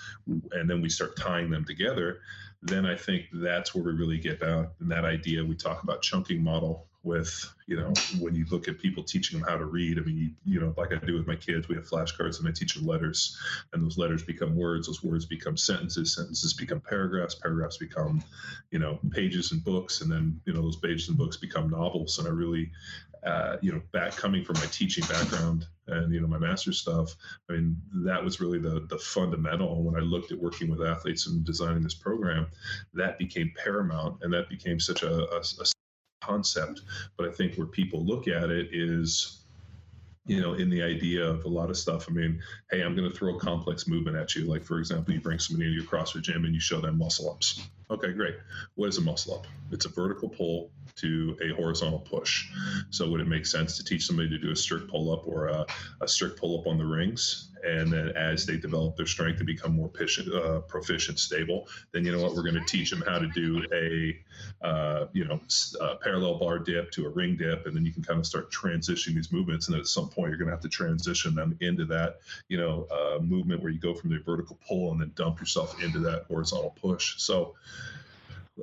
and 0.51 0.69
then 0.69 0.81
we 0.81 0.89
start 0.89 1.15
tying 1.17 1.49
them 1.49 1.63
together 1.63 2.19
then 2.61 2.85
i 2.85 2.93
think 2.93 3.27
that's 3.31 3.73
where 3.73 3.83
we 3.83 3.93
really 3.93 4.17
get 4.17 4.43
out 4.43 4.73
and 4.81 4.91
that 4.91 5.05
idea 5.05 5.41
we 5.43 5.55
talk 5.55 5.83
about 5.83 6.01
chunking 6.01 6.43
model 6.43 6.87
with 7.05 7.53
you 7.67 7.77
know 7.77 7.93
when 8.19 8.35
you 8.35 8.45
look 8.49 8.67
at 8.67 8.79
people 8.79 9.03
teaching 9.03 9.39
them 9.39 9.47
how 9.47 9.57
to 9.57 9.65
read. 9.65 9.97
I 9.97 10.01
mean 10.01 10.17
you, 10.17 10.31
you, 10.43 10.59
know 10.59 10.73
like 10.77 10.91
i 10.91 10.97
do 10.97 11.13
with 11.13 11.27
my 11.27 11.35
kids 11.35 11.67
we 11.67 11.75
have 11.75 11.87
flashcards 11.87 12.39
and 12.39 12.47
i 12.47 12.51
teach 12.51 12.75
them 12.75 12.85
letters. 12.85 13.37
And 13.71 13.83
those 13.83 13.97
letters 13.97 14.23
become 14.23 14.55
words 14.55 14.87
those 14.87 15.03
words 15.03 15.25
become 15.25 15.55
sentences 15.55 16.15
sentences 16.15 16.53
become 16.53 16.81
paragraphs 16.81 17.35
paragraphs 17.35 17.77
become 17.77 18.23
you 18.71 18.79
know 18.79 18.99
pages 19.11 19.51
and 19.51 19.63
books. 19.63 20.01
And 20.01 20.11
then 20.11 20.41
you 20.45 20.53
know 20.53 20.61
those 20.61 20.77
pages 20.77 21.07
and 21.07 21.17
books 21.17 21.37
become 21.37 21.69
novels. 21.69 22.17
And 22.19 22.27
i 22.27 22.31
really 22.31 22.71
uh, 23.25 23.57
you 23.61 23.71
know 23.71 23.81
back 23.91 24.11
coming 24.15 24.43
from 24.43 24.55
my 24.59 24.67
teaching 24.67 25.03
background 25.07 25.65
and 25.87 26.13
you 26.13 26.21
know 26.21 26.27
my 26.27 26.37
master's 26.37 26.77
stuff 26.77 27.15
i 27.49 27.53
mean 27.53 27.75
that 27.91 28.23
was 28.23 28.39
really 28.39 28.59
the 28.59 28.85
the 28.89 28.99
fundamental. 28.99 29.83
When 29.83 29.95
i 29.95 29.99
looked 29.99 30.31
at 30.31 30.39
working 30.39 30.69
with 30.69 30.81
athletes 30.81 31.25
and 31.25 31.43
designing 31.43 31.81
this 31.81 31.95
program 31.95 32.47
that 32.93 33.17
became 33.17 33.51
paramount. 33.55 34.17
And 34.21 34.33
that 34.33 34.49
became 34.49 34.79
such 34.79 35.03
a, 35.03 35.13
a, 35.31 35.39
a 35.39 35.74
concept. 36.25 36.81
But 37.17 37.27
I 37.27 37.31
think 37.31 37.55
where 37.55 37.67
people 37.67 38.03
look 38.03 38.27
at 38.27 38.49
it 38.49 38.69
is, 38.71 39.41
you 40.25 40.41
know, 40.41 40.53
in 40.53 40.69
the 40.69 40.81
idea 40.81 41.23
of 41.23 41.45
a 41.45 41.47
lot 41.49 41.69
of 41.69 41.77
stuff. 41.77 42.07
I 42.09 42.13
mean, 42.13 42.41
hey, 42.71 42.81
I'm 42.81 42.95
going 42.95 43.09
to 43.09 43.15
throw 43.15 43.35
a 43.35 43.39
complex 43.39 43.87
movement 43.87 44.17
at 44.17 44.35
you. 44.35 44.45
Like, 44.45 44.63
for 44.63 44.79
example, 44.79 45.13
you 45.13 45.21
bring 45.21 45.39
somebody 45.39 45.69
into 45.69 45.81
your 45.81 45.89
CrossFit 45.89 46.23
gym 46.23 46.45
and 46.45 46.53
you 46.53 46.59
show 46.59 46.81
them 46.81 46.97
muscle 46.97 47.29
ups. 47.29 47.61
Okay, 47.91 48.13
great. 48.13 48.35
What 48.75 48.89
is 48.89 48.97
a 48.97 49.01
muscle 49.01 49.35
up? 49.35 49.47
It's 49.71 49.85
a 49.85 49.89
vertical 49.89 50.29
pull 50.29 50.71
to 50.95 51.37
a 51.43 51.53
horizontal 51.55 51.99
push. 51.99 52.49
So 52.89 53.09
would 53.09 53.21
it 53.21 53.27
make 53.27 53.45
sense 53.45 53.77
to 53.77 53.83
teach 53.83 54.05
somebody 54.05 54.29
to 54.29 54.37
do 54.37 54.51
a 54.51 54.55
strict 54.55 54.89
pull 54.89 55.11
up 55.11 55.27
or 55.27 55.47
a, 55.47 55.65
a 56.01 56.07
strict 56.07 56.39
pull 56.39 56.59
up 56.59 56.67
on 56.67 56.77
the 56.77 56.85
rings? 56.85 57.49
And 57.65 57.91
then 57.91 58.09
as 58.09 58.45
they 58.45 58.57
develop 58.57 58.95
their 58.95 59.07
strength 59.07 59.37
and 59.39 59.47
become 59.47 59.75
more 59.75 59.89
proficient, 59.89 60.33
uh, 60.33 60.59
proficient, 60.61 61.17
stable, 61.17 61.67
then 61.91 62.05
you 62.05 62.11
know 62.11 62.21
what? 62.21 62.35
We're 62.35 62.43
going 62.43 62.55
to 62.55 62.65
teach 62.65 62.91
them 62.91 63.03
how 63.07 63.17
to 63.17 63.27
do 63.29 63.65
a, 63.73 64.65
uh, 64.65 65.07
you 65.13 65.25
know, 65.25 65.39
a 65.81 65.95
parallel 65.95 66.37
bar 66.37 66.59
dip 66.59 66.91
to 66.91 67.07
a 67.07 67.09
ring 67.09 67.35
dip, 67.35 67.65
and 67.65 67.75
then 67.75 67.83
you 67.83 67.91
can 67.91 68.03
kind 68.03 68.19
of 68.19 68.25
start 68.27 68.51
transitioning 68.51 69.15
these 69.15 69.31
movements. 69.31 69.67
And 69.67 69.77
at 69.77 69.87
some 69.87 70.09
point, 70.09 70.29
you're 70.29 70.37
going 70.37 70.47
to 70.47 70.53
have 70.53 70.61
to 70.61 70.69
transition 70.69 71.33
them 71.33 71.57
into 71.59 71.85
that, 71.85 72.19
you 72.49 72.57
know, 72.57 72.87
uh, 72.91 73.19
movement 73.19 73.63
where 73.63 73.71
you 73.71 73.79
go 73.79 73.95
from 73.95 74.11
the 74.11 74.19
vertical 74.19 74.59
pull 74.67 74.91
and 74.91 75.01
then 75.01 75.11
dump 75.15 75.39
yourself 75.39 75.81
into 75.81 75.97
that 75.99 76.25
horizontal 76.27 76.75
push. 76.79 77.19
So, 77.19 77.55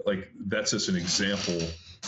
like 0.06 0.30
that's 0.46 0.70
just 0.70 0.88
an 0.88 0.96
example 0.96 1.60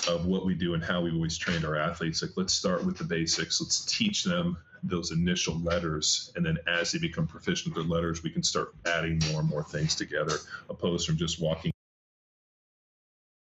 of 0.09 0.27
what 0.27 0.45
we 0.45 0.55
do 0.55 0.75
and 0.75 0.83
how 0.83 1.01
we've 1.01 1.15
always 1.15 1.37
trained 1.37 1.65
our 1.65 1.77
athletes. 1.77 2.23
Like, 2.23 2.33
let's 2.37 2.55
start 2.55 2.85
with 2.85 2.99
the 2.99 3.05
basics. 3.05 3.61
Let's 3.61 3.85
teach 3.85 4.25
them 4.25 4.57
those 4.83 5.13
initial 5.13 5.59
letters, 5.61 6.31
and 6.37 6.45
then 6.45 6.59
as 6.67 6.93
they 6.93 6.99
become 6.99 7.27
proficient 7.27 7.75
with 7.75 7.87
their 7.87 7.97
letters, 7.97 8.23
we 8.23 8.31
can 8.31 8.43
start 8.43 8.75
adding 8.87 9.19
more 9.31 9.41
and 9.41 9.49
more 9.49 9.63
things 9.63 9.95
together, 9.95 10.37
opposed 10.69 11.07
from 11.07 11.17
just 11.17 11.41
walking 11.41 11.73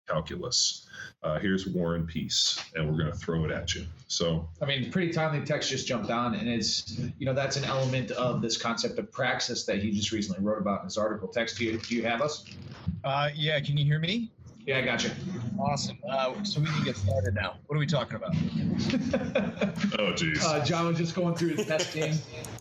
calculus. 0.07 0.87
Uh, 1.23 1.39
here's 1.39 1.67
War 1.67 1.95
and 1.95 2.07
Peace, 2.07 2.59
and 2.75 2.89
we're 2.89 2.97
going 2.97 3.11
to 3.11 3.17
throw 3.17 3.45
it 3.45 3.51
at 3.51 3.75
you. 3.75 3.85
So, 4.07 4.47
I 4.61 4.65
mean, 4.65 4.91
pretty 4.91 5.13
timely 5.13 5.45
Tex 5.45 5.69
just 5.69 5.87
jumped 5.87 6.09
on, 6.09 6.33
and 6.35 6.49
it's 6.49 6.97
you 7.17 7.25
know 7.25 7.33
that's 7.33 7.57
an 7.57 7.63
element 7.63 8.11
of 8.11 8.41
this 8.41 8.57
concept 8.57 8.97
of 8.99 9.11
praxis 9.11 9.65
that 9.65 9.77
he 9.79 9.91
just 9.91 10.11
recently 10.11 10.43
wrote 10.43 10.59
about 10.59 10.81
in 10.81 10.85
his 10.85 10.97
article. 10.97 11.27
Tex, 11.27 11.55
do 11.55 11.65
you, 11.65 11.77
do 11.77 11.95
you 11.95 12.03
have 12.03 12.21
us? 12.21 12.45
Uh, 13.03 13.29
yeah, 13.35 13.59
can 13.59 13.77
you 13.77 13.85
hear 13.85 13.99
me? 13.99 14.31
Yeah, 14.65 14.77
I 14.77 14.81
got 14.83 15.03
you. 15.03 15.11
Awesome. 15.59 15.97
Uh, 16.09 16.43
so 16.43 16.61
we 16.61 16.67
can 16.67 16.83
get 16.83 16.95
started 16.95 17.33
now. 17.33 17.55
What 17.67 17.75
are 17.75 17.79
we 17.79 17.85
talking 17.85 18.15
about? 18.15 18.35
oh, 19.99 20.13
geez. 20.13 20.43
Uh, 20.43 20.63
John 20.63 20.87
was 20.87 20.97
just 20.97 21.15
going 21.15 21.35
through 21.35 21.55
his 21.55 21.65
testing 21.65 22.17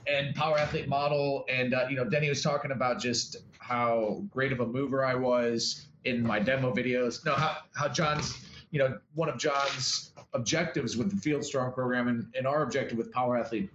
and 0.07 0.35
power 0.35 0.59
athlete 0.59 0.89
model, 0.89 1.45
and 1.49 1.75
uh, 1.75 1.87
you 1.89 1.97
know, 1.97 2.05
Denny 2.05 2.29
was 2.29 2.43
talking 2.43 2.71
about 2.71 3.01
just 3.01 3.37
how 3.59 4.23
great 4.31 4.53
of 4.53 4.61
a 4.61 4.67
mover 4.67 5.05
I 5.05 5.15
was 5.15 5.87
in 6.05 6.23
my 6.23 6.39
demo 6.39 6.75
videos. 6.75 7.25
No, 7.25 7.35
how 7.35 7.59
how 7.75 7.89
John's 7.89 8.45
you 8.71 8.79
know, 8.79 8.99
one 9.15 9.29
of 9.29 9.39
John's 9.39 10.13
objectives 10.33 10.97
with 10.97 11.11
the 11.11 11.17
Field 11.17 11.45
Strong 11.45 11.73
program 11.73 12.09
and, 12.09 12.27
and 12.37 12.47
our 12.47 12.63
objective 12.63 12.97
with 12.97 13.13
Power 13.13 13.37
Athlete, 13.37 13.71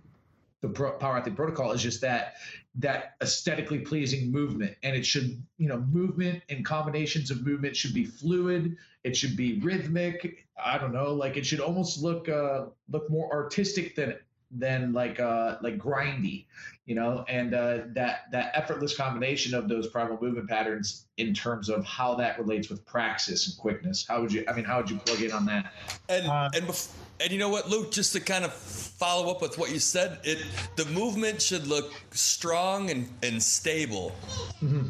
the 0.68 0.92
Power 1.00 1.18
Athlete 1.18 1.36
protocol 1.36 1.72
is 1.72 1.82
just 1.82 2.02
that 2.02 2.36
that 2.78 3.16
aesthetically 3.22 3.80
pleasing 3.80 4.32
movement, 4.32 4.76
and 4.84 4.96
it 4.96 5.06
should, 5.06 5.42
you 5.58 5.70
know, 5.70 5.78
movement 5.78 6.44
and 6.50 6.66
combinations 6.66 7.32
of 7.32 7.46
movement 7.46 7.76
should 7.76 7.94
be 7.94 8.04
fluid. 8.06 8.76
It 9.04 9.16
should 9.16 9.38
be 9.38 9.60
rhythmic. 9.60 10.46
I 10.64 10.78
don't 10.78 10.92
know, 10.94 11.14
like 11.14 11.38
it 11.38 11.46
should 11.46 11.60
almost 11.60 12.02
look 12.02 12.28
uh, 12.28 12.66
look 12.90 13.10
more 13.10 13.32
artistic 13.32 13.96
than 13.96 14.16
than 14.52 14.94
like 14.94 15.20
uh 15.20 15.58
like 15.62 15.78
grindy 15.78 16.46
you 16.86 16.96
know 16.96 17.26
and 17.28 17.54
uh 17.54 17.80
that 17.88 18.32
that 18.32 18.52
effortless 18.54 18.96
combination 18.96 19.54
of 19.54 19.68
those 19.68 19.88
primal 19.88 20.18
movement 20.22 20.48
patterns 20.48 21.08
in 21.18 21.34
terms 21.34 21.68
of 21.68 21.84
how 21.84 22.16
that 22.16 22.38
relates 22.40 22.70
with 22.70 22.86
praxis 22.86 23.48
and 23.48 23.58
quickness 23.58 24.06
how 24.08 24.22
would 24.22 24.32
you 24.32 24.46
i 24.48 24.54
mean 24.54 24.64
how 24.64 24.78
would 24.78 24.90
you 24.90 24.98
plug 24.98 25.22
in 25.22 25.32
on 25.32 25.46
that 25.46 25.74
and 26.10 26.28
uh, 26.28 26.50
and 26.54 26.66
bef- 26.68 26.92
and 27.20 27.32
you 27.32 27.38
know 27.38 27.50
what 27.50 27.70
luke 27.70 27.92
just 27.92 28.14
to 28.14 28.20
kind 28.20 28.46
of 28.46 28.54
follow 28.54 29.32
up 29.32 29.42
with 29.42 29.58
what 29.58 29.72
you 29.72 29.80
said 29.80 30.20
it 30.24 30.46
the 30.76 30.86
movement 30.86 31.42
should 31.42 31.68
look 31.68 31.94
strong 32.12 32.90
and 32.90 33.10
and 33.24 33.42
stable 33.42 34.16
mm-hmm. 34.62 34.88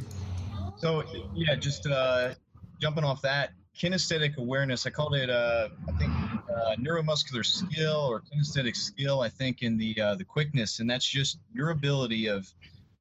so 0.78 1.04
yeah 1.34 1.56
just 1.56 1.88
uh 1.88 2.34
jumping 2.80 3.04
off 3.04 3.22
that 3.22 3.52
kinesthetic 3.78 4.38
awareness. 4.38 4.86
I 4.86 4.90
called 4.90 5.16
it, 5.16 5.30
uh, 5.30 5.70
I 5.88 5.92
think, 5.94 6.12
uh, 6.50 6.76
neuromuscular 6.78 7.46
skill 7.46 8.08
or 8.10 8.22
kinesthetic 8.22 8.76
skill. 8.76 9.22
I 9.22 9.30
think 9.30 9.62
in 9.62 9.78
the 9.78 10.00
uh, 10.00 10.16
the 10.16 10.24
quickness, 10.24 10.80
and 10.80 10.90
that's 10.90 11.06
just 11.06 11.40
your 11.54 11.72
ability 11.72 12.28
of 12.28 12.52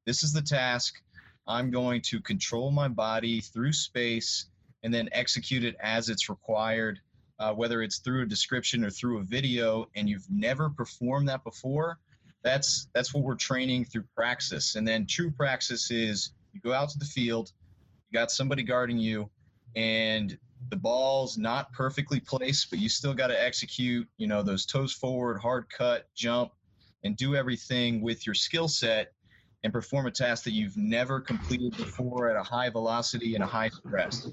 this 0.05 0.23
is 0.23 0.33
the 0.33 0.41
task. 0.41 1.01
I'm 1.47 1.71
going 1.71 2.01
to 2.01 2.19
control 2.19 2.71
my 2.71 2.87
body 2.87 3.39
through 3.39 3.73
space 3.73 4.47
and 4.83 4.93
then 4.93 5.09
execute 5.11 5.63
it 5.63 5.75
as 5.79 6.09
it's 6.09 6.29
required, 6.29 6.99
uh, 7.39 7.53
whether 7.53 7.81
it's 7.81 7.99
through 7.99 8.23
a 8.23 8.25
description 8.25 8.83
or 8.83 8.89
through 8.89 9.19
a 9.19 9.23
video, 9.23 9.87
and 9.95 10.09
you've 10.09 10.25
never 10.29 10.69
performed 10.69 11.29
that 11.29 11.43
before. 11.43 11.99
That's 12.43 12.87
that's 12.93 13.13
what 13.13 13.23
we're 13.23 13.35
training 13.35 13.85
through 13.85 14.05
praxis, 14.15 14.75
and 14.75 14.87
then 14.87 15.05
true 15.05 15.31
praxis 15.31 15.91
is 15.91 16.31
you 16.53 16.61
go 16.61 16.73
out 16.73 16.89
to 16.89 16.99
the 16.99 17.05
field, 17.05 17.51
you 18.09 18.17
got 18.17 18.31
somebody 18.31 18.63
guarding 18.63 18.97
you, 18.97 19.29
and 19.75 20.37
the 20.69 20.75
ball's 20.75 21.37
not 21.37 21.71
perfectly 21.73 22.19
placed, 22.19 22.69
but 22.69 22.79
you 22.79 22.89
still 22.89 23.13
got 23.13 23.27
to 23.27 23.43
execute, 23.43 24.07
you 24.17 24.27
know, 24.27 24.41
those 24.41 24.65
toes 24.65 24.93
forward, 24.93 25.39
hard 25.39 25.65
cut, 25.69 26.07
jump, 26.15 26.51
and 27.03 27.15
do 27.17 27.35
everything 27.35 28.01
with 28.01 28.25
your 28.25 28.35
skill 28.35 28.67
set 28.67 29.11
and 29.63 29.73
perform 29.73 30.05
a 30.05 30.11
task 30.11 30.43
that 30.43 30.51
you've 30.51 30.77
never 30.77 31.19
completed 31.19 31.75
before 31.77 32.29
at 32.29 32.35
a 32.35 32.43
high 32.43 32.69
velocity 32.69 33.35
and 33.35 33.43
a 33.43 33.47
high 33.47 33.69
stress. 33.69 34.29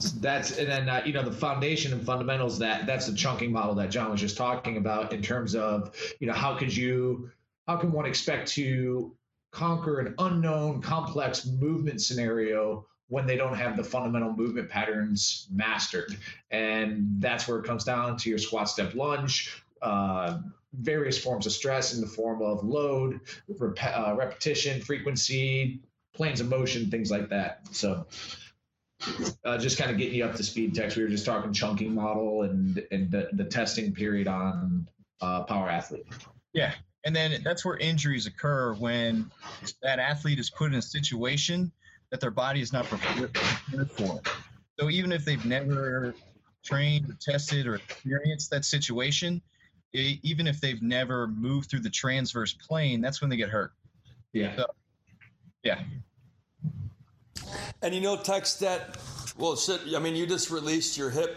That's 0.00 0.58
and 0.58 0.68
then 0.68 0.88
uh, 0.88 1.02
you 1.04 1.12
know 1.12 1.22
the 1.22 1.32
foundation 1.32 1.92
and 1.92 2.04
fundamentals 2.04 2.58
that 2.58 2.86
that's 2.86 3.06
the 3.06 3.14
chunking 3.14 3.52
model 3.52 3.74
that 3.76 3.90
John 3.90 4.10
was 4.10 4.20
just 4.20 4.36
talking 4.36 4.76
about 4.76 5.12
in 5.12 5.22
terms 5.22 5.54
of 5.54 5.94
you 6.20 6.26
know 6.26 6.32
how 6.32 6.56
could 6.56 6.74
you 6.74 7.30
how 7.66 7.76
can 7.76 7.92
one 7.92 8.06
expect 8.06 8.50
to 8.52 9.14
conquer 9.50 10.00
an 10.00 10.14
unknown 10.18 10.80
complex 10.80 11.46
movement 11.46 12.00
scenario 12.00 12.86
when 13.08 13.26
they 13.26 13.36
don't 13.36 13.54
have 13.54 13.76
the 13.76 13.82
fundamental 13.82 14.32
movement 14.32 14.68
patterns 14.70 15.48
mastered. 15.50 16.16
And 16.52 17.16
that's 17.18 17.48
where 17.48 17.58
it 17.58 17.64
comes 17.64 17.82
down 17.82 18.16
to 18.18 18.30
your 18.30 18.38
squat, 18.38 18.68
step, 18.68 18.94
lunge, 18.94 19.52
uh, 19.82 20.38
various 20.72 21.18
forms 21.18 21.44
of 21.46 21.52
stress 21.52 21.92
in 21.92 22.00
the 22.00 22.06
form 22.06 22.40
of 22.40 22.62
load, 22.62 23.20
rep- 23.58 23.82
uh, 23.82 24.14
repetition, 24.16 24.80
frequency, 24.80 25.80
planes 26.14 26.40
of 26.40 26.48
motion, 26.48 26.88
things 26.88 27.10
like 27.10 27.28
that. 27.30 27.66
So, 27.72 28.06
uh, 29.44 29.58
just 29.58 29.78
kind 29.78 29.90
of 29.90 29.98
getting 29.98 30.14
you 30.14 30.24
up 30.24 30.34
to 30.36 30.42
speed, 30.42 30.74
Tex. 30.74 30.96
We 30.96 31.02
were 31.02 31.08
just 31.08 31.26
talking 31.26 31.52
chunking 31.52 31.94
model 31.94 32.42
and 32.42 32.82
and 32.90 33.10
the, 33.10 33.28
the 33.32 33.44
testing 33.44 33.92
period 33.92 34.28
on 34.28 34.88
uh, 35.20 35.44
power 35.44 35.68
athlete. 35.68 36.06
Yeah, 36.52 36.74
and 37.04 37.14
then 37.14 37.40
that's 37.42 37.64
where 37.64 37.76
injuries 37.76 38.26
occur 38.26 38.74
when 38.74 39.30
that 39.82 39.98
athlete 39.98 40.38
is 40.38 40.50
put 40.50 40.72
in 40.72 40.78
a 40.78 40.82
situation 40.82 41.72
that 42.10 42.20
their 42.20 42.30
body 42.30 42.60
is 42.60 42.72
not 42.72 42.86
prepared 42.86 43.36
for. 43.92 44.20
So 44.78 44.90
even 44.90 45.12
if 45.12 45.24
they've 45.24 45.44
never 45.44 46.14
trained 46.64 47.08
or 47.08 47.16
tested 47.20 47.66
or 47.66 47.76
experienced 47.76 48.50
that 48.50 48.64
situation, 48.64 49.40
it, 49.92 50.18
even 50.22 50.46
if 50.46 50.60
they've 50.60 50.82
never 50.82 51.28
moved 51.28 51.70
through 51.70 51.80
the 51.80 51.90
transverse 51.90 52.52
plane, 52.52 53.00
that's 53.00 53.20
when 53.20 53.30
they 53.30 53.36
get 53.36 53.48
hurt. 53.48 53.72
Yeah. 54.32 54.56
So, 54.56 54.66
yeah. 55.62 55.80
And 57.82 57.94
you 57.94 58.00
know, 58.00 58.16
Tex 58.16 58.54
that, 58.56 58.96
well, 59.38 59.56
shit, 59.56 59.80
I 59.94 59.98
mean, 59.98 60.16
you 60.16 60.26
just 60.26 60.50
released 60.50 60.98
your 60.98 61.10
hip 61.10 61.36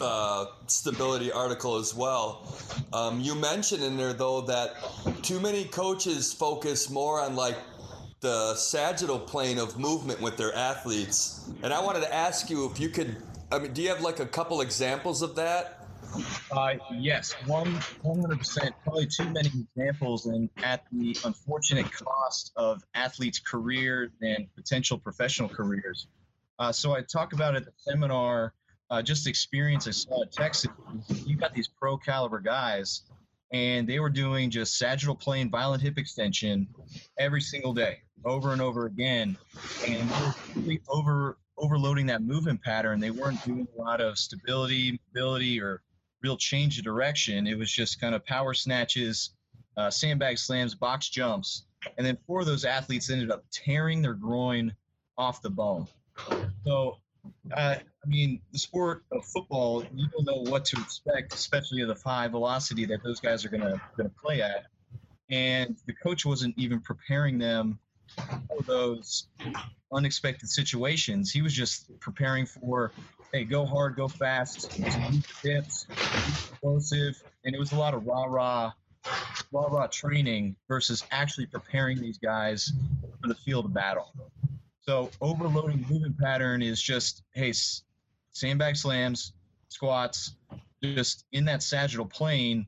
uh, 0.00 0.46
stability 0.66 1.30
article 1.32 1.76
as 1.76 1.94
well. 1.94 2.52
Um, 2.92 3.20
you 3.20 3.34
mentioned 3.34 3.82
in 3.82 3.96
there, 3.96 4.12
though, 4.12 4.42
that 4.42 4.74
too 5.22 5.40
many 5.40 5.64
coaches 5.64 6.32
focus 6.32 6.90
more 6.90 7.20
on 7.20 7.36
like 7.36 7.56
the 8.20 8.54
sagittal 8.54 9.18
plane 9.18 9.58
of 9.58 9.78
movement 9.78 10.20
with 10.20 10.36
their 10.36 10.54
athletes. 10.54 11.48
And 11.62 11.72
I 11.72 11.80
wanted 11.80 12.00
to 12.00 12.14
ask 12.14 12.48
you 12.50 12.70
if 12.70 12.80
you 12.80 12.88
could, 12.88 13.16
I 13.52 13.58
mean, 13.58 13.72
do 13.72 13.82
you 13.82 13.90
have 13.90 14.00
like 14.00 14.20
a 14.20 14.26
couple 14.26 14.60
examples 14.60 15.22
of 15.22 15.36
that? 15.36 15.75
Uh, 16.50 16.74
yes, 16.94 17.34
one 17.46 17.80
hundred 18.04 18.38
percent. 18.38 18.74
Probably 18.84 19.06
too 19.06 19.28
many 19.30 19.50
examples, 19.76 20.26
and 20.26 20.48
at 20.62 20.84
the 20.92 21.16
unfortunate 21.24 21.90
cost 21.92 22.52
of 22.56 22.82
athletes' 22.94 23.40
careers 23.40 24.10
and 24.22 24.46
potential 24.54 24.98
professional 24.98 25.48
careers. 25.48 26.06
Uh, 26.58 26.72
so 26.72 26.94
I 26.94 27.02
talk 27.02 27.32
about 27.32 27.54
at 27.56 27.64
the 27.64 27.72
seminar, 27.76 28.54
uh, 28.90 29.02
just 29.02 29.26
experience 29.26 29.86
I 29.86 29.90
saw 29.90 30.22
at 30.22 30.32
Texas. 30.32 30.70
You 31.26 31.36
got 31.36 31.52
these 31.52 31.68
pro 31.68 31.98
caliber 31.98 32.40
guys, 32.40 33.02
and 33.52 33.86
they 33.86 33.98
were 33.98 34.10
doing 34.10 34.50
just 34.50 34.78
sagittal 34.78 35.16
plane 35.16 35.50
violent 35.50 35.82
hip 35.82 35.98
extension 35.98 36.68
every 37.18 37.40
single 37.40 37.74
day 37.74 37.98
over 38.24 38.52
and 38.52 38.62
over 38.62 38.86
again, 38.86 39.36
and 39.86 40.10
over 40.88 41.36
overloading 41.58 42.06
that 42.06 42.22
movement 42.22 42.62
pattern. 42.62 43.00
They 43.00 43.10
weren't 43.10 43.42
doing 43.44 43.66
a 43.76 43.82
lot 43.82 44.00
of 44.00 44.18
stability, 44.18 45.00
mobility, 45.14 45.60
or 45.60 45.82
real 46.26 46.36
change 46.36 46.76
of 46.78 46.84
direction. 46.84 47.46
It 47.46 47.56
was 47.56 47.70
just 47.70 48.00
kind 48.00 48.12
of 48.12 48.26
power 48.26 48.52
snatches, 48.52 49.30
uh, 49.76 49.90
sandbag 49.90 50.38
slams, 50.38 50.74
box 50.74 51.08
jumps, 51.08 51.66
and 51.96 52.04
then 52.04 52.18
four 52.26 52.40
of 52.40 52.46
those 52.46 52.64
athletes 52.64 53.10
ended 53.10 53.30
up 53.30 53.44
tearing 53.52 54.02
their 54.02 54.14
groin 54.14 54.74
off 55.16 55.40
the 55.40 55.50
bone. 55.50 55.86
So, 56.64 56.98
uh, 57.56 57.76
I 57.76 58.08
mean, 58.08 58.40
the 58.52 58.58
sport 58.58 59.04
of 59.12 59.24
football, 59.24 59.84
you 59.94 60.08
don't 60.08 60.24
know 60.24 60.50
what 60.50 60.64
to 60.66 60.80
expect, 60.80 61.32
especially 61.32 61.82
at 61.82 61.88
the 61.88 61.94
high 62.04 62.26
velocity 62.26 62.86
that 62.86 63.04
those 63.04 63.20
guys 63.20 63.44
are 63.44 63.48
going 63.48 63.62
to 63.62 64.10
play 64.20 64.42
at. 64.42 64.66
And 65.30 65.76
the 65.86 65.92
coach 65.92 66.26
wasn't 66.26 66.58
even 66.58 66.80
preparing 66.80 67.38
them 67.38 67.78
for 68.48 68.62
those 68.64 69.28
unexpected 69.92 70.48
situations. 70.48 71.30
He 71.30 71.42
was 71.42 71.52
just 71.52 71.88
preparing 72.00 72.46
for, 72.46 72.90
hey, 73.32 73.44
go 73.44 73.66
hard, 73.66 73.96
go 73.96 74.08
fast, 74.08 74.70
tips, 75.42 75.86
explosive, 76.14 77.22
and 77.44 77.54
it 77.54 77.58
was 77.58 77.72
a 77.72 77.76
lot 77.76 77.94
of 77.94 78.06
rah 78.06 78.24
rah, 78.24 78.72
rah 79.52 79.66
rah 79.66 79.86
training 79.88 80.56
versus 80.68 81.04
actually 81.10 81.46
preparing 81.46 82.00
these 82.00 82.18
guys 82.18 82.72
for 83.20 83.28
the 83.28 83.34
field 83.34 83.64
of 83.64 83.74
battle. 83.74 84.12
So 84.80 85.10
overloading 85.20 85.84
movement 85.88 86.18
pattern 86.18 86.62
is 86.62 86.80
just, 86.80 87.22
hey, 87.34 87.52
sandbag 88.32 88.76
slams, 88.76 89.32
squats, 89.68 90.36
just 90.82 91.24
in 91.32 91.44
that 91.46 91.62
sagittal 91.62 92.06
plane 92.06 92.66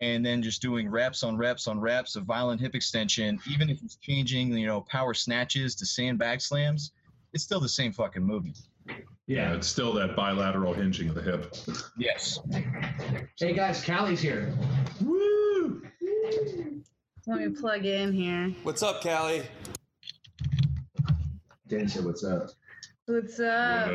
and 0.00 0.24
then 0.24 0.42
just 0.42 0.62
doing 0.62 0.88
reps 0.88 1.22
on 1.22 1.36
reps 1.36 1.66
on 1.66 1.80
reps 1.80 2.16
of 2.16 2.24
violent 2.24 2.60
hip 2.60 2.74
extension, 2.74 3.38
even 3.50 3.68
if 3.68 3.82
it's 3.82 3.96
changing, 3.96 4.56
you 4.56 4.66
know, 4.66 4.80
power 4.82 5.12
snatches 5.12 5.74
to 5.74 5.84
sandbag 5.84 6.40
slams, 6.40 6.92
it's 7.32 7.42
still 7.42 7.60
the 7.60 7.68
same 7.68 7.92
fucking 7.92 8.22
movement. 8.22 8.58
Yeah. 9.28 9.52
it's 9.52 9.68
still 9.68 9.92
that 9.92 10.16
bilateral 10.16 10.72
hinging 10.72 11.10
of 11.10 11.14
the 11.14 11.22
hip. 11.22 11.54
Yes. 11.98 12.40
Hey 13.38 13.52
guys, 13.52 13.84
Callie's 13.84 14.20
here. 14.20 14.54
Woo! 15.02 15.82
Let 17.26 17.40
me 17.40 17.48
plug 17.50 17.84
in 17.84 18.12
here. 18.14 18.54
What's 18.62 18.82
up, 18.82 19.02
Callie? 19.02 19.42
Dan 21.68 21.86
said, 21.86 22.06
"What's 22.06 22.24
up?" 22.24 22.48
What's 23.04 23.38
up? 23.38 23.90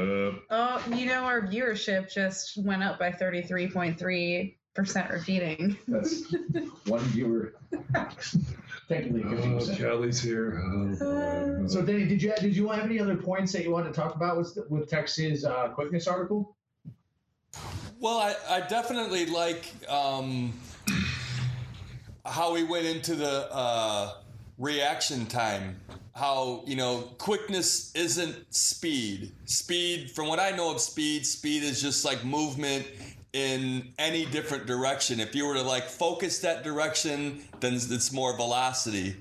Oh, 0.51 0.83
you 0.95 1.07
know 1.07 1.23
our 1.23 1.41
viewership 1.41 2.13
just 2.13 2.57
went 2.57 2.83
up 2.83 2.99
by 2.99 3.11
thirty 3.11 3.41
three 3.41 3.67
point 3.67 3.97
three 3.97 4.57
percent 4.75 5.09
repeating. 5.09 5.77
That's 5.87 6.31
one 6.85 7.01
viewer. 7.05 7.55
Technically, 8.89 9.23
fifty 9.23 9.49
Oh, 9.49 9.57
percent. 9.59 9.77
Kelly's 9.79 10.21
here. 10.21 10.61
Oh, 10.65 11.67
So, 11.67 11.81
Danny, 11.81 12.05
did 12.05 12.21
you 12.21 12.33
did 12.39 12.55
you 12.55 12.69
have 12.69 12.85
any 12.85 12.99
other 12.99 13.15
points 13.15 13.51
that 13.53 13.63
you 13.63 13.71
wanted 13.71 13.93
to 13.93 13.99
talk 13.99 14.15
about 14.15 14.37
with 14.37 14.57
with 14.69 14.89
Tex's 14.89 15.45
uh, 15.45 15.69
quickness 15.69 16.05
article? 16.07 16.55
Well, 17.99 18.17
I, 18.17 18.35
I 18.49 18.59
definitely 18.67 19.25
like 19.27 19.71
um, 19.89 20.51
how 22.25 22.55
he 22.55 22.63
went 22.63 22.85
into 22.85 23.15
the 23.15 23.47
uh, 23.53 24.15
reaction 24.57 25.25
time. 25.27 25.79
How, 26.15 26.61
you 26.67 26.75
know, 26.75 27.09
quickness 27.17 27.95
isn't 27.95 28.53
speed. 28.53 29.31
Speed, 29.45 30.11
from 30.11 30.27
what 30.27 30.39
I 30.39 30.51
know 30.51 30.71
of 30.71 30.79
speed, 30.79 31.25
speed 31.25 31.63
is 31.63 31.81
just 31.81 32.05
like 32.05 32.23
movement 32.23 32.85
in 33.33 33.93
any 33.97 34.25
different 34.25 34.65
direction. 34.65 35.19
If 35.19 35.35
you 35.35 35.45
were 35.45 35.55
to 35.55 35.61
like 35.61 35.85
focus 35.85 36.39
that 36.39 36.63
direction, 36.63 37.43
then 37.59 37.73
it's 37.73 38.11
more 38.13 38.35
velocity. 38.35 39.15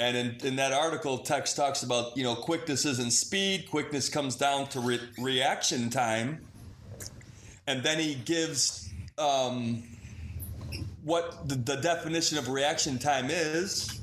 And 0.00 0.16
in, 0.16 0.36
in 0.42 0.56
that 0.56 0.72
article, 0.72 1.18
Tex 1.18 1.54
talks 1.54 1.82
about, 1.82 2.16
you 2.16 2.24
know, 2.24 2.34
quickness 2.34 2.84
isn't 2.84 3.12
speed, 3.12 3.70
quickness 3.70 4.08
comes 4.08 4.36
down 4.36 4.66
to 4.68 4.80
re- 4.80 5.00
reaction 5.18 5.90
time 5.90 6.40
and 7.66 7.82
then 7.82 7.98
he 7.98 8.14
gives 8.14 8.90
um, 9.18 9.82
what 11.04 11.48
the, 11.48 11.54
the 11.56 11.76
definition 11.76 12.38
of 12.38 12.48
reaction 12.48 12.98
time 12.98 13.28
is, 13.30 14.00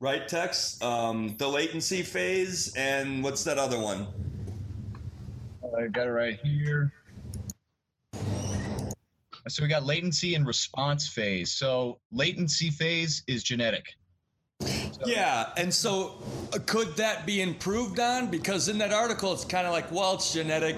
right, 0.00 0.26
Tex? 0.26 0.80
Um, 0.82 1.34
the 1.38 1.48
latency 1.48 2.02
phase, 2.02 2.74
and 2.74 3.22
what's 3.22 3.44
that 3.44 3.58
other 3.58 3.78
one? 3.78 4.06
I 5.76 5.86
got 5.88 6.06
it 6.06 6.10
right 6.10 6.38
here. 6.42 6.92
So 9.48 9.62
we 9.62 9.68
got 9.68 9.84
latency 9.84 10.34
and 10.34 10.46
response 10.46 11.08
phase. 11.08 11.52
So 11.52 11.98
latency 12.12 12.70
phase 12.70 13.22
is 13.26 13.42
genetic. 13.42 13.94
Yeah, 15.04 15.50
and 15.56 15.74
so 15.74 16.22
uh, 16.52 16.58
could 16.64 16.96
that 16.96 17.26
be 17.26 17.42
improved 17.42 17.98
on? 17.98 18.30
Because 18.30 18.68
in 18.68 18.78
that 18.78 18.92
article, 18.92 19.32
it's 19.32 19.44
kind 19.44 19.66
of 19.66 19.72
like, 19.72 19.90
well, 19.90 20.14
it's 20.14 20.32
genetic. 20.32 20.76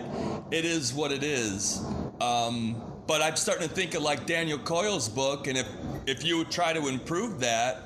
It 0.50 0.64
is 0.64 0.94
what 0.94 1.12
it 1.12 1.22
is. 1.22 1.84
Um, 2.20 2.80
but 3.06 3.20
I'm 3.20 3.36
starting 3.36 3.68
to 3.68 3.74
think 3.74 3.94
of 3.94 4.02
like 4.02 4.24
Daniel 4.24 4.58
Coyle's 4.58 5.08
book, 5.08 5.46
and 5.46 5.58
if 5.58 5.68
if 6.06 6.24
you 6.24 6.44
try 6.44 6.72
to 6.72 6.88
improve 6.88 7.40
that 7.40 7.82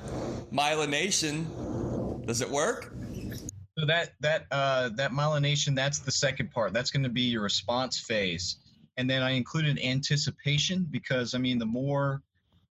myelination, 0.53 2.25
does 2.27 2.41
it 2.41 2.51
work? 2.51 2.93
So 3.79 3.87
that 3.87 4.13
that 4.21 4.47
uh, 4.51 4.91
that 4.91 5.11
myelination, 5.13 5.75
that's 5.75 6.01
the 6.01 6.11
second 6.11 6.51
part. 6.51 6.73
That's 6.73 6.91
going 6.91 7.05
to 7.05 7.09
be 7.09 7.23
your 7.23 7.43
response 7.43 7.99
phase, 7.99 8.57
and 8.99 9.09
then 9.09 9.23
I 9.23 9.31
included 9.31 9.79
anticipation 9.79 10.87
because 10.91 11.35
I 11.35 11.39
mean 11.39 11.59
the 11.59 11.67
more 11.67 12.21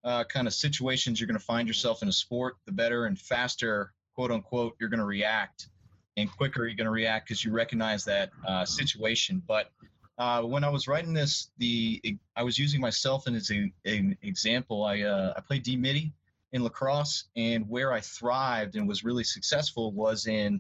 uh, 0.04 0.26
kind 0.26 0.46
of 0.46 0.54
situations 0.54 1.20
you're 1.20 1.28
going 1.28 1.40
to 1.40 1.46
find 1.46 1.68
yourself 1.68 2.04
in 2.04 2.10
a 2.10 2.14
sport, 2.14 2.58
the 2.66 2.72
better 2.72 3.06
and 3.06 3.18
faster, 3.18 3.94
quote 4.14 4.30
unquote, 4.32 4.76
you're 4.80 4.90
going 4.90 5.00
to 5.00 5.06
react, 5.06 5.70
and 6.18 6.30
quicker 6.30 6.68
you're 6.68 6.76
going 6.76 6.86
to 6.86 6.92
react 6.92 7.28
because 7.28 7.44
you 7.46 7.52
recognize 7.52 8.04
that 8.06 8.32
uh, 8.46 8.66
situation. 8.66 9.42
But 9.48 9.72
uh, 10.18 10.42
when 10.42 10.66
I 10.66 10.70
was 10.70 10.88
writing 10.88 11.14
this, 11.14 11.50
the 11.60 12.20
I 12.36 12.44
was 12.44 12.60
using 12.60 12.82
myself 12.82 13.28
as 13.28 13.50
a, 13.50 13.72
an 13.86 14.18
example. 14.22 14.84
I 14.84 15.04
uh, 15.04 15.34
I 15.38 15.42
played 15.42 15.64
D 15.64 15.78
middie 15.78 16.12
in 16.52 16.62
lacrosse, 16.62 17.26
and 17.38 17.68
where 17.70 17.94
I 17.94 18.02
thrived 18.02 18.76
and 18.76 18.86
was 18.86 19.06
really 19.06 19.24
successful 19.24 19.94
was 19.94 20.28
in 20.28 20.60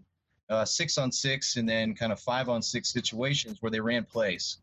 uh, 0.49 0.63
six 0.63 0.97
on 0.97 1.11
six 1.11 1.57
and 1.57 1.67
then 1.67 1.93
kind 1.93 2.13
of 2.13 2.21
five 2.21 2.47
on 2.47 2.61
six 2.61 2.93
situations 2.93 3.57
where 3.61 3.69
they 3.69 3.81
ran 3.81 4.05
plays. 4.05 4.59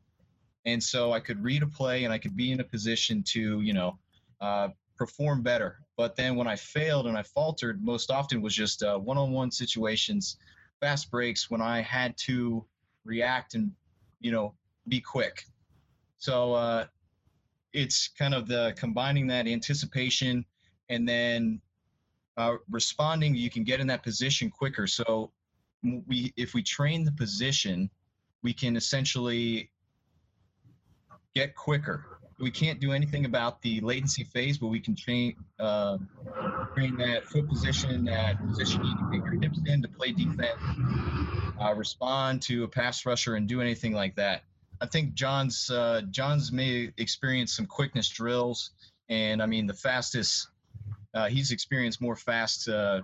And 0.66 0.82
so 0.82 1.12
I 1.12 1.20
could 1.20 1.42
read 1.42 1.62
a 1.62 1.66
play 1.66 2.04
and 2.04 2.12
I 2.12 2.18
could 2.18 2.36
be 2.36 2.52
in 2.52 2.60
a 2.60 2.64
position 2.64 3.22
to, 3.28 3.60
you 3.60 3.72
know, 3.72 3.98
uh, 4.40 4.68
perform 4.96 5.42
better. 5.42 5.78
But 5.96 6.16
then 6.16 6.36
when 6.36 6.46
I 6.46 6.56
failed 6.56 7.06
and 7.06 7.16
I 7.16 7.22
faltered, 7.22 7.84
most 7.84 8.10
often 8.10 8.40
was 8.40 8.54
just 8.54 8.82
uh, 8.82 8.98
one-on-one 8.98 9.50
situations, 9.50 10.38
fast 10.80 11.10
breaks 11.10 11.50
when 11.50 11.60
I 11.60 11.80
had 11.82 12.16
to 12.18 12.64
react 13.04 13.54
and, 13.54 13.70
you 14.20 14.32
know, 14.32 14.54
be 14.88 15.00
quick. 15.00 15.44
So 16.18 16.54
uh, 16.54 16.86
it's 17.72 18.08
kind 18.08 18.34
of 18.34 18.48
the 18.48 18.74
combining 18.76 19.26
that 19.28 19.46
anticipation 19.46 20.44
and 20.88 21.08
then 21.08 21.60
uh, 22.36 22.56
responding. 22.70 23.34
You 23.34 23.50
can 23.50 23.64
get 23.64 23.80
in 23.80 23.86
that 23.88 24.02
position 24.02 24.50
quicker. 24.50 24.86
So 24.86 25.30
we 26.06 26.32
if 26.36 26.54
we 26.54 26.62
train 26.62 27.04
the 27.04 27.12
position, 27.12 27.90
we 28.42 28.52
can 28.52 28.76
essentially 28.76 29.70
get 31.34 31.54
quicker. 31.54 32.04
We 32.40 32.50
can't 32.50 32.80
do 32.80 32.92
anything 32.92 33.26
about 33.26 33.62
the 33.62 33.80
latency 33.80 34.24
phase, 34.24 34.58
but 34.58 34.66
we 34.66 34.80
can 34.80 34.96
train 34.96 35.36
uh, 35.60 35.98
train 36.74 36.96
that 36.96 37.24
foot 37.24 37.48
position, 37.48 38.04
that 38.06 38.44
position 38.44 38.84
you 38.84 38.96
can 38.96 39.10
get 39.12 39.24
your 39.24 39.40
hips 39.40 39.60
in 39.66 39.82
to 39.82 39.88
play 39.88 40.12
defense, 40.12 40.58
uh, 41.60 41.74
respond 41.74 42.42
to 42.42 42.64
a 42.64 42.68
pass 42.68 43.06
rusher, 43.06 43.36
and 43.36 43.46
do 43.48 43.60
anything 43.60 43.92
like 43.92 44.16
that. 44.16 44.42
I 44.80 44.86
think 44.86 45.14
John's 45.14 45.70
uh, 45.70 46.02
John's 46.10 46.50
may 46.50 46.92
experience 46.98 47.54
some 47.54 47.66
quickness 47.66 48.08
drills, 48.08 48.70
and 49.08 49.40
I 49.42 49.46
mean 49.46 49.66
the 49.66 49.74
fastest. 49.74 50.48
Uh, 51.14 51.28
he's 51.28 51.52
experienced 51.52 52.00
more 52.00 52.16
fast, 52.16 52.68
uh, 52.68 53.00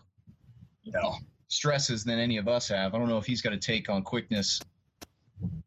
you 0.82 0.90
know, 0.90 1.14
stresses 1.46 2.02
than 2.02 2.18
any 2.18 2.38
of 2.38 2.48
us 2.48 2.66
have. 2.66 2.92
I 2.92 2.98
don't 2.98 3.08
know 3.08 3.18
if 3.18 3.26
he's 3.26 3.40
got 3.40 3.52
a 3.52 3.56
take 3.56 3.88
on 3.88 4.02
quickness. 4.02 4.60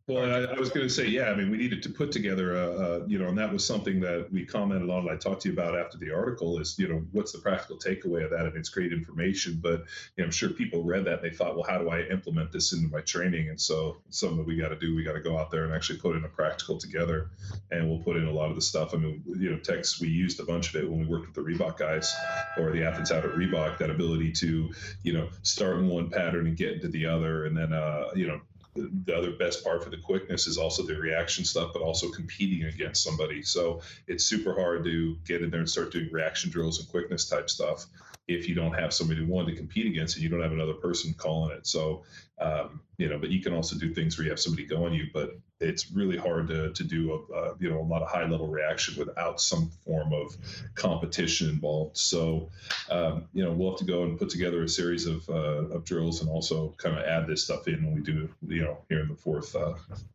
Well, 0.06 0.26
I, 0.26 0.54
I 0.54 0.60
was 0.60 0.70
going 0.70 0.86
to 0.86 0.94
say, 0.94 1.08
yeah. 1.08 1.32
I 1.32 1.36
mean, 1.36 1.50
we 1.50 1.58
needed 1.58 1.82
to 1.84 1.90
put 1.90 2.12
together 2.12 2.58
a, 2.58 2.68
a, 2.68 3.08
you 3.08 3.18
know, 3.18 3.30
and 3.30 3.38
that 3.38 3.54
was 3.54 3.66
something 3.66 4.02
that 4.02 4.30
we 4.34 4.46
commented 4.46 4.90
on. 4.90 5.04
And 5.04 5.12
I 5.12 5.16
talked 5.16 5.44
to 5.44 5.48
you 5.48 5.54
about 5.54 5.78
after 5.78 5.98
the 5.98 6.12
article. 6.12 6.60
Is 6.60 6.78
you 6.78 6.90
know, 6.90 7.06
what's 7.14 7.32
the 7.32 7.40
practical 7.40 7.78
takeaway 7.78 8.26
of 8.26 8.32
that? 8.32 8.46
And 8.46 8.58
it's 8.58 8.68
great 8.68 8.92
information, 8.92 9.60
but 9.64 9.86
you 10.18 10.24
know, 10.24 10.26
I'm 10.26 10.32
sure 10.32 10.50
people 10.50 10.84
read 10.84 11.06
that 11.06 11.24
and 11.24 11.32
they 11.32 11.34
thought, 11.34 11.56
well, 11.56 11.64
how 11.64 11.78
do 11.78 11.90
I 11.90 12.02
implement 12.02 12.52
this 12.52 12.74
into 12.74 12.90
my 12.90 13.00
training? 13.00 13.48
And 13.48 13.60
so, 13.60 13.98
something 14.10 14.40
that 14.40 14.46
we 14.46 14.58
got 14.58 14.70
to 14.70 14.76
do. 14.78 14.94
We 14.94 15.06
got 15.06 15.14
to 15.14 15.22
go 15.22 15.38
out 15.40 15.52
there 15.52 15.64
and 15.64 15.74
actually 15.74 16.00
put 16.00 16.18
in 16.18 16.26
a 16.26 16.30
practical 16.30 16.78
together, 16.78 17.30
and 17.72 17.90
we'll 17.90 18.04
put 18.04 18.18
in 18.18 18.28
a 18.28 18.32
lot 18.32 18.50
of 18.50 18.56
the 18.56 18.62
stuff. 18.62 18.94
I 18.94 18.98
mean, 18.98 19.24
you 19.26 19.52
know, 19.52 19.58
Tex, 19.58 20.02
we 20.02 20.10
used 20.10 20.38
a 20.42 20.44
bunch 20.44 20.68
of 20.74 20.84
it 20.84 20.90
when 20.90 21.00
we 21.00 21.06
worked 21.06 21.28
with 21.28 21.36
the 21.36 21.42
Reebok 21.42 21.78
guys 21.78 22.14
or 22.58 22.72
the 22.72 22.84
athletes 22.84 23.12
out 23.12 23.24
at 23.24 23.32
Reebok. 23.32 23.78
That 23.78 23.90
ability 23.90 24.34
to, 24.34 24.70
you 25.04 25.14
know, 25.14 25.30
start 25.44 25.78
in 25.78 25.88
one 25.88 26.10
pattern 26.10 26.46
and 26.48 26.58
get 26.58 26.74
into 26.74 26.90
the 26.90 27.06
other, 27.06 27.46
and 27.46 27.56
then, 27.56 27.72
uh, 27.72 28.10
you 28.16 28.28
know 28.28 28.42
the 28.76 29.16
other 29.16 29.32
best 29.32 29.64
part 29.64 29.84
for 29.84 29.90
the 29.90 29.98
quickness 29.98 30.48
is 30.48 30.58
also 30.58 30.84
the 30.84 30.96
reaction 30.96 31.46
stuff, 31.46 31.72
but 31.74 31.82
also 31.82 32.10
competing 32.10 32.68
against 32.68 33.04
somebody. 33.04 33.44
So 33.44 33.82
it's 34.08 34.24
super 34.24 34.54
hard 34.54 34.84
to 34.86 35.18
get 35.26 35.42
in 35.42 35.52
there 35.52 35.60
and 35.60 35.70
start 35.70 35.92
doing 35.92 36.10
reaction 36.12 36.50
drills 36.50 36.80
and 36.80 36.90
quickness 36.90 37.26
type 37.26 37.50
stuff 37.50 37.86
if 38.28 38.48
you 38.48 38.56
don't 38.56 38.74
have 38.74 38.94
somebody 38.94 39.24
one 39.24 39.46
to 39.46 39.56
compete 39.56 39.86
against 39.86 40.16
and 40.16 40.24
you 40.24 40.30
don't 40.30 40.42
have 40.42 40.54
another 40.54 40.74
person 40.74 41.14
calling 41.18 41.56
it. 41.56 41.68
So, 41.68 42.04
um, 42.40 42.82
you 42.98 43.10
know, 43.10 43.20
but 43.20 43.30
you 43.30 43.42
can 43.42 43.54
also 43.54 43.78
do 43.78 43.94
things 43.94 44.18
where 44.18 44.24
you 44.24 44.32
have 44.32 44.40
somebody 44.40 44.66
going 44.66 44.94
you, 44.94 45.08
but 45.14 45.38
it's 45.60 45.92
really 45.92 46.18
hard 46.18 46.48
to, 46.48 46.72
to 46.72 46.84
do 46.84 47.14
a, 47.14 47.34
uh, 47.34 47.56
you 47.60 47.70
know, 47.70 47.80
a 47.80 47.84
lot 47.84 48.02
of 48.02 48.10
high 48.10 48.26
level 48.26 48.48
reaction 48.48 48.96
without 48.98 49.42
some 49.42 49.70
form 49.86 50.14
of 50.14 50.36
competition 50.76 51.50
involved. 51.50 51.98
So, 51.98 52.50
um, 52.90 53.26
you 53.34 53.44
know, 53.44 53.52
we'll 53.52 53.72
have 53.72 53.80
to 53.80 53.86
go 53.86 54.04
and 54.04 54.18
put 54.18 54.30
together 54.30 54.64
a 54.64 54.70
series 54.70 55.06
of, 55.06 55.28
uh, 55.30 55.76
of 55.76 55.84
drills 55.84 56.22
and 56.22 56.30
also 56.30 56.74
kind 56.78 56.98
of 56.98 57.04
add 57.04 57.28
this 57.28 57.44
stuff 57.44 57.68
in 57.68 57.84
when 57.84 57.94
we 57.94 58.02
do, 58.02 58.30
you 58.48 58.62
know, 58.62 58.78
here 58.88 59.02
in 59.02 59.10
the 59.10 59.16
fourth, 59.16 59.54
uh, 59.56 59.74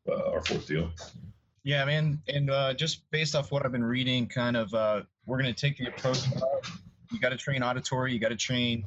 uh 0.08 0.30
our 0.32 0.42
fourth 0.42 0.66
deal. 0.66 0.90
Yeah, 1.62 1.84
man. 1.84 2.22
And 2.26 2.50
uh, 2.50 2.72
just 2.72 3.10
based 3.10 3.34
off 3.34 3.52
what 3.52 3.66
I've 3.66 3.72
been 3.72 3.84
reading, 3.84 4.28
kind 4.28 4.56
of, 4.56 4.72
uh, 4.72 5.02
we're 5.26 5.40
going 5.40 5.54
to 5.54 5.60
take 5.60 5.76
the 5.76 5.88
approach 5.88 6.20
you 7.12 7.18
got 7.18 7.30
to 7.30 7.36
train 7.36 7.62
auditory, 7.62 8.12
you 8.12 8.18
got 8.18 8.28
to 8.28 8.36
train 8.36 8.84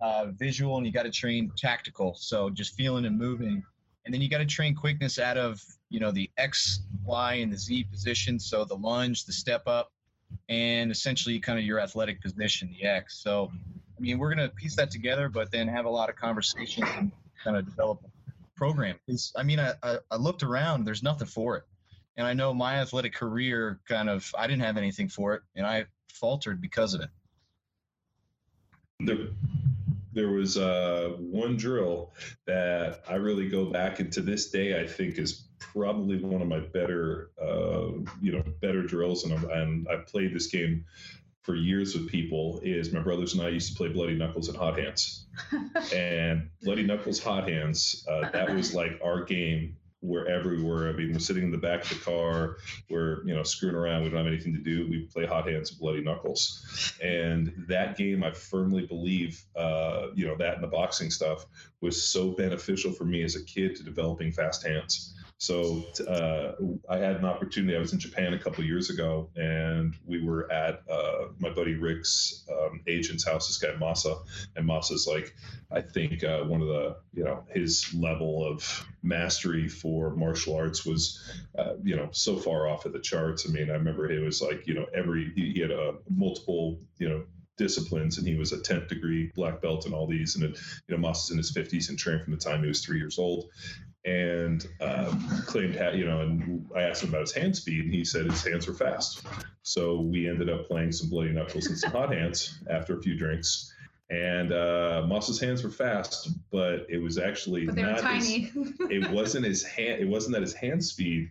uh, 0.00 0.26
visual, 0.36 0.76
and 0.76 0.86
you 0.86 0.92
got 0.92 1.04
to 1.04 1.10
train 1.10 1.50
tactical. 1.56 2.14
So 2.14 2.50
just 2.50 2.74
feeling 2.74 3.04
and 3.04 3.18
moving, 3.18 3.62
and 4.04 4.14
then 4.14 4.20
you 4.20 4.28
got 4.28 4.38
to 4.38 4.46
train 4.46 4.74
quickness 4.74 5.18
out 5.18 5.36
of 5.36 5.62
you 5.88 6.00
know 6.00 6.10
the 6.10 6.30
X, 6.36 6.80
Y, 7.04 7.34
and 7.34 7.52
the 7.52 7.58
Z 7.58 7.84
position. 7.90 8.38
So 8.38 8.64
the 8.64 8.76
lunge, 8.76 9.24
the 9.24 9.32
step 9.32 9.66
up, 9.66 9.92
and 10.48 10.90
essentially 10.90 11.38
kind 11.40 11.58
of 11.58 11.64
your 11.64 11.80
athletic 11.80 12.20
position, 12.20 12.74
the 12.78 12.86
X. 12.86 13.22
So 13.22 13.50
I 13.96 14.00
mean, 14.00 14.18
we're 14.18 14.30
gonna 14.34 14.48
piece 14.48 14.76
that 14.76 14.90
together, 14.90 15.28
but 15.28 15.50
then 15.50 15.68
have 15.68 15.86
a 15.86 15.90
lot 15.90 16.08
of 16.08 16.16
conversations 16.16 16.88
and 16.96 17.12
kind 17.42 17.56
of 17.56 17.64
develop 17.64 18.00
a 18.04 18.46
program. 18.56 18.96
It's, 19.06 19.32
I 19.36 19.42
mean, 19.42 19.60
I, 19.60 19.74
I, 19.82 19.98
I 20.10 20.16
looked 20.16 20.42
around. 20.42 20.84
There's 20.84 21.02
nothing 21.02 21.28
for 21.28 21.56
it, 21.56 21.64
and 22.16 22.26
I 22.26 22.34
know 22.34 22.52
my 22.52 22.76
athletic 22.76 23.14
career 23.14 23.80
kind 23.88 24.08
of 24.08 24.30
I 24.36 24.46
didn't 24.46 24.62
have 24.62 24.76
anything 24.76 25.08
for 25.08 25.34
it, 25.34 25.42
and 25.56 25.66
I 25.66 25.86
faltered 26.12 26.60
because 26.60 26.94
of 26.94 27.00
it 27.00 27.10
there, 29.06 29.28
there 30.12 30.28
was 30.28 30.56
uh, 30.56 31.14
one 31.18 31.56
drill 31.56 32.12
that 32.46 33.02
I 33.08 33.14
really 33.14 33.48
go 33.48 33.66
back 33.66 34.00
and 34.00 34.12
to 34.12 34.20
this 34.20 34.50
day 34.50 34.80
I 34.80 34.86
think 34.86 35.18
is 35.18 35.44
probably 35.58 36.22
one 36.22 36.42
of 36.42 36.48
my 36.48 36.60
better, 36.60 37.30
uh, 37.40 37.88
you 38.20 38.32
know, 38.32 38.42
better 38.60 38.82
drills, 38.82 39.24
and, 39.24 39.44
and 39.44 39.88
I 39.88 39.96
played 39.96 40.34
this 40.34 40.46
game 40.46 40.84
for 41.42 41.54
years 41.54 41.94
with 41.94 42.08
people. 42.08 42.60
Is 42.62 42.92
my 42.92 43.00
brothers 43.00 43.34
and 43.34 43.42
I 43.42 43.48
used 43.48 43.72
to 43.72 43.76
play 43.76 43.88
Bloody 43.88 44.14
Knuckles 44.14 44.48
and 44.48 44.56
Hot 44.56 44.78
Hands, 44.78 45.26
and 45.94 46.48
Bloody 46.62 46.84
Knuckles 46.84 47.22
Hot 47.22 47.48
Hands. 47.48 48.06
Uh, 48.08 48.30
that 48.30 48.54
was 48.54 48.74
like 48.74 49.00
our 49.04 49.24
game 49.24 49.76
were. 50.62 50.88
I 50.88 50.92
mean, 50.92 51.12
we're 51.12 51.18
sitting 51.18 51.44
in 51.44 51.50
the 51.50 51.58
back 51.58 51.82
of 51.82 51.88
the 51.90 52.04
car, 52.04 52.56
we're 52.90 53.24
you 53.24 53.34
know 53.34 53.42
screwing 53.42 53.74
around. 53.74 54.02
We 54.02 54.10
don't 54.10 54.18
have 54.18 54.26
anything 54.26 54.52
to 54.54 54.60
do. 54.60 54.88
We 54.88 55.06
play 55.06 55.26
Hot 55.26 55.48
Hands 55.48 55.68
and 55.68 55.78
Bloody 55.78 56.02
Knuckles, 56.02 56.92
and 57.02 57.52
that 57.68 57.96
game, 57.96 58.22
I 58.22 58.32
firmly 58.32 58.86
believe, 58.86 59.42
uh, 59.56 60.08
you 60.14 60.26
know, 60.26 60.36
that 60.36 60.54
and 60.54 60.62
the 60.62 60.68
boxing 60.68 61.10
stuff 61.10 61.46
was 61.80 62.02
so 62.02 62.32
beneficial 62.32 62.92
for 62.92 63.04
me 63.04 63.22
as 63.22 63.36
a 63.36 63.44
kid 63.44 63.76
to 63.76 63.82
developing 63.82 64.32
fast 64.32 64.66
hands. 64.66 65.14
So 65.38 65.84
uh, 66.08 66.52
I 66.88 66.98
had 66.98 67.16
an 67.16 67.24
opportunity. 67.24 67.76
I 67.76 67.80
was 67.80 67.92
in 67.92 67.98
Japan 67.98 68.34
a 68.34 68.38
couple 68.38 68.64
years 68.64 68.88
ago, 68.88 69.30
and 69.36 69.94
we 70.06 70.24
were 70.24 70.50
at 70.50 70.82
uh, 70.88 71.26
my 71.38 71.50
buddy 71.50 71.74
Rick's 71.74 72.44
um, 72.50 72.80
agent's 72.86 73.24
house. 73.24 73.48
This 73.48 73.58
guy 73.58 73.76
Masa, 73.78 74.16
and 74.56 74.66
Masa's 74.66 75.06
like, 75.06 75.34
I 75.70 75.80
think 75.80 76.22
uh, 76.22 76.44
one 76.44 76.62
of 76.62 76.68
the, 76.68 76.96
you 77.12 77.24
know, 77.24 77.44
his 77.50 77.92
level 77.94 78.46
of 78.46 78.86
mastery 79.02 79.68
for 79.68 80.14
martial 80.14 80.56
arts 80.56 80.86
was, 80.86 81.20
uh, 81.58 81.74
you 81.82 81.96
know, 81.96 82.08
so 82.12 82.36
far 82.36 82.68
off 82.68 82.86
of 82.86 82.92
the 82.92 83.00
charts. 83.00 83.46
I 83.48 83.52
mean, 83.52 83.70
I 83.70 83.74
remember 83.74 84.10
it 84.10 84.24
was 84.24 84.40
like, 84.40 84.66
you 84.66 84.74
know, 84.74 84.86
every 84.94 85.32
he, 85.34 85.60
had 85.60 85.72
a 85.72 85.94
multiple, 86.08 86.78
you 86.98 87.08
know, 87.08 87.24
disciplines 87.56 88.18
and 88.18 88.26
he 88.26 88.34
was 88.34 88.52
a 88.52 88.58
10th 88.58 88.88
degree 88.88 89.30
black 89.34 89.62
belt 89.62 89.86
and 89.86 89.94
all 89.94 90.08
these 90.08 90.34
and 90.34 90.42
you 90.42 90.58
know 90.88 90.96
Moss 90.96 91.24
is 91.24 91.30
in 91.30 91.36
his 91.38 91.52
50s 91.52 91.88
and 91.88 91.96
trained 91.96 92.22
from 92.22 92.32
the 92.32 92.38
time 92.38 92.62
he 92.62 92.66
was 92.68 92.84
three 92.84 92.98
years 92.98 93.16
old 93.16 93.48
and 94.04 94.66
uh, 94.80 95.14
claimed, 95.46 95.74
you 95.94 96.04
know, 96.04 96.20
and 96.20 96.66
I 96.76 96.82
asked 96.82 97.02
him 97.02 97.08
about 97.08 97.22
his 97.22 97.32
hand 97.32 97.56
speed, 97.56 97.86
and 97.86 97.94
he 97.94 98.04
said 98.04 98.26
his 98.26 98.44
hands 98.44 98.66
were 98.66 98.74
fast. 98.74 99.26
So 99.62 100.00
we 100.00 100.28
ended 100.28 100.50
up 100.50 100.68
playing 100.68 100.92
some 100.92 101.08
bloody 101.08 101.32
knuckles 101.32 101.66
and 101.66 101.78
some 101.78 101.90
hot 101.90 102.12
hands 102.12 102.58
after 102.68 102.98
a 102.98 103.02
few 103.02 103.16
drinks. 103.16 103.72
And 104.10 104.52
uh, 104.52 105.06
Masa's 105.08 105.40
hands 105.40 105.64
were 105.64 105.70
fast, 105.70 106.28
but 106.52 106.86
it 106.90 106.98
was 106.98 107.16
actually 107.16 107.64
not. 107.64 108.00
Tiny. 108.00 108.40
His, 108.40 108.72
it 108.90 109.10
wasn't 109.12 109.46
his 109.46 109.64
hand. 109.64 110.02
It 110.02 110.06
wasn't 110.06 110.34
that 110.34 110.42
his 110.42 110.52
hand 110.52 110.84
speed. 110.84 111.30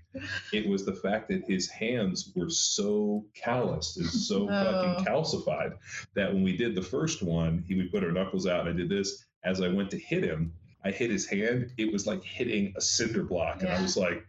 It 0.52 0.68
was 0.68 0.84
the 0.84 0.96
fact 0.96 1.28
that 1.30 1.44
his 1.48 1.70
hands 1.70 2.32
were 2.36 2.50
so 2.50 3.26
calloused 3.36 3.98
and 3.98 4.10
so 4.10 4.50
oh. 4.50 4.96
fucking 4.98 5.06
calcified 5.06 5.74
that 6.16 6.34
when 6.34 6.42
we 6.42 6.58
did 6.58 6.74
the 6.74 6.82
first 6.82 7.22
one, 7.22 7.64
he 7.68 7.76
would 7.76 7.92
put 7.92 8.04
our 8.04 8.12
knuckles 8.12 8.48
out, 8.48 8.62
and 8.62 8.70
I 8.70 8.74
did 8.74 8.90
this. 8.90 9.24
As 9.44 9.62
I 9.62 9.68
went 9.68 9.92
to 9.92 10.00
hit 10.00 10.24
him, 10.24 10.54
I 10.84 10.92
hit 10.92 11.10
his 11.10 11.26
hand, 11.26 11.72
it 11.78 11.92
was 11.92 12.06
like 12.06 12.24
hitting 12.24 12.74
a 12.76 12.82
cinder 12.82 13.24
block. 13.24 13.62
And 13.62 13.70
I 13.70 13.82
was 13.82 13.96
like, 13.96 14.26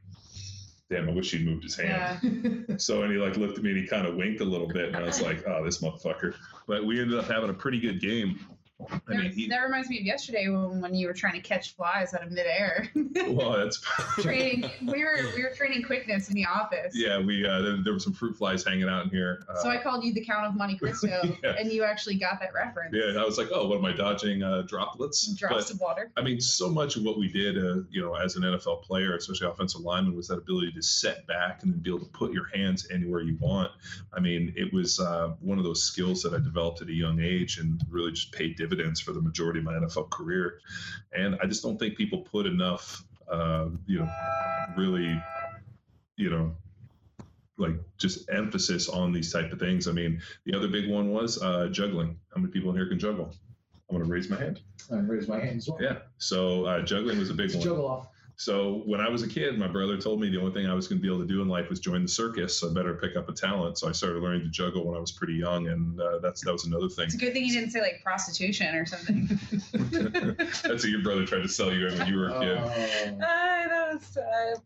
damn, 0.90 1.08
I 1.08 1.12
wish 1.12 1.32
he'd 1.32 1.44
moved 1.44 1.64
his 1.64 1.76
hand. 1.76 2.66
Yeah. 2.68 2.76
so, 2.78 3.02
and 3.02 3.12
he 3.12 3.18
like 3.18 3.36
looked 3.36 3.58
at 3.58 3.64
me 3.64 3.70
and 3.70 3.80
he 3.80 3.86
kind 3.86 4.06
of 4.06 4.16
winked 4.16 4.40
a 4.40 4.44
little 4.44 4.68
bit. 4.68 4.88
And 4.88 4.96
I 4.96 5.02
was 5.02 5.20
like, 5.20 5.46
oh, 5.46 5.64
this 5.64 5.82
motherfucker. 5.82 6.34
But 6.66 6.84
we 6.84 7.00
ended 7.00 7.18
up 7.18 7.26
having 7.26 7.50
a 7.50 7.54
pretty 7.54 7.80
good 7.80 8.00
game. 8.00 8.38
I 9.08 9.16
mean, 9.16 9.32
he, 9.32 9.48
that 9.48 9.60
reminds 9.60 9.88
me 9.88 9.98
of 9.98 10.04
yesterday 10.04 10.48
when, 10.48 10.80
when 10.80 10.94
you 10.94 11.06
were 11.06 11.12
trying 11.12 11.34
to 11.34 11.40
catch 11.40 11.74
flies 11.74 12.14
out 12.14 12.22
of 12.22 12.30
midair. 12.30 12.88
well, 13.28 13.52
that's 13.52 13.80
training. 14.20 14.70
We 14.84 15.02
were 15.02 15.18
we 15.34 15.42
were 15.42 15.50
training 15.56 15.82
quickness 15.82 16.28
in 16.28 16.34
the 16.34 16.46
office. 16.46 16.92
Yeah, 16.94 17.18
we 17.18 17.46
uh, 17.46 17.60
there, 17.62 17.76
there 17.82 17.92
were 17.92 17.98
some 17.98 18.12
fruit 18.12 18.36
flies 18.36 18.64
hanging 18.64 18.88
out 18.88 19.04
in 19.04 19.10
here. 19.10 19.44
Uh, 19.48 19.56
so 19.56 19.70
I 19.70 19.78
called 19.78 20.04
you 20.04 20.12
the 20.12 20.24
Count 20.24 20.46
of 20.46 20.54
Monte 20.54 20.78
Cristo, 20.78 21.08
yeah. 21.42 21.54
and 21.58 21.72
you 21.72 21.84
actually 21.84 22.16
got 22.16 22.40
that 22.40 22.52
reference. 22.52 22.94
Yeah, 22.94 23.20
I 23.20 23.24
was 23.24 23.38
like, 23.38 23.48
oh, 23.52 23.66
what 23.66 23.78
am 23.78 23.84
I 23.84 23.92
dodging? 23.92 24.42
Uh, 24.42 24.62
droplets. 24.62 25.26
Drops 25.34 25.66
but, 25.66 25.74
of 25.74 25.80
water. 25.80 26.12
I 26.16 26.22
mean, 26.22 26.40
so 26.40 26.68
much 26.68 26.96
of 26.96 27.02
what 27.02 27.18
we 27.18 27.28
did, 27.28 27.56
uh, 27.56 27.82
you 27.90 28.02
know, 28.02 28.14
as 28.14 28.36
an 28.36 28.42
NFL 28.42 28.82
player, 28.82 29.16
especially 29.16 29.48
offensive 29.48 29.80
lineman, 29.80 30.14
was 30.14 30.28
that 30.28 30.38
ability 30.38 30.72
to 30.72 30.82
set 30.82 31.26
back 31.26 31.62
and 31.62 31.72
then 31.72 31.80
be 31.80 31.90
able 31.90 32.00
to 32.00 32.12
put 32.12 32.32
your 32.32 32.46
hands 32.54 32.86
anywhere 32.92 33.20
you 33.22 33.36
want. 33.40 33.70
I 34.12 34.20
mean, 34.20 34.52
it 34.56 34.72
was 34.72 35.00
uh, 35.00 35.32
one 35.40 35.58
of 35.58 35.64
those 35.64 35.82
skills 35.82 36.22
that 36.22 36.34
I 36.34 36.38
developed 36.38 36.82
at 36.82 36.88
a 36.88 36.92
young 36.94 37.20
age 37.20 37.58
and 37.58 37.82
really 37.88 38.12
just 38.12 38.32
paid 38.32 38.56
dividends 38.56 38.73
for 39.00 39.12
the 39.12 39.20
majority 39.20 39.44
majority 39.44 39.58
of 39.58 39.64
my 39.64 39.74
NFL 39.74 40.10
career. 40.10 40.58
And 41.12 41.36
I 41.42 41.46
just 41.46 41.62
don't 41.62 41.78
think 41.78 41.96
people 41.96 42.20
put 42.20 42.46
enough, 42.46 43.04
uh, 43.30 43.66
you 43.86 43.98
know, 43.98 44.08
really, 44.76 45.20
you 46.16 46.30
know, 46.30 46.54
like 47.56 47.74
just 47.98 48.28
emphasis 48.30 48.88
on 48.88 49.12
these 49.12 49.32
type 49.32 49.52
of 49.52 49.58
things. 49.58 49.86
I 49.86 49.92
mean, 49.92 50.20
the 50.44 50.56
other 50.56 50.68
big 50.68 50.90
one 50.90 51.12
was 51.12 51.40
uh, 51.42 51.68
juggling. 51.70 52.18
How 52.34 52.40
many 52.40 52.52
people 52.52 52.70
in 52.70 52.76
here 52.76 52.88
can 52.88 52.98
juggle? 52.98 53.32
I'm 53.88 53.96
going 53.96 54.06
to 54.06 54.12
raise 54.12 54.28
my 54.28 54.36
hand. 54.36 54.60
I 54.90 54.96
raise 54.96 55.28
my 55.28 55.38
hand 55.38 55.58
as 55.58 55.68
well. 55.68 55.78
Yeah. 55.80 55.98
So 56.18 56.64
uh, 56.64 56.82
juggling 56.82 57.18
was 57.18 57.30
a 57.30 57.34
big 57.34 57.52
one. 57.52 57.62
Juggle 57.62 57.86
off. 57.86 58.08
So 58.36 58.82
when 58.84 59.00
I 59.00 59.08
was 59.08 59.22
a 59.22 59.28
kid, 59.28 59.58
my 59.58 59.68
brother 59.68 59.96
told 59.96 60.20
me 60.20 60.28
the 60.28 60.40
only 60.40 60.52
thing 60.52 60.68
I 60.68 60.74
was 60.74 60.88
going 60.88 60.98
to 60.98 61.02
be 61.02 61.08
able 61.08 61.20
to 61.20 61.26
do 61.26 61.40
in 61.40 61.48
life 61.48 61.70
was 61.70 61.78
join 61.78 62.02
the 62.02 62.08
circus. 62.08 62.58
So 62.58 62.68
I 62.68 62.74
better 62.74 62.94
pick 62.94 63.16
up 63.16 63.28
a 63.28 63.32
talent. 63.32 63.78
So 63.78 63.88
I 63.88 63.92
started 63.92 64.22
learning 64.22 64.42
to 64.42 64.48
juggle 64.48 64.84
when 64.84 64.96
I 64.96 65.00
was 65.00 65.12
pretty 65.12 65.34
young, 65.34 65.68
and 65.68 66.00
uh, 66.00 66.18
that's 66.18 66.44
that 66.44 66.52
was 66.52 66.64
another 66.64 66.88
thing. 66.88 67.06
It's 67.06 67.14
a 67.14 67.18
good 67.18 67.32
thing 67.32 67.44
you 67.44 67.52
didn't 67.52 67.70
say 67.70 67.80
like 67.80 68.02
prostitution 68.02 68.74
or 68.74 68.86
something. 68.86 69.28
that's 69.72 70.64
what 70.64 70.84
your 70.84 71.02
brother 71.02 71.24
tried 71.24 71.42
to 71.42 71.48
sell 71.48 71.72
you 71.72 71.86
when 71.86 72.06
you 72.08 72.16
were 72.16 72.28
a 72.28 72.40
kid. 72.40 72.58
Oh. 72.58 73.24
I 73.24 73.66
know. 73.66 73.98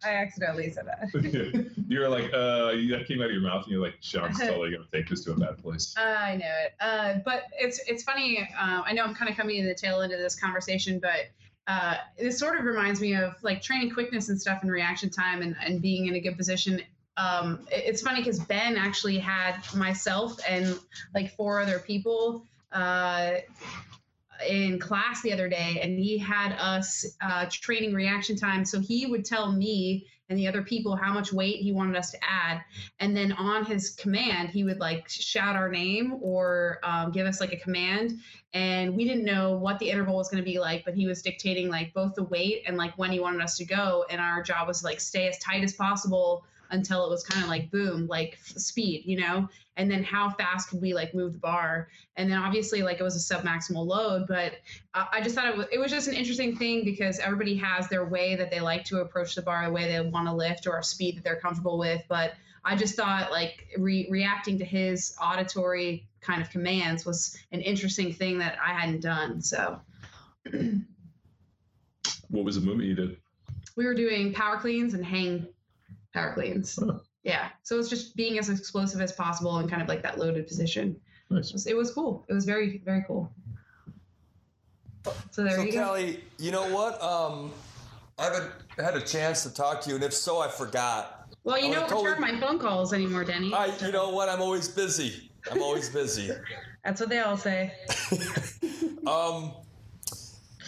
I 0.04 0.14
accidentally 0.14 0.70
said 0.70 0.86
that. 0.86 1.72
you 1.88 2.00
were 2.00 2.08
like, 2.08 2.32
uh, 2.32 2.72
that 2.72 3.04
came 3.06 3.20
out 3.20 3.26
of 3.26 3.32
your 3.32 3.42
mouth, 3.42 3.64
and 3.64 3.72
you're 3.72 3.82
like, 3.82 3.96
Sean's 4.00 4.38
totally 4.38 4.70
going 4.70 4.84
to 4.84 4.96
take 4.96 5.08
this 5.08 5.24
to 5.24 5.32
a 5.32 5.36
bad 5.36 5.58
place. 5.58 5.94
I 5.96 6.36
know 6.36 6.46
it. 6.46 6.74
Uh, 6.80 7.14
but 7.24 7.44
it's 7.52 7.80
it's 7.86 8.02
funny. 8.02 8.48
Uh, 8.58 8.82
I 8.84 8.92
know 8.92 9.04
I'm 9.04 9.14
kind 9.14 9.30
of 9.30 9.36
coming 9.36 9.56
in 9.56 9.66
the 9.66 9.74
tail 9.74 10.00
end 10.00 10.12
of 10.12 10.18
this 10.18 10.34
conversation, 10.38 10.98
but 10.98 11.28
uh, 11.68 11.96
this 12.18 12.38
sort 12.38 12.58
of 12.58 12.64
reminds 12.64 12.98
me 13.00 13.14
of 13.14 13.34
like 13.42 13.60
training 13.60 13.90
quickness 13.90 14.30
and 14.30 14.40
stuff 14.40 14.62
and 14.62 14.72
reaction 14.72 15.10
time 15.10 15.42
and, 15.42 15.54
and 15.64 15.82
being 15.82 16.06
in 16.06 16.14
a 16.14 16.20
good 16.20 16.36
position. 16.36 16.80
Um, 17.18 17.66
it's 17.70 18.00
funny 18.00 18.20
because 18.20 18.38
Ben 18.38 18.76
actually 18.76 19.18
had 19.18 19.60
myself 19.76 20.38
and 20.48 20.78
like 21.14 21.30
four 21.36 21.60
other 21.60 21.78
people 21.78 22.46
uh, 22.72 23.34
in 24.48 24.78
class 24.78 25.20
the 25.20 25.32
other 25.32 25.48
day, 25.48 25.80
and 25.82 25.98
he 25.98 26.16
had 26.16 26.52
us 26.52 27.04
uh, 27.20 27.46
training 27.50 27.92
reaction 27.92 28.36
time. 28.36 28.64
So 28.64 28.80
he 28.80 29.04
would 29.04 29.26
tell 29.26 29.52
me 29.52 30.06
and 30.28 30.38
the 30.38 30.46
other 30.46 30.62
people 30.62 30.94
how 30.94 31.12
much 31.12 31.32
weight 31.32 31.60
he 31.60 31.72
wanted 31.72 31.96
us 31.96 32.10
to 32.10 32.18
add. 32.22 32.60
And 33.00 33.16
then 33.16 33.32
on 33.32 33.64
his 33.64 33.90
command, 33.90 34.50
he 34.50 34.64
would 34.64 34.78
like 34.78 35.08
shout 35.08 35.56
our 35.56 35.70
name 35.70 36.18
or 36.20 36.78
um, 36.82 37.12
give 37.12 37.26
us 37.26 37.40
like 37.40 37.52
a 37.52 37.56
command. 37.56 38.18
And 38.52 38.94
we 38.94 39.04
didn't 39.06 39.24
know 39.24 39.56
what 39.56 39.78
the 39.78 39.90
interval 39.90 40.16
was 40.16 40.28
going 40.28 40.42
to 40.42 40.50
be 40.50 40.58
like, 40.58 40.84
but 40.84 40.94
he 40.94 41.06
was 41.06 41.22
dictating 41.22 41.68
like 41.68 41.94
both 41.94 42.14
the 42.14 42.24
weight 42.24 42.62
and 42.66 42.76
like 42.76 42.96
when 42.98 43.10
he 43.10 43.20
wanted 43.20 43.42
us 43.42 43.56
to 43.58 43.64
go. 43.64 44.04
And 44.10 44.20
our 44.20 44.42
job 44.42 44.68
was 44.68 44.84
like 44.84 45.00
stay 45.00 45.28
as 45.28 45.38
tight 45.38 45.64
as 45.64 45.72
possible 45.74 46.44
until 46.70 47.04
it 47.04 47.10
was 47.10 47.24
kind 47.24 47.42
of 47.42 47.48
like 47.48 47.70
boom, 47.70 48.06
like 48.06 48.38
speed, 48.42 49.02
you 49.04 49.18
know? 49.18 49.48
And 49.76 49.90
then 49.90 50.02
how 50.02 50.30
fast 50.30 50.70
could 50.70 50.82
we 50.82 50.92
like 50.92 51.14
move 51.14 51.32
the 51.32 51.38
bar? 51.38 51.88
And 52.16 52.30
then 52.30 52.38
obviously 52.38 52.82
like 52.82 53.00
it 53.00 53.04
was 53.04 53.16
a 53.16 53.34
submaximal 53.34 53.86
load, 53.86 54.26
but 54.26 54.54
I 54.94 55.20
just 55.22 55.34
thought 55.34 55.46
it 55.46 55.56
was, 55.56 55.66
it 55.72 55.78
was 55.78 55.90
just 55.90 56.08
an 56.08 56.14
interesting 56.14 56.56
thing 56.56 56.84
because 56.84 57.18
everybody 57.20 57.56
has 57.56 57.88
their 57.88 58.04
way 58.04 58.34
that 58.36 58.50
they 58.50 58.60
like 58.60 58.84
to 58.86 59.00
approach 59.00 59.34
the 59.34 59.42
bar, 59.42 59.66
the 59.66 59.72
way 59.72 59.88
they 59.88 60.00
want 60.00 60.26
to 60.26 60.34
lift 60.34 60.66
or 60.66 60.78
a 60.78 60.84
speed 60.84 61.16
that 61.16 61.24
they're 61.24 61.40
comfortable 61.40 61.78
with. 61.78 62.02
But 62.08 62.32
I 62.64 62.76
just 62.76 62.96
thought 62.96 63.30
like 63.30 63.68
re- 63.78 64.08
reacting 64.10 64.58
to 64.58 64.64
his 64.64 65.14
auditory 65.22 66.06
kind 66.20 66.42
of 66.42 66.50
commands 66.50 67.06
was 67.06 67.38
an 67.52 67.60
interesting 67.60 68.12
thing 68.12 68.38
that 68.38 68.58
I 68.62 68.74
hadn't 68.74 69.00
done. 69.00 69.40
So. 69.40 69.80
what 72.28 72.44
was 72.44 72.56
the 72.56 72.66
movement 72.66 72.88
you 72.88 72.94
did? 72.94 73.16
We 73.76 73.86
were 73.86 73.94
doing 73.94 74.32
power 74.32 74.56
cleans 74.56 74.94
and 74.94 75.04
hang 75.04 75.46
power 76.14 76.34
cleans. 76.34 76.78
Huh. 76.80 76.98
Yeah. 77.22 77.48
So 77.62 77.78
it's 77.78 77.88
just 77.88 78.16
being 78.16 78.38
as 78.38 78.48
explosive 78.48 79.00
as 79.00 79.12
possible 79.12 79.58
and 79.58 79.68
kind 79.68 79.82
of 79.82 79.88
like 79.88 80.02
that 80.02 80.18
loaded 80.18 80.46
position. 80.46 80.96
Nice. 81.30 81.50
It 81.50 81.52
was, 81.52 81.66
it 81.66 81.76
was 81.76 81.90
cool. 81.92 82.24
It 82.28 82.34
was 82.34 82.44
very, 82.44 82.80
very 82.84 83.04
cool. 83.06 83.30
So 85.30 85.42
there 85.42 85.56
so 85.56 85.62
you 85.62 85.72
Kelly, 85.72 86.12
go. 86.14 86.44
you 86.44 86.50
know 86.50 86.68
what? 86.74 87.00
Um, 87.02 87.52
I 88.18 88.24
haven't 88.24 88.52
had 88.78 88.96
a 88.96 89.00
chance 89.00 89.42
to 89.44 89.54
talk 89.54 89.80
to 89.82 89.90
you, 89.90 89.94
and 89.94 90.04
if 90.04 90.12
so, 90.12 90.40
I 90.40 90.48
forgot. 90.48 91.28
Well, 91.44 91.58
you 91.58 91.70
I 91.70 91.88
don't 91.88 92.04
return 92.04 92.20
my 92.20 92.38
phone 92.40 92.58
calls 92.58 92.92
anymore, 92.92 93.24
Denny. 93.24 93.54
I, 93.54 93.66
you 93.80 93.92
know 93.92 94.10
what? 94.10 94.28
I'm 94.28 94.42
always 94.42 94.68
busy. 94.68 95.30
I'm 95.50 95.62
always 95.62 95.88
busy. 95.88 96.30
That's 96.84 97.00
what 97.00 97.08
they 97.08 97.20
all 97.20 97.36
say. 97.36 97.72
um, 99.06 99.54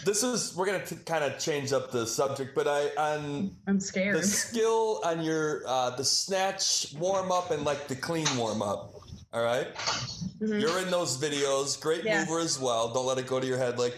this 0.05 0.23
is 0.23 0.55
we're 0.55 0.65
gonna 0.65 0.83
kind 1.05 1.23
of 1.23 1.39
change 1.39 1.73
up 1.73 1.91
the 1.91 2.05
subject, 2.05 2.55
but 2.55 2.67
I 2.67 2.87
on 2.97 3.55
I'm 3.67 3.79
scared. 3.79 4.15
The 4.15 4.23
skill 4.23 5.01
on 5.03 5.21
your 5.21 5.63
uh, 5.67 5.91
the 5.91 6.03
snatch 6.03 6.93
warm 6.97 7.31
up 7.31 7.51
and 7.51 7.63
like 7.63 7.87
the 7.87 7.95
clean 7.95 8.27
warm 8.37 8.61
up. 8.61 8.95
All 9.33 9.43
right? 9.43 9.73
mm-hmm. 9.75 10.59
you're 10.59 10.79
in 10.79 10.91
those 10.91 11.17
videos. 11.17 11.79
Great 11.79 12.03
yeah. 12.03 12.19
mover 12.19 12.39
as 12.39 12.59
well. 12.59 12.93
Don't 12.93 13.05
let 13.05 13.17
it 13.17 13.27
go 13.27 13.39
to 13.39 13.47
your 13.47 13.57
head. 13.57 13.79
Like 13.79 13.95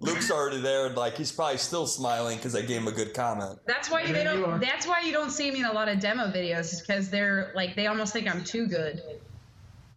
Luke's 0.00 0.30
already 0.30 0.60
there, 0.60 0.86
and 0.86 0.96
like 0.96 1.16
he's 1.16 1.32
probably 1.32 1.58
still 1.58 1.86
smiling 1.86 2.36
because 2.36 2.54
I 2.54 2.62
gave 2.62 2.78
him 2.78 2.88
a 2.88 2.92
good 2.92 3.14
comment. 3.14 3.58
That's 3.66 3.90
why 3.90 4.10
they 4.10 4.24
don't. 4.24 4.60
That's 4.60 4.86
why 4.86 5.00
you 5.00 5.12
don't 5.12 5.30
see 5.30 5.50
me 5.50 5.60
in 5.60 5.66
a 5.66 5.72
lot 5.72 5.88
of 5.88 6.00
demo 6.00 6.24
videos 6.26 6.80
because 6.80 7.10
they're 7.10 7.52
like 7.54 7.76
they 7.76 7.86
almost 7.86 8.12
think 8.12 8.32
I'm 8.32 8.44
too 8.44 8.66
good. 8.66 9.02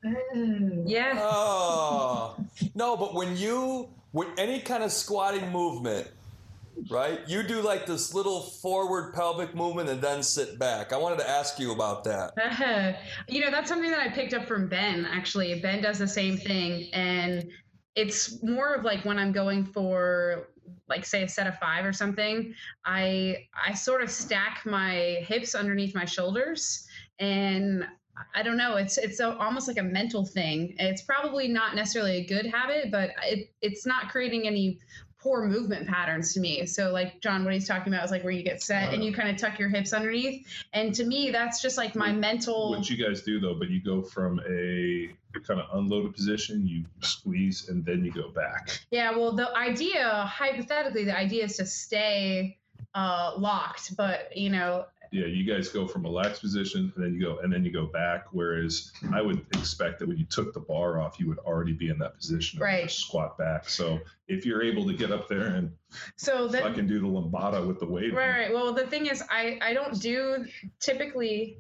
Yeah. 0.86 1.18
Oh 1.18 2.38
no, 2.76 2.96
but 2.96 3.14
when 3.14 3.36
you 3.36 3.90
with 4.18 4.30
any 4.40 4.60
kind 4.60 4.84
of 4.84 4.92
squatting 4.92 5.52
movement, 5.52 6.08
right? 6.90 7.20
You 7.28 7.44
do 7.44 7.62
like 7.62 7.86
this 7.86 8.16
little 8.16 8.42
forward 8.42 9.14
pelvic 9.14 9.54
movement 9.54 9.90
and 9.90 10.02
then 10.02 10.24
sit 10.24 10.58
back. 10.58 10.92
I 10.92 10.98
wanted 10.98 11.20
to 11.20 11.30
ask 11.30 11.60
you 11.60 11.72
about 11.72 12.04
that. 12.06 12.98
you 13.28 13.42
know, 13.42 13.52
that's 13.52 13.70
something 13.70 13.92
that 13.92 14.00
I 14.00 14.10
picked 14.10 14.34
up 14.34 14.48
from 14.48 14.68
Ben, 14.68 15.06
actually. 15.06 15.60
Ben 15.62 15.84
does 15.84 16.00
the 16.00 16.08
same 16.08 16.36
thing. 16.36 16.92
And 16.94 17.48
it's 17.94 18.42
more 18.42 18.74
of 18.74 18.84
like 18.84 19.06
when 19.06 19.20
I'm 19.20 19.32
going 19.32 19.64
for 19.64 20.48
like 20.90 21.06
say 21.06 21.22
a 21.22 21.30
set 21.30 21.46
of 21.46 21.60
five 21.60 21.86
or 21.86 21.94
something, 21.94 22.56
I 22.86 23.46
I 23.54 23.76
sort 23.76 24.02
of 24.02 24.10
stack 24.10 24.64
my 24.66 25.24
hips 25.28 25.54
underneath 25.54 25.94
my 25.94 26.06
shoulders 26.06 26.88
and 27.20 27.86
I 28.34 28.44
don't 28.44 28.58
know. 28.58 28.76
It's 28.78 28.98
it's 28.98 29.20
almost 29.20 29.68
like 29.68 29.78
a 29.78 29.84
mental 29.84 30.26
thing. 30.26 30.76
It's 30.80 31.02
probably 31.02 31.48
not 31.48 31.76
necessarily 31.76 32.18
a 32.18 32.26
good 32.26 32.46
habit, 32.46 32.92
but 32.92 33.12
it 33.24 33.52
it's 33.62 33.86
not 33.86 34.10
creating 34.10 34.48
any 34.48 34.80
poor 35.20 35.48
movement 35.48 35.88
patterns 35.88 36.34
to 36.34 36.40
me. 36.40 36.66
So 36.66 36.92
like 36.92 37.20
John, 37.22 37.44
what 37.44 37.54
he's 37.54 37.68
talking 37.68 37.92
about 37.94 38.06
is 38.06 38.12
like 38.12 38.24
where 38.24 38.32
you 38.32 38.44
get 38.44 38.62
set 38.62 38.94
and 38.94 39.04
you 39.04 39.14
kind 39.14 39.30
of 39.30 39.38
tuck 39.38 39.58
your 39.60 39.70
hips 39.70 39.92
underneath. 39.92 40.48
And 40.74 40.94
to 40.96 41.06
me, 41.06 41.32
that's 41.32 41.62
just 41.62 41.78
like 41.78 41.96
my 41.96 42.12
mental. 42.12 42.72
What 42.72 42.90
you 42.90 43.04
guys 43.04 43.24
do 43.24 43.40
though, 43.40 43.56
but 43.56 43.70
you 43.70 43.82
go 43.82 44.02
from 44.02 44.40
a 44.48 45.10
kind 45.46 45.60
of 45.60 45.68
unloaded 45.78 46.14
position, 46.14 46.66
you 46.68 46.86
squeeze 47.02 47.70
and 47.70 47.84
then 47.86 48.04
you 48.04 48.12
go 48.12 48.30
back. 48.30 48.80
Yeah. 48.92 49.12
Well, 49.12 49.34
the 49.34 49.56
idea, 49.56 50.10
hypothetically, 50.30 51.06
the 51.06 51.18
idea 51.18 51.46
is 51.46 51.58
to 51.58 51.66
stay 51.66 52.58
uh, 52.96 53.34
locked, 53.38 53.96
but 53.96 54.36
you 54.36 54.50
know, 54.50 54.86
yeah, 55.12 55.26
you 55.26 55.44
guys 55.44 55.70
go 55.70 55.88
from 55.88 56.06
a 56.06 56.10
lax 56.10 56.40
position 56.40 56.92
and 56.96 57.04
then 57.04 57.14
you 57.14 57.22
go 57.22 57.40
and 57.40 57.52
then 57.52 57.64
you 57.64 57.72
go 57.72 57.86
back. 57.86 58.26
Whereas 58.32 58.92
I 59.14 59.22
would 59.22 59.46
expect 59.54 60.00
that 60.00 60.08
when 60.08 60.18
you 60.18 60.26
took 60.26 60.54
the 60.54 60.60
bar 60.60 61.00
off, 61.00 61.20
you 61.20 61.28
would 61.28 61.40
already 61.40 61.74
be 61.74 61.90
in 61.90 61.98
that 62.00 62.18
position 62.18 62.60
right. 62.60 62.90
squat 62.90 63.38
back. 63.38 63.70
So 63.70 64.00
if 64.28 64.46
you're 64.46 64.64
able 64.64 64.86
to 64.86 64.94
get 64.94 65.12
up 65.12 65.28
there 65.28 65.48
and 65.48 65.72
so 66.16 66.48
that, 66.50 66.64
I 66.64 66.72
can 66.72 66.88
do 66.88 67.00
the 67.00 67.08
lambada 67.08 67.66
with 67.66 67.80
the 67.80 67.86
weight. 67.86 68.14
Right, 68.14 68.30
right. 68.30 68.54
Well, 68.54 68.74
the 68.74 68.88
thing 68.88 69.08
is, 69.08 69.24
I 69.30 69.60
I 69.62 69.74
don't 69.74 70.00
do 70.02 70.46
typically. 70.80 71.58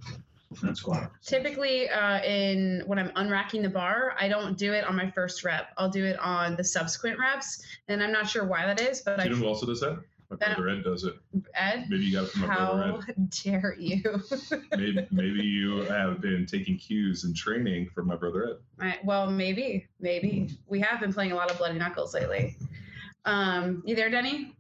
Squat. 0.73 1.11
Typically, 1.21 1.89
uh, 1.89 2.23
in 2.23 2.81
when 2.85 2.97
I'm 2.97 3.09
unracking 3.09 3.61
the 3.63 3.69
bar, 3.69 4.15
I 4.17 4.29
don't 4.29 4.57
do 4.57 4.71
it 4.71 4.85
on 4.85 4.95
my 4.95 5.11
first 5.11 5.43
rep. 5.43 5.73
I'll 5.77 5.89
do 5.89 6.05
it 6.05 6.17
on 6.19 6.55
the 6.55 6.63
subsequent 6.63 7.19
reps, 7.19 7.63
and 7.89 8.01
I'm 8.01 8.13
not 8.13 8.29
sure 8.29 8.45
why 8.45 8.65
that 8.65 8.79
is, 8.79 9.01
but 9.01 9.17
you 9.19 9.25
I. 9.25 9.27
know 9.27 9.35
who 9.35 9.45
also 9.45 9.65
does 9.65 9.81
that? 9.81 9.99
My 10.29 10.35
brother 10.35 10.69
Ed 10.69 10.83
does 10.83 11.05
it. 11.05 11.13
Ed, 11.53 11.85
Maybe 11.89 12.03
you 12.03 12.11
got 12.17 12.25
it 12.25 12.31
from 12.31 12.41
my 12.41 12.55
brother 12.55 13.01
how 13.05 13.13
dare 13.43 13.75
you? 13.79 14.01
maybe, 14.71 15.07
maybe 15.09 15.39
you 15.41 15.77
have 15.83 16.19
been 16.19 16.45
taking 16.45 16.77
cues 16.77 17.23
and 17.23 17.35
training 17.35 17.89
from 17.95 18.07
my 18.07 18.15
brother 18.15 18.49
Ed. 18.49 18.57
Right, 18.77 19.05
well, 19.05 19.29
maybe, 19.29 19.87
maybe 20.01 20.49
we 20.67 20.81
have 20.81 20.99
been 20.99 21.13
playing 21.13 21.31
a 21.31 21.35
lot 21.35 21.49
of 21.49 21.57
bloody 21.57 21.79
knuckles 21.79 22.13
lately. 22.13 22.57
Um, 23.23 23.83
you 23.85 23.95
there, 23.95 24.09
Denny? 24.09 24.53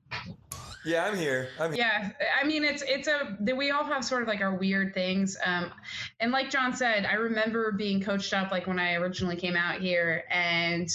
Yeah, 0.85 1.05
I'm 1.05 1.17
here. 1.17 1.49
I'm 1.59 1.73
here. 1.73 1.85
Yeah, 1.85 2.11
I 2.41 2.45
mean, 2.45 2.63
it's 2.63 2.81
it's 2.87 3.09
a 3.09 3.37
we 3.55 3.71
all 3.71 3.83
have 3.83 4.05
sort 4.05 4.21
of 4.21 4.29
like 4.29 4.39
our 4.39 4.55
weird 4.55 4.93
things. 4.93 5.37
Um, 5.45 5.71
and 6.21 6.31
like 6.31 6.49
John 6.49 6.73
said, 6.73 7.05
I 7.05 7.15
remember 7.15 7.73
being 7.73 8.01
coached 8.01 8.33
up 8.33 8.51
like 8.51 8.67
when 8.67 8.79
I 8.79 8.93
originally 8.93 9.35
came 9.35 9.57
out 9.57 9.81
here, 9.81 10.23
and 10.29 10.89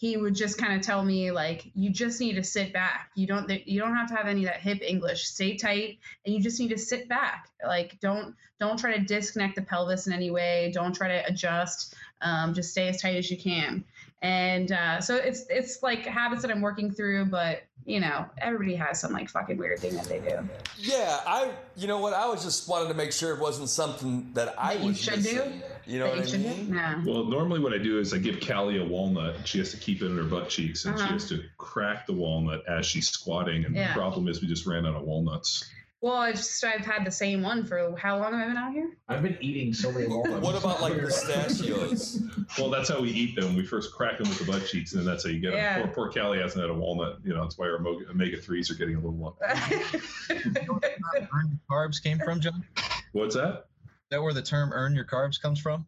he 0.00 0.16
would 0.16 0.34
just 0.34 0.56
kind 0.56 0.72
of 0.72 0.80
tell 0.80 1.04
me 1.04 1.30
like, 1.30 1.70
you 1.74 1.90
just 1.90 2.20
need 2.20 2.32
to 2.36 2.42
sit 2.42 2.72
back. 2.72 3.10
You 3.14 3.26
don't 3.26 3.50
you 3.68 3.78
don't 3.78 3.94
have 3.94 4.08
to 4.08 4.14
have 4.14 4.26
any 4.26 4.46
of 4.46 4.50
that 4.50 4.62
hip 4.62 4.80
English. 4.80 5.26
Stay 5.26 5.58
tight, 5.58 5.98
and 6.24 6.34
you 6.34 6.40
just 6.40 6.58
need 6.58 6.70
to 6.70 6.78
sit 6.78 7.06
back. 7.06 7.50
Like, 7.62 8.00
don't 8.00 8.34
don't 8.58 8.78
try 8.78 8.96
to 8.96 9.04
disconnect 9.04 9.56
the 9.56 9.62
pelvis 9.62 10.06
in 10.06 10.14
any 10.14 10.30
way. 10.30 10.70
Don't 10.72 10.94
try 10.94 11.08
to 11.08 11.26
adjust. 11.26 11.94
Um, 12.22 12.54
just 12.54 12.70
stay 12.70 12.88
as 12.88 13.02
tight 13.02 13.16
as 13.16 13.30
you 13.30 13.36
can. 13.36 13.84
And 14.22 14.72
uh, 14.72 15.00
so 15.00 15.16
it's 15.16 15.46
it's 15.48 15.82
like 15.82 16.04
habits 16.04 16.42
that 16.42 16.50
I'm 16.50 16.60
working 16.60 16.90
through, 16.90 17.26
but 17.26 17.62
you 17.86 17.98
know, 17.98 18.26
everybody 18.38 18.74
has 18.76 19.00
some 19.00 19.12
like 19.12 19.30
fucking 19.30 19.56
weird 19.56 19.78
thing 19.78 19.94
that 19.96 20.04
they 20.04 20.18
do. 20.20 20.46
Yeah, 20.78 21.20
I. 21.26 21.50
You 21.76 21.88
know 21.88 21.98
what? 21.98 22.12
I 22.12 22.26
was 22.28 22.44
just 22.44 22.68
wanted 22.68 22.88
to 22.88 22.94
make 22.94 23.12
sure 23.12 23.34
it 23.34 23.40
wasn't 23.40 23.70
something 23.70 24.30
that 24.34 24.54
I 24.58 24.74
That 24.74 24.82
you 24.82 24.88
was 24.88 25.00
should 25.00 25.16
missing. 25.16 25.36
do? 25.36 25.52
You 25.90 25.98
know 26.00 26.08
that 26.14 26.18
what 26.18 26.28
you 26.32 26.34
I 26.38 26.54
mean? 26.54 26.66
do? 26.66 26.72
No. 26.74 27.02
Well, 27.06 27.24
normally 27.24 27.58
what 27.60 27.72
I 27.72 27.78
do 27.78 27.98
is 27.98 28.12
I 28.12 28.18
give 28.18 28.46
Callie 28.46 28.78
a 28.80 28.84
walnut. 28.84 29.36
and 29.36 29.48
She 29.48 29.58
has 29.58 29.70
to 29.70 29.78
keep 29.78 30.02
it 30.02 30.06
in 30.06 30.16
her 30.18 30.24
butt 30.24 30.50
cheeks, 30.50 30.84
and 30.84 30.94
Uh-huh. 30.94 31.06
she 31.06 31.12
has 31.14 31.28
to 31.30 31.42
crack 31.56 32.06
the 32.06 32.12
walnut 32.12 32.62
as 32.68 32.84
she's 32.84 33.08
squatting. 33.08 33.64
And 33.64 33.74
Yeah. 33.74 33.88
the 33.88 33.98
problem 33.98 34.28
is 34.28 34.42
we 34.42 34.46
just 34.48 34.66
ran 34.66 34.84
out 34.84 34.94
of 34.94 35.02
walnuts. 35.02 35.64
Well, 36.02 36.14
I've 36.14 36.36
just 36.36 36.64
I've 36.64 36.80
had 36.86 37.04
the 37.04 37.10
same 37.10 37.42
one 37.42 37.64
for 37.66 37.94
how 37.98 38.18
long 38.18 38.32
have 38.32 38.40
I 38.40 38.46
been 38.48 38.56
out 38.56 38.72
here? 38.72 38.96
I've 39.08 39.22
been 39.22 39.36
eating 39.42 39.74
so 39.74 39.92
many 39.92 40.06
walnuts. 40.08 40.42
What 40.42 40.56
about 40.56 40.80
like 40.80 40.94
pistachios? 40.98 42.22
Well, 42.58 42.70
that's 42.70 42.88
how 42.88 43.00
we 43.02 43.10
eat 43.10 43.36
them. 43.36 43.54
We 43.54 43.66
first 43.66 43.92
crack 43.92 44.16
them 44.18 44.28
with 44.28 44.38
the 44.38 44.46
butt 44.50 44.66
cheeks, 44.66 44.92
and 44.92 45.00
then 45.00 45.06
that's 45.06 45.24
how 45.24 45.30
you 45.30 45.40
get 45.40 45.52
Yeah. 45.52 45.78
them. 45.80 45.88
Poor, 45.92 46.10
poor 46.10 46.22
Callie 46.22 46.38
hasn't 46.38 46.60
had 46.62 46.70
a 46.70 46.74
walnut. 46.74 47.18
You 47.22 47.34
know, 47.34 47.42
that's 47.42 47.58
why 47.58 47.66
our 47.66 47.76
omega 48.10 48.38
threes 48.38 48.70
are 48.70 48.74
getting 48.74 48.96
a 48.96 48.98
little 49.00 49.14
low. 49.14 49.36
Earn 50.30 51.60
carbs 51.70 52.02
came 52.02 52.18
from, 52.18 52.40
John? 52.40 52.64
What's 53.12 53.34
that? 53.34 53.66
that 54.10 54.20
where 54.22 54.32
the 54.32 54.42
term 54.42 54.72
"earn 54.72 54.94
your 54.94 55.04
carbs" 55.04 55.40
comes 55.40 55.60
from? 55.60 55.86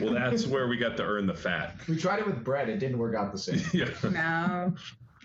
Well, 0.00 0.12
that's 0.14 0.46
where 0.46 0.68
we 0.68 0.76
got 0.76 0.96
to 0.98 1.02
earn 1.04 1.26
the 1.26 1.34
fat. 1.34 1.74
We 1.88 1.96
tried 1.96 2.20
it 2.20 2.26
with 2.26 2.44
bread. 2.44 2.68
It 2.68 2.78
didn't 2.78 2.98
work 2.98 3.16
out 3.16 3.32
the 3.32 3.38
same. 3.38 3.60
yeah. 3.72 3.88
no, 4.04 4.74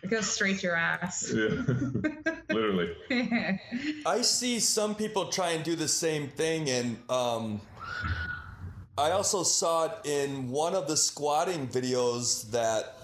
it 0.03 0.09
goes 0.09 0.27
straight 0.27 0.59
to 0.59 0.67
your 0.67 0.75
ass. 0.75 1.31
yeah. 1.33 1.49
Literally. 2.49 2.95
I 4.05 4.21
see 4.21 4.59
some 4.59 4.95
people 4.95 5.27
try 5.27 5.51
and 5.51 5.63
do 5.63 5.75
the 5.75 5.87
same 5.87 6.27
thing, 6.29 6.69
and 6.69 6.97
um, 7.09 7.61
I 8.97 9.11
also 9.11 9.43
saw 9.43 9.85
it 9.85 9.91
in 10.05 10.49
one 10.49 10.75
of 10.75 10.87
the 10.87 10.97
squatting 10.97 11.67
videos 11.67 12.49
that 12.51 12.97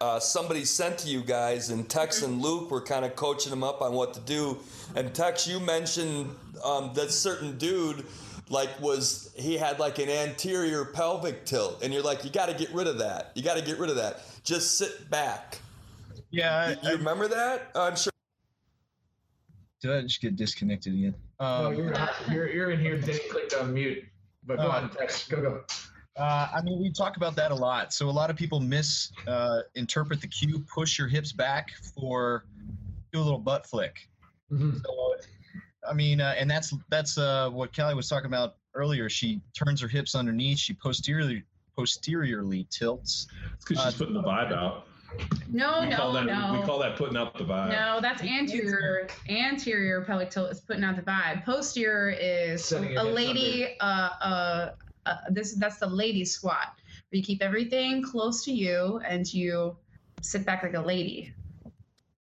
uh, 0.00 0.18
somebody 0.18 0.64
sent 0.64 0.98
to 0.98 1.08
you 1.08 1.22
guys, 1.22 1.70
and 1.70 1.88
Tex 1.88 2.22
and 2.22 2.42
Luke 2.42 2.70
were 2.70 2.82
kind 2.82 3.04
of 3.04 3.16
coaching 3.16 3.50
them 3.50 3.64
up 3.64 3.80
on 3.80 3.92
what 3.92 4.14
to 4.14 4.20
do. 4.20 4.58
And 4.96 5.14
Tex, 5.14 5.46
you 5.46 5.60
mentioned 5.60 6.34
um, 6.64 6.92
that 6.94 7.10
certain 7.10 7.56
dude 7.58 8.04
like 8.50 8.68
was 8.80 9.32
he 9.36 9.56
had 9.56 9.78
like 9.78 9.98
an 9.98 10.08
anterior 10.10 10.84
pelvic 10.84 11.44
tilt, 11.44 11.82
and 11.82 11.92
you're 11.92 12.02
like, 12.02 12.24
you 12.24 12.30
got 12.30 12.46
to 12.46 12.54
get 12.54 12.72
rid 12.74 12.86
of 12.86 12.98
that. 12.98 13.32
You 13.34 13.42
got 13.42 13.56
to 13.56 13.64
get 13.64 13.78
rid 13.78 13.90
of 13.90 13.96
that. 13.96 14.20
Just 14.44 14.76
sit 14.76 15.08
back. 15.10 15.58
Yeah. 16.34 16.74
You 16.82 16.90
remember 16.96 17.28
that? 17.28 17.70
I'm 17.76 17.94
sure. 17.96 18.10
Did 19.80 19.90
I 19.92 20.02
just 20.02 20.20
get 20.20 20.34
disconnected 20.36 20.94
again? 20.94 21.14
No, 21.40 21.46
Um, 21.46 21.74
you're, 21.76 21.94
you're 22.30 22.48
you're 22.50 22.70
in 22.72 22.80
here. 22.80 22.98
Then 22.98 23.18
clicked 23.30 23.54
on 23.54 23.72
mute. 23.72 24.02
But 24.44 24.56
go 24.56 24.64
Uh, 24.64 24.80
on, 24.82 24.90
Tex. 24.90 25.28
Go 25.28 25.40
go. 25.40 25.64
Uh, 26.16 26.48
I 26.54 26.62
mean, 26.62 26.80
we 26.80 26.92
talk 26.92 27.16
about 27.16 27.36
that 27.36 27.50
a 27.50 27.54
lot. 27.54 27.92
So 27.92 28.08
a 28.08 28.10
lot 28.10 28.30
of 28.30 28.36
people 28.36 28.60
misinterpret 28.60 30.18
uh, 30.18 30.20
the 30.20 30.28
cue, 30.28 30.64
push 30.72 30.98
your 30.98 31.08
hips 31.08 31.32
back 31.32 31.70
for 31.94 32.44
do 33.12 33.20
a 33.20 33.22
little 33.22 33.38
butt 33.38 33.66
flick. 33.66 33.96
Mhm. 34.52 34.80
So, 34.82 35.14
I 35.88 35.92
mean, 35.92 36.20
uh, 36.20 36.34
and 36.36 36.50
that's 36.50 36.74
that's 36.88 37.16
uh, 37.18 37.50
what 37.50 37.72
Kelly 37.72 37.94
was 37.94 38.08
talking 38.08 38.26
about 38.26 38.56
earlier. 38.74 39.08
She 39.08 39.40
turns 39.56 39.80
her 39.80 39.88
hips 39.88 40.14
underneath. 40.14 40.58
She 40.58 40.72
posteriorly 40.74 41.44
posteriorly 41.76 42.66
tilts. 42.70 43.26
It's 43.54 43.64
because 43.64 43.84
she's 43.84 43.94
putting 43.94 44.14
the 44.14 44.22
vibe 44.22 44.52
out. 44.52 44.86
No, 45.54 45.86
we 45.86 45.94
call 45.94 46.12
no, 46.12 46.24
that 46.24 46.26
no. 46.26 46.58
we 46.58 46.66
call 46.66 46.78
that 46.80 46.96
putting 46.96 47.16
out 47.16 47.38
the 47.38 47.44
vibe. 47.44 47.70
No, 47.70 48.00
that's 48.00 48.22
anterior. 48.22 49.08
Anterior 49.28 50.02
pelvic 50.02 50.30
tilt 50.30 50.50
is 50.50 50.60
putting 50.60 50.82
out 50.82 50.96
the 50.96 51.02
vibe. 51.02 51.44
Posterior 51.44 52.10
is 52.10 52.64
Setting 52.64 52.96
a 52.96 53.04
lady. 53.04 53.76
Uh, 53.80 53.84
uh, 53.84 54.70
uh, 55.06 55.16
this 55.30 55.54
that's 55.54 55.78
the 55.78 55.86
lady 55.86 56.24
squat. 56.24 56.72
Where 57.10 57.18
you 57.18 57.22
keep 57.22 57.42
everything 57.42 58.02
close 58.02 58.44
to 58.44 58.52
you 58.52 59.00
and 59.06 59.32
you 59.32 59.76
sit 60.22 60.44
back 60.44 60.62
like 60.64 60.74
a 60.74 60.80
lady, 60.80 61.32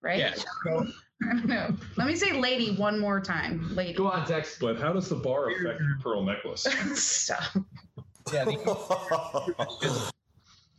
right? 0.03 0.19
Yeah. 0.19 0.35
So, 0.35 0.87
I 1.23 1.35
don't 1.35 1.47
know. 1.47 1.75
Let 1.97 2.07
me 2.07 2.17
say 2.17 2.33
lady 2.33 2.77
one 2.77 2.99
more 2.99 3.21
time. 3.21 3.75
Lady. 3.75 3.95
Go 3.95 4.09
on, 4.09 4.27
Tex. 4.27 4.59
But 4.61 4.79
how 4.79 4.93
does 4.93 5.09
the 5.09 5.15
bar 5.15 5.51
affect 5.51 5.81
your 5.81 5.99
pearl 6.03 6.23
necklace? 6.25 6.63
Stop. 6.95 7.65
yeah. 8.33 8.45
The, 8.45 10.11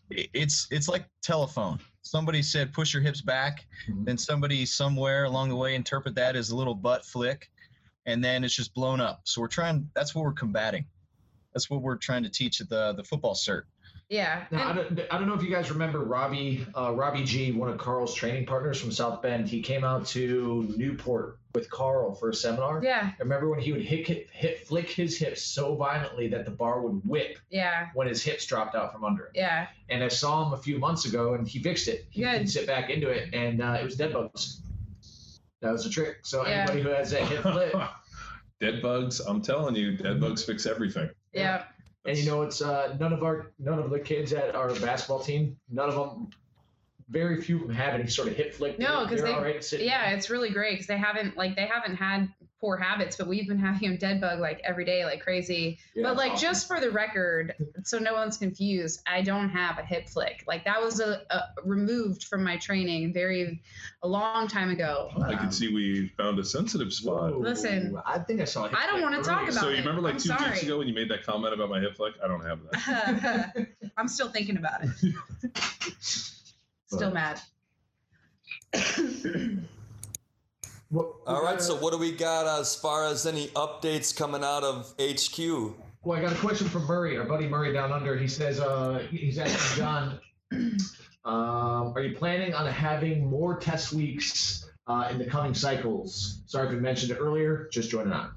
it's 0.33 0.67
it's 0.69 0.87
like 0.87 1.05
telephone. 1.21 1.79
Somebody 2.03 2.41
said 2.43 2.73
push 2.73 2.93
your 2.93 3.01
hips 3.01 3.21
back, 3.21 3.65
Mhm. 3.87 4.05
then 4.05 4.17
somebody 4.17 4.65
somewhere 4.65 5.23
along 5.23 5.49
the 5.49 5.55
way 5.55 5.73
interpret 5.75 6.15
that 6.15 6.35
as 6.35 6.49
a 6.51 6.55
little 6.55 6.75
butt 6.75 7.05
flick, 7.05 7.49
and 8.05 8.23
then 8.23 8.43
it's 8.43 8.53
just 8.55 8.73
blown 8.73 8.99
up. 9.01 9.21
So 9.23 9.41
we're 9.41 9.47
trying. 9.47 9.89
That's 9.95 10.13
what 10.13 10.23
we're 10.23 10.33
combating. 10.33 10.85
That's 11.53 11.69
what 11.69 11.81
we're 11.81 11.97
trying 11.97 12.23
to 12.23 12.29
teach 12.29 12.59
at 12.61 12.69
the 12.69 12.93
the 12.93 13.03
football 13.03 13.35
cert. 13.35 13.63
Yeah. 14.13 14.43
Now, 14.51 14.69
I 14.69 14.73
don't, 14.73 14.99
I 15.11 15.17
don't 15.17 15.27
know 15.27 15.33
if 15.33 15.41
you 15.41 15.49
guys 15.49 15.71
remember 15.71 15.99
Robbie, 16.01 16.67
uh, 16.77 16.93
Robbie 16.93 17.23
G, 17.23 17.51
one 17.51 17.67
of 17.69 17.79
Carl's 17.79 18.13
training 18.13 18.45
partners 18.45 18.79
from 18.79 18.91
South 18.91 19.23
Bend. 19.23 19.47
He 19.49 19.59
came 19.61 19.83
out 19.83 20.05
to 20.07 20.71
Newport 20.77 21.39
with 21.55 21.67
Carl 21.71 22.13
for 22.13 22.29
a 22.29 22.33
seminar. 22.33 22.79
yeah. 22.83 23.09
I 23.19 23.23
remember 23.23 23.49
when 23.49 23.59
he 23.59 23.71
would 23.71 23.81
hit, 23.81 24.05
hit, 24.07 24.29
hit, 24.31 24.67
flick 24.67 24.87
his 24.87 25.17
hips 25.17 25.41
so 25.41 25.75
violently 25.75 26.27
that 26.27 26.45
the 26.45 26.51
bar 26.51 26.81
would 26.81 27.01
whip 27.05 27.39
Yeah. 27.49 27.87
when 27.95 28.07
his 28.07 28.21
hips 28.23 28.45
dropped 28.45 28.75
out 28.75 28.91
from 28.93 29.03
under 29.03 29.23
him. 29.25 29.31
Yeah. 29.33 29.67
And 29.89 30.03
I 30.03 30.09
saw 30.09 30.45
him 30.45 30.53
a 30.53 30.57
few 30.57 30.77
months 30.77 31.05
ago, 31.05 31.33
and 31.33 31.47
he 31.47 31.57
fixed 31.57 31.87
it. 31.87 32.05
He 32.11 32.21
Good. 32.21 32.37
could 32.37 32.49
sit 32.51 32.67
back 32.67 32.91
into 32.91 33.09
it, 33.09 33.33
and 33.33 33.61
uh, 33.63 33.77
it 33.81 33.83
was 33.83 33.95
dead 33.95 34.13
bugs. 34.13 34.61
That 35.61 35.71
was 35.71 35.85
a 35.87 35.89
trick. 35.89 36.17
So 36.23 36.45
Yeah. 36.45 36.65
anybody 36.69 36.81
who 36.83 36.89
has 36.89 37.09
that 37.11 37.23
hip 37.27 37.41
flip, 37.41 37.73
dead 38.59 38.81
bugs, 38.83 39.19
I'm 39.21 39.41
telling 39.41 39.75
you, 39.75 39.97
dead 39.97 40.19
bugs 40.21 40.43
fix 40.43 40.65
everything. 40.67 41.09
Yeah. 41.33 41.63
And 42.05 42.17
you 42.17 42.25
know 42.25 42.41
it's 42.43 42.61
uh, 42.61 42.95
none 42.99 43.13
of 43.13 43.23
our 43.23 43.51
none 43.59 43.79
of 43.79 43.89
the 43.89 43.99
kids 43.99 44.33
at 44.33 44.55
our 44.55 44.73
basketball 44.75 45.19
team, 45.19 45.57
none 45.69 45.89
of 45.89 45.95
them 45.95 46.29
very 47.09 47.41
few 47.41 47.61
of 47.61 47.67
them 47.67 47.75
have 47.75 47.93
any 47.99 48.07
sort 48.07 48.27
of 48.27 48.35
hip 48.35 48.53
flick. 48.53 48.79
No, 48.79 49.05
'cause 49.05 49.17
they're 49.17 49.27
they- 49.27 49.33
all 49.33 49.41
right 49.43 49.63
sitting 49.63 49.87
Yeah, 49.87 50.07
there. 50.09 50.17
it's 50.17 50.29
really 50.29 50.49
great 50.49 50.71
because 50.73 50.87
they 50.87 50.97
haven't 50.97 51.35
like 51.37 51.55
they 51.55 51.65
haven't 51.65 51.95
had 51.95 52.29
poor 52.63 52.77
habits, 52.77 53.17
but 53.17 53.27
we've 53.27 53.45
been 53.45 53.59
having 53.59 53.89
them 53.89 53.97
dead 53.97 54.21
bug 54.21 54.39
like 54.39 54.61
every 54.63 54.85
day, 54.85 55.03
like 55.03 55.19
crazy. 55.21 55.77
Yeah, 55.93 56.03
but 56.03 56.15
like 56.15 56.31
awesome. 56.31 56.47
just 56.47 56.65
for 56.65 56.79
the 56.79 56.91
record, 56.91 57.53
so 57.83 57.99
no 57.99 58.13
one's 58.13 58.37
confused, 58.37 59.01
I 59.05 59.21
don't 59.21 59.49
have 59.49 59.79
a 59.79 59.83
hip 59.83 60.07
flick. 60.07 60.45
Like 60.47 60.63
that 60.63 60.81
was 60.81 61.01
a, 61.01 61.23
a 61.29 61.41
removed 61.65 62.23
from 62.23 62.41
my 62.41 62.55
training 62.55 63.11
very 63.11 63.61
a 64.01 64.07
long 64.07 64.47
time 64.47 64.69
ago. 64.69 65.11
I 65.21 65.35
can 65.35 65.51
see 65.51 65.73
we 65.73 66.07
found 66.15 66.39
a 66.39 66.45
sensitive 66.45 66.93
spot. 66.93 67.37
Listen, 67.37 67.99
I 68.05 68.19
think 68.19 68.39
I 68.39 68.45
saw. 68.45 68.63
a 68.63 68.69
hip 68.69 68.79
I 68.81 68.87
don't 68.87 69.01
wanna 69.01 69.21
talk 69.21 69.39
earlier. 69.41 69.49
about 69.51 69.61
So 69.61 69.69
you 69.69 69.77
remember 69.79 70.01
like 70.01 70.13
I'm 70.13 70.19
two 70.21 70.29
sorry. 70.29 70.51
weeks 70.51 70.63
ago 70.63 70.77
when 70.77 70.87
you 70.87 70.93
made 70.93 71.09
that 71.09 71.25
comment 71.25 71.53
about 71.53 71.69
my 71.69 71.81
hip 71.81 71.97
flick? 71.97 72.13
I 72.23 72.29
don't 72.29 72.45
have 72.45 72.59
that. 72.71 73.67
I'm 73.97 74.07
still 74.07 74.29
thinking 74.29 74.55
about 74.55 74.85
it. 74.85 75.15
Still 76.87 77.11
mad. 77.11 77.41
Well, 80.93 81.15
All 81.25 81.41
we 81.41 81.47
right, 81.47 81.59
so 81.59 81.75
what 81.75 81.91
do 81.91 81.97
we 81.97 82.11
got 82.11 82.45
as 82.59 82.75
far 82.75 83.07
as 83.07 83.25
any 83.25 83.47
updates 83.47 84.15
coming 84.15 84.43
out 84.43 84.63
of 84.63 84.93
HQ? 85.01 85.73
Well, 86.03 86.19
I 86.19 86.21
got 86.21 86.31
a 86.31 86.35
question 86.35 86.69
from 86.69 86.85
Murray, 86.85 87.17
our 87.17 87.23
buddy 87.23 87.47
Murray 87.47 87.73
down 87.73 87.91
under. 87.91 88.15
He 88.15 88.27
says, 88.27 88.59
uh, 88.59 89.03
he's 89.09 89.39
asking 89.39 89.75
John, 89.83 90.19
um, 91.25 91.93
are 91.95 92.01
you 92.03 92.15
planning 92.15 92.53
on 92.53 92.67
having 92.67 93.25
more 93.25 93.57
test 93.57 93.91
weeks 93.91 94.69
uh, 94.85 95.07
in 95.09 95.17
the 95.17 95.25
coming 95.25 95.55
cycles? 95.55 96.43
Sorry 96.45 96.67
if 96.67 96.73
I 96.73 96.75
mentioned 96.75 97.11
it 97.11 97.17
earlier. 97.19 97.69
Just 97.71 97.89
joining 97.89 98.13
on. 98.13 98.29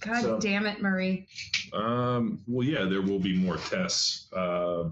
God 0.00 0.22
So- 0.22 0.40
damn 0.40 0.66
it, 0.66 0.82
Murray. 0.82 1.28
Um, 1.72 2.40
well, 2.48 2.66
yeah, 2.66 2.86
there 2.86 3.00
will 3.02 3.20
be 3.20 3.36
more 3.36 3.58
tests. 3.58 4.26
Uh, 4.32 4.88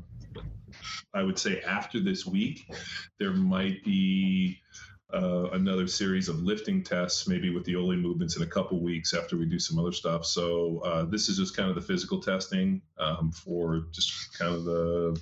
I 1.12 1.24
would 1.24 1.40
say 1.40 1.60
after 1.62 1.98
this 1.98 2.24
week, 2.24 2.72
there 3.18 3.32
might 3.32 3.82
be 3.82 4.60
uh, 5.14 5.50
another 5.52 5.86
series 5.86 6.28
of 6.28 6.42
lifting 6.42 6.82
tests, 6.82 7.28
maybe 7.28 7.50
with 7.50 7.64
the 7.64 7.76
Oly 7.76 7.96
movements 7.96 8.36
in 8.36 8.42
a 8.42 8.46
couple 8.46 8.80
weeks 8.80 9.14
after 9.14 9.36
we 9.36 9.46
do 9.46 9.60
some 9.60 9.78
other 9.78 9.92
stuff. 9.92 10.26
So 10.26 10.80
uh, 10.84 11.04
this 11.04 11.28
is 11.28 11.36
just 11.36 11.56
kind 11.56 11.68
of 11.68 11.76
the 11.76 11.80
physical 11.80 12.20
testing 12.20 12.82
um, 12.98 13.30
for 13.30 13.86
just 13.92 14.36
kind 14.36 14.52
of 14.52 14.64
the 14.64 15.20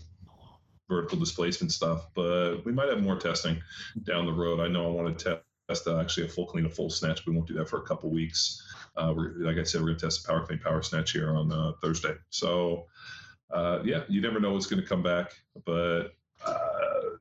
vertical 0.88 1.18
displacement 1.18 1.72
stuff. 1.72 2.06
But 2.14 2.64
we 2.64 2.72
might 2.72 2.88
have 2.88 3.02
more 3.02 3.16
testing 3.16 3.60
down 4.04 4.24
the 4.24 4.32
road. 4.32 4.60
I 4.60 4.68
know 4.68 4.86
I 4.86 5.02
want 5.02 5.18
to 5.18 5.42
test 5.68 5.86
uh, 5.86 6.00
actually 6.00 6.26
a 6.26 6.30
full 6.30 6.46
clean, 6.46 6.64
a 6.64 6.70
full 6.70 6.88
snatch. 6.88 7.26
We 7.26 7.34
won't 7.34 7.48
do 7.48 7.54
that 7.54 7.68
for 7.68 7.78
a 7.78 7.86
couple 7.86 8.10
weeks. 8.10 8.62
Uh, 8.96 9.12
like 9.36 9.58
I 9.58 9.62
said, 9.62 9.82
we're 9.82 9.88
going 9.88 9.98
to 9.98 10.06
test 10.06 10.22
the 10.22 10.32
power 10.32 10.46
clean, 10.46 10.58
power 10.58 10.82
snatch 10.82 11.12
here 11.12 11.36
on 11.36 11.52
uh, 11.52 11.72
Thursday. 11.82 12.14
So, 12.30 12.86
yeah, 13.84 14.04
you 14.08 14.22
never 14.22 14.40
know 14.40 14.52
what's 14.52 14.66
going 14.66 14.82
to 14.82 14.88
come 14.88 15.02
back, 15.02 15.32
but 15.66 16.14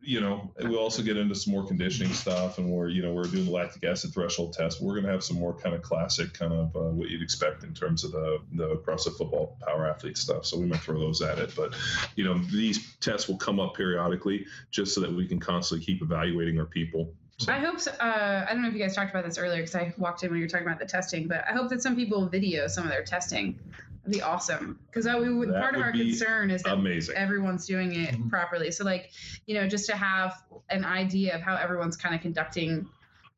you 0.04 0.20
know, 0.20 0.52
we'll 0.62 0.80
also 0.80 1.04
get 1.04 1.16
into 1.16 1.36
some 1.36 1.54
more 1.54 1.66
conditioning 1.66 2.12
stuff, 2.12 2.58
and 2.58 2.70
we're 2.70 2.90
you 2.90 3.04
know 3.04 3.14
we're 3.14 3.24
doing 3.24 3.46
the 3.46 3.52
lactic 3.52 3.84
acid 3.84 4.14
threshold 4.14 4.54
test. 4.54 4.82
We're 4.82 4.94
going 4.94 5.06
to 5.06 5.12
have 5.12 5.24
some 5.24 5.38
more 5.38 5.54
kind 5.54 5.76
of 5.76 5.84
classic, 5.84 6.34
kind 6.34 6.52
of 6.54 6.76
uh, 6.76 6.90
what 6.90 7.10
you'd 7.10 7.22
expect 7.22 7.64
in 7.64 7.74
terms 7.74 8.04
of 8.04 8.12
the 8.12 8.40
the 8.54 8.76
CrossFit 8.78 9.18
football 9.18 9.58
power 9.66 9.88
athlete 9.88 10.18
stuff. 10.18 10.46
So 10.46 10.58
we 10.58 10.66
might 10.66 10.80
throw 10.80 11.00
those 11.00 11.22
at 11.22 11.38
it, 11.38 11.54
but 11.56 11.76
you 12.16 12.24
know, 12.24 12.40
these 12.52 12.96
tests 12.96 13.28
will 13.28 13.38
come 13.38 13.60
up 13.60 13.76
periodically 13.76 14.46
just 14.72 14.96
so 14.96 15.02
that 15.02 15.12
we 15.12 15.28
can 15.28 15.40
constantly 15.40 15.86
keep 15.86 16.02
evaluating 16.02 16.60
our 16.60 16.66
people. 16.66 17.14
So, 17.38 17.52
I 17.52 17.60
hope 17.60 17.80
so. 17.80 17.92
Uh, 18.00 18.46
I 18.48 18.54
don't 18.54 18.62
know 18.62 18.68
if 18.68 18.74
you 18.76 18.80
guys 18.80 18.96
talked 18.96 19.10
about 19.10 19.26
this 19.26 19.38
earlier 19.38 19.62
because 19.62 19.76
I 19.76 19.94
walked 19.98 20.24
in 20.24 20.30
when 20.30 20.40
you 20.40 20.46
were 20.46 20.50
talking 20.50 20.68
about 20.68 20.80
the 20.80 20.86
testing, 20.86 21.28
but 21.28 21.44
I 21.48 21.54
hope 21.54 21.70
that 21.70 21.82
some 21.82 21.96
people 21.96 22.28
video 22.28 22.68
some 22.68 22.84
of 22.84 22.92
their 22.92 23.04
testing. 23.04 23.60
That'd 24.04 24.14
be 24.14 24.22
awesome. 24.22 24.80
Because 24.88 25.06
we 25.06 25.32
would, 25.34 25.50
That 25.50 25.62
part 25.62 25.74
of 25.76 25.80
would 25.80 25.86
our 25.86 25.92
be 25.92 26.10
concern 26.10 26.50
is 26.50 26.64
that 26.64 26.74
amazing. 26.74 27.16
everyone's 27.16 27.66
doing 27.68 27.94
it 27.94 28.16
Mhm. 28.16 28.30
properly. 28.30 28.72
So, 28.72 28.84
like, 28.84 29.12
you 29.46 29.54
know, 29.56 29.68
just 29.68 29.86
to 29.88 29.96
have 29.96 30.42
an 30.70 30.84
idea 30.86 31.36
of 31.36 31.42
how 31.42 31.56
everyone's 31.56 31.98
kind 31.98 32.16
of 32.16 32.22
conducting 32.22 32.88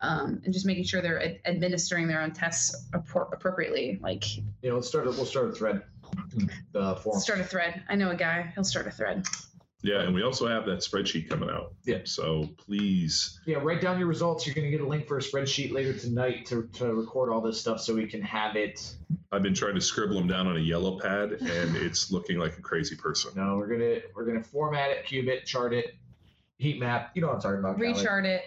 um, 0.01 0.41
and 0.43 0.53
just 0.53 0.65
making 0.65 0.83
sure 0.83 1.01
they're 1.01 1.21
ad- 1.23 1.39
administering 1.45 2.07
their 2.07 2.19
own 2.21 2.31
tests 2.33 2.87
appro- 2.91 3.31
appropriately. 3.33 3.99
Like, 4.01 4.37
You 4.37 4.43
know, 4.69 4.75
let's 4.75 4.87
start. 4.89 5.07
A, 5.07 5.11
we'll 5.11 5.25
start 5.25 5.47
a 5.49 5.53
thread. 5.53 5.81
The 6.73 6.95
forum. 6.97 7.19
start 7.21 7.39
a 7.39 7.43
thread. 7.45 7.83
I 7.87 7.95
know 7.95 8.11
a 8.11 8.15
guy, 8.15 8.51
he'll 8.53 8.65
start 8.65 8.85
a 8.87 8.91
thread. 8.91 9.25
Yeah, 9.81 10.01
and 10.01 10.13
we 10.13 10.21
also 10.23 10.47
have 10.47 10.65
that 10.65 10.79
spreadsheet 10.79 11.29
coming 11.29 11.49
out. 11.49 11.73
Yeah. 11.85 11.99
So 12.05 12.49
please, 12.57 13.39
Yeah, 13.45 13.57
write 13.57 13.81
down 13.81 13.97
your 13.99 14.07
results. 14.07 14.45
You're 14.45 14.55
going 14.55 14.69
to 14.69 14.71
get 14.71 14.81
a 14.81 14.87
link 14.87 15.07
for 15.07 15.17
a 15.17 15.21
spreadsheet 15.21 15.71
later 15.71 15.93
tonight 15.97 16.45
to, 16.47 16.69
to 16.73 16.93
record 16.93 17.29
all 17.29 17.41
this 17.41 17.59
stuff 17.59 17.79
so 17.81 17.93
we 17.95 18.07
can 18.07 18.21
have 18.21 18.55
it. 18.57 18.95
I've 19.33 19.41
been 19.43 19.53
trying 19.55 19.75
to 19.75 19.81
scribble 19.81 20.15
them 20.15 20.27
down 20.27 20.47
on 20.47 20.57
a 20.57 20.59
yellow 20.59 20.99
pad, 20.99 21.31
and 21.33 21.75
it's 21.75 22.11
looking 22.11 22.37
like 22.37 22.57
a 22.57 22.61
crazy 22.61 22.95
person. 22.95 23.31
No, 23.35 23.57
we're 23.57 23.67
gonna 23.67 23.99
we're 24.15 24.25
gonna 24.25 24.43
format 24.43 24.91
it, 24.91 25.05
cube 25.05 25.27
it, 25.27 25.45
chart 25.45 25.73
it, 25.73 25.95
heat 26.57 26.79
map. 26.79 27.11
You 27.15 27.21
know 27.21 27.27
what 27.29 27.37
I'm 27.37 27.41
talking 27.41 27.59
about. 27.59 27.77
Callie. 27.77 27.93
Rechart 27.93 28.25
it. 28.25 28.43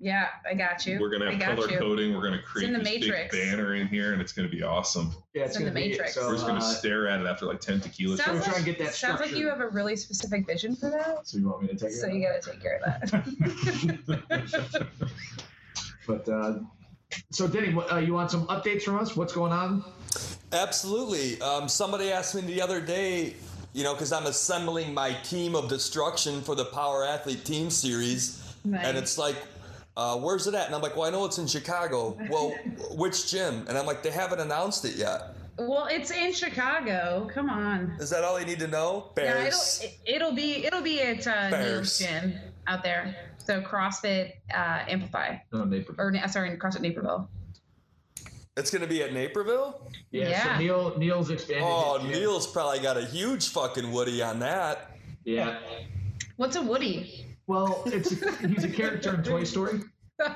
Yeah, 0.00 0.28
I 0.48 0.54
got 0.54 0.86
you. 0.86 1.00
We're 1.00 1.10
gonna 1.10 1.34
have 1.34 1.56
color 1.56 1.68
you. 1.68 1.76
coding. 1.76 2.14
We're 2.14 2.22
gonna 2.22 2.40
create 2.40 2.68
in 2.68 2.72
the 2.72 2.78
this 2.78 2.88
Matrix. 3.00 3.34
big 3.34 3.50
banner 3.50 3.74
in 3.74 3.88
here, 3.88 4.12
and 4.12 4.22
it's 4.22 4.30
gonna 4.30 4.48
be 4.48 4.62
awesome. 4.62 5.12
Yeah, 5.34 5.42
It's 5.42 5.56
in 5.56 5.64
the 5.64 5.70
gonna 5.70 5.80
be. 5.80 5.88
Matrix. 5.90 6.14
So, 6.14 6.28
We're 6.28 6.34
just 6.34 6.46
gonna 6.46 6.60
uh, 6.60 6.62
stare 6.62 7.08
at 7.08 7.20
it 7.20 7.26
after 7.26 7.46
like 7.46 7.58
ten 7.60 7.80
tequila 7.80 8.16
Sounds 8.16 8.38
shots. 8.38 8.46
try 8.46 8.56
and 8.58 8.64
get 8.64 8.78
that 8.78 8.94
Sounds 8.94 9.20
like 9.20 9.32
you 9.32 9.48
have 9.48 9.58
a 9.60 9.68
really 9.68 9.96
specific 9.96 10.46
vision 10.46 10.76
for 10.76 10.88
that. 10.90 11.26
so 11.26 11.36
you 11.36 11.48
want 11.48 11.62
me 11.62 11.68
to 11.68 11.74
take 11.74 11.88
it? 11.90 11.94
So 11.94 12.06
you 12.06 12.24
got 12.24 12.40
to 12.40 12.50
take 12.52 12.62
care 12.62 12.76
of 12.78 13.10
that. 13.10 14.86
But 16.06 16.26
uh, 16.26 16.60
so 17.30 17.46
Denny, 17.46 17.74
uh, 17.90 17.98
you 17.98 18.12
want 18.14 18.30
some 18.30 18.46
updates 18.48 18.82
from 18.82 18.98
us? 18.98 19.16
What's 19.16 19.32
going 19.32 19.52
on? 19.52 19.84
Absolutely. 20.52 21.40
Um, 21.40 21.68
somebody 21.68 22.10
asked 22.10 22.34
me 22.34 22.40
the 22.42 22.60
other 22.60 22.80
day, 22.80 23.34
you 23.72 23.84
know, 23.84 23.92
because 23.94 24.12
I'm 24.12 24.26
assembling 24.26 24.94
my 24.94 25.12
team 25.24 25.54
of 25.54 25.68
destruction 25.68 26.40
for 26.40 26.54
the 26.54 26.64
Power 26.66 27.04
Athlete 27.04 27.44
Team 27.44 27.70
Series, 27.70 28.54
Nice. 28.64 28.86
and 28.86 28.96
it's 28.96 29.18
like, 29.18 29.36
uh, 29.96 30.16
where's 30.16 30.46
it 30.46 30.54
at? 30.54 30.66
And 30.66 30.74
I'm 30.74 30.80
like, 30.80 30.96
well, 30.96 31.06
I 31.06 31.10
know 31.10 31.24
it's 31.24 31.38
in 31.38 31.46
Chicago. 31.46 32.16
Well, 32.30 32.54
which 32.92 33.30
gym? 33.30 33.64
And 33.68 33.76
I'm 33.76 33.86
like, 33.86 34.02
they 34.02 34.10
haven't 34.10 34.40
announced 34.40 34.84
it 34.84 34.94
yet. 34.96 35.34
well, 35.58 35.86
it's 35.90 36.10
in 36.12 36.32
Chicago. 36.32 37.28
Come 37.34 37.50
on. 37.50 37.96
Is 37.98 38.08
that 38.10 38.22
all 38.24 38.38
you 38.38 38.46
need 38.46 38.60
to 38.60 38.68
know? 38.68 39.10
Yeah, 39.16 39.24
Bears. 39.24 39.80
it'll 39.82 39.88
it- 39.90 40.14
it'll 40.16 40.32
be 40.32 40.64
it'll 40.64 40.82
be 40.82 41.00
at 41.02 41.26
uh, 41.26 41.50
Bears. 41.50 42.00
Neil's 42.00 42.22
gym 42.22 42.34
out 42.68 42.82
there. 42.84 43.14
So 43.38 43.60
CrossFit 43.62 44.32
uh, 44.54 44.84
Amplify 44.88 45.36
No, 45.52 45.64
Napier. 45.64 45.94
or 45.98 46.14
uh, 46.14 46.26
sorry, 46.28 46.56
CrossFit 46.58 46.80
Naperville. 46.82 47.28
it's 48.56 48.70
gonna 48.70 48.86
be 48.86 49.02
at 49.02 49.12
Naperville. 49.12 49.90
Yeah, 50.10 50.28
Yeah. 50.28 50.54
So 50.54 50.58
Neil 50.60 50.98
Neil's 50.98 51.30
expanding. 51.30 51.64
Oh, 51.66 51.98
his. 51.98 52.18
Neil's 52.18 52.46
probably 52.46 52.80
got 52.80 52.96
a 52.96 53.04
huge 53.06 53.48
fucking 53.48 53.90
Woody 53.90 54.22
on 54.22 54.38
that. 54.40 54.92
Yeah. 55.24 55.58
What's 56.36 56.56
a 56.56 56.62
Woody? 56.62 57.24
Well, 57.46 57.82
it's 57.86 58.12
a, 58.22 58.46
he's 58.46 58.64
a 58.64 58.68
character 58.68 59.14
in 59.14 59.22
Toy 59.22 59.44
Story. 59.44 59.80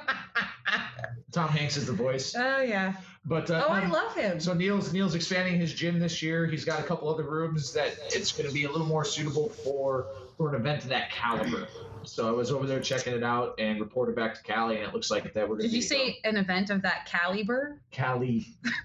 Tom 1.33 1.49
Hanks 1.49 1.77
is 1.77 1.87
the 1.87 1.93
voice. 1.93 2.35
oh 2.37 2.63
yeah. 2.63 2.95
But 3.25 3.51
uh, 3.51 3.65
Oh, 3.69 3.73
I 3.73 3.87
love 3.87 4.15
him. 4.15 4.41
So 4.41 4.53
Neil's 4.55 4.93
Neil's 4.93 5.15
expanding 5.15 5.59
his 5.61 5.73
gym 5.73 5.99
this 5.99 6.23
year. 6.23 6.47
He's 6.47 6.65
got 6.65 6.81
a 6.81 6.83
couple 6.83 7.09
other 7.09 7.23
rooms 7.25 7.73
that 7.75 7.97
it's 8.09 8.33
going 8.33 8.49
to 8.49 8.55
be 8.55 8.65
a 8.65 8.71
little 8.71 8.87
more 8.87 9.05
suitable 9.05 9.49
for 9.49 10.07
for 10.37 10.49
an 10.55 10.61
event 10.61 10.83
of 10.83 10.89
that 10.91 11.11
caliber. 11.11 11.69
So 12.05 12.29
I 12.29 12.33
was 12.33 12.51
over 12.51 12.67
there 12.67 12.81
checking 12.81 13.15
it 13.15 13.23
out 13.23 13.55
and 13.59 13.81
reported 13.81 14.17
back 14.17 14.35
to 14.35 14.43
Cali, 14.43 14.77
and 14.77 14.85
it 14.85 14.93
looks 14.95 15.11
like 15.11 15.33
that 15.35 15.49
we're 15.49 15.57
going 15.57 15.71
Did 15.71 15.73
you 15.73 15.83
say 15.83 16.19
an 16.25 16.37
event 16.37 16.71
of 16.71 16.83
that 16.83 17.07
caliber? 17.07 17.81
Cali. 17.91 18.47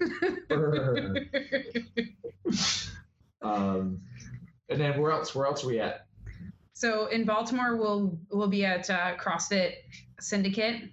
um, 3.42 4.00
and 4.68 4.80
then 4.80 5.00
where 5.00 5.12
else? 5.12 5.34
Where 5.34 5.46
else 5.46 5.64
are 5.64 5.68
we 5.68 5.80
at? 5.80 6.06
so 6.72 7.06
in 7.06 7.24
Baltimore, 7.24 7.76
we'll 7.76 8.18
we'll 8.30 8.48
be 8.48 8.64
at 8.64 8.88
uh, 8.88 9.16
CrossFit 9.16 9.74
Syndicate. 10.20 10.90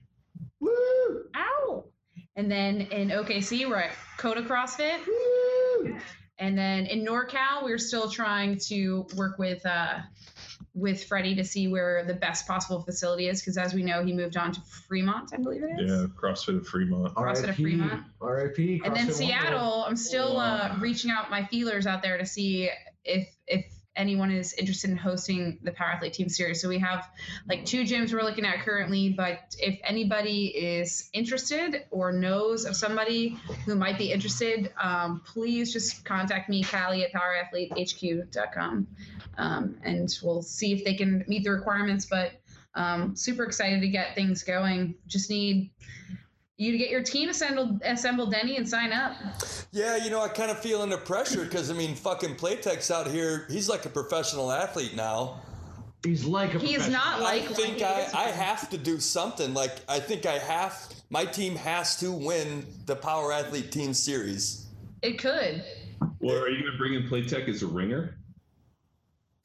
Woo! 0.59 1.25
Ow! 1.35 1.85
And 2.35 2.51
then 2.51 2.81
in 2.81 3.09
OKC, 3.09 3.69
we're 3.69 3.77
at 3.77 3.91
Koda 4.17 4.41
CrossFit. 4.41 4.99
Woo! 5.05 5.97
And 6.37 6.57
then 6.57 6.85
in 6.87 7.05
NorCal, 7.05 7.63
we're 7.63 7.77
still 7.77 8.09
trying 8.09 8.57
to 8.67 9.07
work 9.15 9.37
with 9.37 9.65
uh, 9.65 9.99
with 10.75 11.05
Freddie 11.05 11.35
to 11.35 11.43
see 11.43 11.69
where 11.69 12.03
the 12.03 12.13
best 12.13 12.45
possible 12.45 12.81
facility 12.81 13.29
is, 13.29 13.41
because 13.41 13.57
as 13.57 13.73
we 13.73 13.81
know, 13.81 14.03
he 14.03 14.11
moved 14.11 14.35
on 14.35 14.51
to 14.51 14.61
Fremont, 14.87 15.31
I 15.33 15.37
believe 15.37 15.63
it 15.63 15.81
is. 15.81 15.89
Yeah, 15.89 16.07
CrossFit 16.07 16.57
of 16.57 16.67
Fremont. 16.67 17.15
CrossFit 17.15 17.49
of 17.49 17.55
Fremont. 17.55 18.03
RIP. 18.19 18.81
And 18.83 18.93
then 18.95 19.11
Seattle, 19.11 19.85
I'm 19.87 19.95
still 19.95 20.37
uh, 20.37 20.75
reaching 20.79 21.11
out 21.11 21.31
my 21.31 21.45
feelers 21.45 21.87
out 21.87 22.03
there 22.03 22.17
to 22.17 22.25
see 22.25 22.69
if 23.05 23.29
if 23.47 23.65
anyone 23.95 24.31
is 24.31 24.53
interested 24.53 24.89
in 24.89 24.97
hosting 24.97 25.57
the 25.63 25.71
Power 25.71 25.89
Athlete 25.89 26.13
Team 26.13 26.29
Series. 26.29 26.61
So 26.61 26.69
we 26.69 26.79
have 26.79 27.09
like 27.47 27.65
two 27.65 27.83
gyms 27.83 28.13
we're 28.13 28.23
looking 28.23 28.45
at 28.45 28.59
currently, 28.59 29.09
but 29.09 29.55
if 29.59 29.79
anybody 29.83 30.47
is 30.47 31.09
interested 31.13 31.85
or 31.91 32.11
knows 32.11 32.65
of 32.65 32.75
somebody 32.75 33.37
who 33.65 33.75
might 33.75 33.97
be 33.97 34.11
interested, 34.11 34.71
um, 34.81 35.21
please 35.25 35.71
just 35.71 36.05
contact 36.05 36.49
me, 36.49 36.63
Callie 36.63 37.05
at 37.05 37.13
powerathletehq.com, 37.13 38.87
um, 39.37 39.77
and 39.83 40.19
we'll 40.23 40.41
see 40.41 40.73
if 40.73 40.83
they 40.83 40.93
can 40.93 41.23
meet 41.27 41.43
the 41.43 41.51
requirements. 41.51 42.05
But 42.05 42.33
um, 42.75 43.15
super 43.15 43.43
excited 43.43 43.81
to 43.81 43.87
get 43.87 44.15
things 44.15 44.43
going. 44.43 44.95
Just 45.07 45.29
need 45.29 45.71
you 46.57 46.77
get 46.77 46.89
your 46.89 47.03
team 47.03 47.29
assembled, 47.29 47.81
assembled, 47.83 48.31
Denny, 48.31 48.57
and 48.57 48.67
sign 48.67 48.93
up. 48.93 49.13
Yeah, 49.71 49.97
you 49.97 50.09
know, 50.09 50.21
I 50.21 50.29
kind 50.29 50.49
of 50.49 50.59
feel 50.59 50.81
under 50.81 50.97
pressure 50.97 51.43
because 51.43 51.69
I 51.69 51.73
mean, 51.73 51.95
fucking 51.95 52.35
Playtex 52.35 52.91
out 52.91 53.07
here, 53.07 53.45
he's 53.49 53.67
like 53.67 53.85
a 53.85 53.89
professional 53.89 54.51
athlete 54.51 54.95
now. 54.95 55.41
He's 56.03 56.23
like 56.23 56.53
a 56.53 56.59
He 56.59 56.75
is 56.75 56.83
professional. 56.85 57.19
not 57.19 57.21
I 57.23 57.39
think 57.41 57.81
one. 57.81 57.89
I, 57.89 58.09
I 58.13 58.23
have 58.29 58.69
to 58.69 58.77
do 58.77 58.99
something. 58.99 59.53
Like 59.53 59.77
I 59.89 59.99
think 59.99 60.25
I 60.25 60.37
have. 60.37 60.87
My 61.09 61.25
team 61.25 61.55
has 61.55 61.97
to 61.97 62.11
win 62.11 62.65
the 62.85 62.95
Power 62.95 63.33
Athlete 63.33 63.71
Team 63.71 63.93
Series. 63.93 64.67
It 65.01 65.19
could. 65.19 65.63
Well, 66.19 66.37
are 66.37 66.49
you 66.49 66.61
going 66.61 66.71
to 66.71 66.77
bring 66.77 66.93
in 66.93 67.03
Playtex 67.03 67.47
as 67.49 67.63
a 67.63 67.67
ringer? 67.67 68.17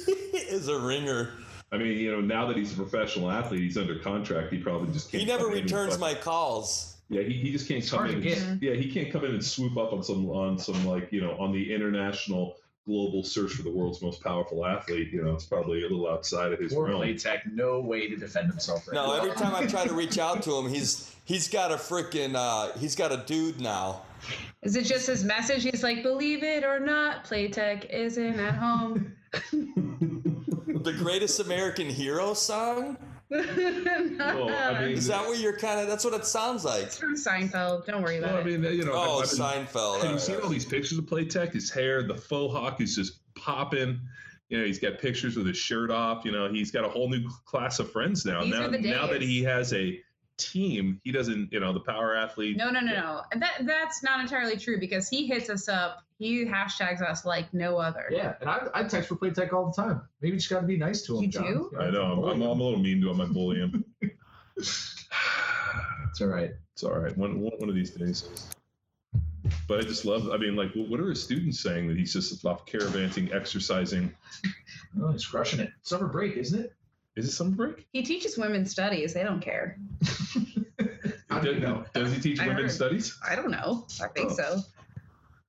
as 0.50 0.68
a 0.68 0.78
ringer. 0.78 1.30
I 1.72 1.78
mean, 1.78 1.98
you 1.98 2.10
know, 2.10 2.20
now 2.20 2.46
that 2.46 2.56
he's 2.56 2.72
a 2.72 2.76
professional 2.76 3.30
athlete, 3.30 3.62
he's 3.62 3.78
under 3.78 3.98
contract. 3.98 4.52
He 4.52 4.58
probably 4.58 4.92
just 4.92 5.10
can't. 5.10 5.20
He 5.20 5.26
never 5.26 5.44
come 5.44 5.52
in 5.52 5.58
and 5.58 5.70
returns 5.70 5.98
my 5.98 6.14
calls. 6.14 6.89
Yeah, 7.10 7.22
he, 7.22 7.32
he 7.34 7.50
just 7.52 7.66
can't 7.68 7.86
come 7.86 8.06
in. 8.06 8.22
And, 8.26 8.62
yeah, 8.62 8.74
he 8.74 8.90
can't 8.90 9.10
come 9.12 9.24
in 9.24 9.32
and 9.32 9.44
swoop 9.44 9.76
up 9.76 9.92
on 9.92 10.02
some 10.02 10.30
on 10.30 10.58
some 10.58 10.86
like 10.86 11.10
you 11.12 11.20
know 11.20 11.32
on 11.38 11.52
the 11.52 11.74
international 11.74 12.56
global 12.86 13.22
search 13.22 13.52
for 13.52 13.62
the 13.62 13.70
world's 13.70 14.00
most 14.00 14.22
powerful 14.22 14.64
athlete. 14.64 15.12
You 15.12 15.22
know, 15.24 15.34
it's 15.34 15.44
probably 15.44 15.80
a 15.80 15.82
little 15.82 16.08
outside 16.08 16.52
of 16.52 16.60
his 16.60 16.72
Poor 16.72 16.86
realm. 16.88 17.02
Playtex, 17.02 17.52
no 17.52 17.80
way 17.80 18.08
to 18.08 18.16
defend 18.16 18.48
himself. 18.48 18.86
Right 18.88 18.94
No, 18.94 19.08
now. 19.08 19.14
every 19.14 19.32
time 19.32 19.54
I 19.54 19.66
try 19.66 19.86
to 19.86 19.92
reach 19.92 20.18
out 20.18 20.42
to 20.44 20.56
him, 20.56 20.68
he's 20.68 21.14
he's 21.24 21.48
got 21.48 21.72
a 21.72 21.76
freaking 21.76 22.34
uh, 22.36 22.76
he's 22.78 22.94
got 22.94 23.10
a 23.12 23.18
dude 23.26 23.60
now. 23.60 24.02
Is 24.62 24.76
it 24.76 24.84
just 24.84 25.06
his 25.06 25.24
message? 25.24 25.64
He's 25.64 25.82
like, 25.82 26.02
believe 26.02 26.44
it 26.44 26.62
or 26.62 26.78
not, 26.78 27.24
Playtex 27.24 27.88
isn't 27.90 28.38
at 28.38 28.54
home. 28.54 29.16
The 30.80 30.94
greatest 30.94 31.40
American 31.40 31.90
hero 31.90 32.32
song? 32.32 32.96
Well, 33.30 34.48
I 34.50 34.80
mean, 34.84 34.92
Is 34.96 35.06
that 35.06 35.26
what 35.26 35.38
you're 35.38 35.56
kind 35.56 35.80
of? 35.80 35.86
That's 35.86 36.04
what 36.04 36.14
it 36.14 36.24
sounds 36.26 36.64
like. 36.64 36.82
It's 36.84 36.98
from 36.98 37.14
Seinfeld. 37.14 37.86
Don't 37.86 38.02
worry 38.02 38.18
about 38.18 38.30
well, 38.30 38.38
I 38.38 38.40
it. 38.48 38.60
mean, 38.60 38.72
you 38.74 38.84
know, 38.84 38.92
Oh, 38.94 39.20
I've- 39.20 39.22
I've 39.22 39.30
been- 39.30 39.66
Seinfeld. 39.66 39.94
Have 39.94 40.02
you 40.02 40.08
Alright, 40.08 40.20
seen 40.20 40.36
all 40.42 40.48
these 40.48 40.64
pictures 40.64 40.98
of 40.98 41.04
Playtex? 41.06 41.52
His 41.52 41.70
hair, 41.70 42.02
the 42.02 42.16
faux 42.16 42.52
hawk 42.54 42.80
is 42.80 42.94
just 42.96 43.20
popping. 43.34 44.00
You 44.48 44.58
know, 44.58 44.64
he's 44.64 44.80
got 44.80 44.98
pictures 44.98 45.36
with 45.36 45.46
his 45.46 45.56
shirt 45.56 45.90
off. 45.92 46.24
You 46.24 46.32
know, 46.32 46.50
he's 46.52 46.72
got 46.72 46.84
a 46.84 46.88
whole 46.88 47.08
new 47.08 47.28
class 47.44 47.78
of 47.78 47.90
friends 47.92 48.24
now. 48.26 48.42
These 48.42 48.52
now, 48.54 48.64
are 48.64 48.68
the 48.70 48.78
now 48.78 49.06
that 49.06 49.22
he 49.22 49.44
has 49.44 49.72
a 49.72 50.00
team, 50.40 51.00
he 51.04 51.12
doesn't. 51.12 51.52
You 51.52 51.60
know, 51.60 51.72
the 51.72 51.80
power 51.80 52.16
athlete. 52.16 52.56
No, 52.56 52.70
no, 52.70 52.80
no, 52.80 52.92
no. 52.92 53.22
And 53.32 53.42
That 53.42 53.66
that's 53.66 54.02
not 54.02 54.20
entirely 54.20 54.56
true 54.56 54.80
because 54.80 55.08
he 55.08 55.26
hits 55.26 55.50
us 55.50 55.68
up. 55.68 56.02
He 56.18 56.44
hashtags 56.44 57.00
us 57.02 57.24
like 57.24 57.52
no 57.54 57.78
other. 57.78 58.06
Yeah, 58.10 58.34
and 58.40 58.50
I, 58.50 58.66
I 58.74 58.82
text 58.84 59.08
for 59.08 59.16
Playtex 59.16 59.52
all 59.52 59.72
the 59.74 59.82
time. 59.82 60.02
Maybe 60.20 60.32
you 60.32 60.38
just 60.38 60.50
got 60.50 60.60
to 60.60 60.66
be 60.66 60.76
nice 60.76 61.02
to 61.02 61.16
him. 61.16 61.22
You 61.24 61.28
John. 61.28 61.44
do? 61.44 61.72
I 61.78 61.90
know. 61.90 62.02
I'm, 62.02 62.18
I'm, 62.24 62.42
I'm 62.42 62.60
a 62.60 62.64
little 62.64 62.78
mean 62.78 63.00
to 63.00 63.10
him. 63.10 63.20
I 63.20 63.26
bully 63.26 63.58
him. 63.58 63.84
It's 66.10 66.20
all 66.20 66.26
right. 66.26 66.50
It's 66.72 66.82
all 66.82 66.98
right. 66.98 67.16
One, 67.16 67.40
one, 67.40 67.52
one 67.58 67.68
of 67.68 67.74
these 67.74 67.90
days. 67.90 68.28
But 69.68 69.78
I 69.78 69.82
just 69.82 70.04
love. 70.04 70.30
I 70.30 70.36
mean, 70.36 70.56
like, 70.56 70.72
what 70.74 71.00
are 71.00 71.08
his 71.08 71.22
students 71.22 71.60
saying 71.60 71.88
that 71.88 71.96
he's 71.96 72.12
just 72.12 72.44
off 72.44 72.66
caravanting, 72.66 73.32
exercising? 73.32 74.12
Oh, 75.00 75.12
he's 75.12 75.24
crushing 75.24 75.60
it. 75.60 75.70
Summer 75.82 76.08
break, 76.08 76.36
isn't 76.36 76.60
it? 76.60 76.74
Is 77.16 77.26
it 77.26 77.32
summer 77.32 77.50
break? 77.56 77.86
He 77.92 78.02
teaches 78.02 78.38
women 78.38 78.64
studies. 78.66 79.12
They 79.14 79.22
don't 79.24 79.40
care. 79.40 79.76
How 81.28 81.40
do 81.40 81.48
you 81.48 81.54
does, 81.54 81.62
know? 81.62 81.84
does 81.94 82.12
he 82.14 82.20
teach 82.20 82.40
I 82.40 82.46
women's 82.48 82.72
heard. 82.72 82.72
studies? 82.72 83.18
I 83.28 83.34
don't 83.36 83.50
know. 83.50 83.86
I 84.02 84.08
think 84.08 84.30
Oh. 84.32 84.36
so. 84.36 84.60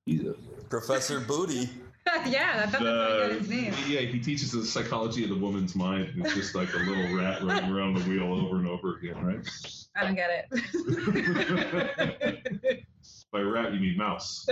He's 0.06 0.22
a, 0.26 0.34
Professor 0.70 1.20
Booty. 1.20 1.70
yeah, 2.28 2.66
that's 2.66 2.76
how 2.76 3.28
he 3.30 3.38
his 3.38 3.48
name. 3.50 3.74
yeah, 3.88 4.00
he 4.02 4.20
teaches 4.20 4.52
the 4.52 4.66
psychology 4.66 5.24
of 5.24 5.30
the 5.30 5.36
woman's 5.36 5.76
mind. 5.76 6.10
and 6.10 6.26
It's 6.26 6.34
just 6.34 6.56
like 6.56 6.74
a 6.74 6.78
little 6.78 7.16
rat 7.16 7.44
running 7.44 7.72
around 7.72 7.94
the 7.94 8.02
wheel 8.10 8.34
over 8.34 8.56
and 8.58 8.68
over 8.68 8.98
again, 8.98 9.24
right? 9.24 9.48
I 9.96 10.06
don't 10.06 10.16
get 10.16 10.48
it. 10.52 12.86
By 13.32 13.40
rat, 13.40 13.74
you 13.74 13.80
mean 13.80 13.98
mouse. 13.98 14.48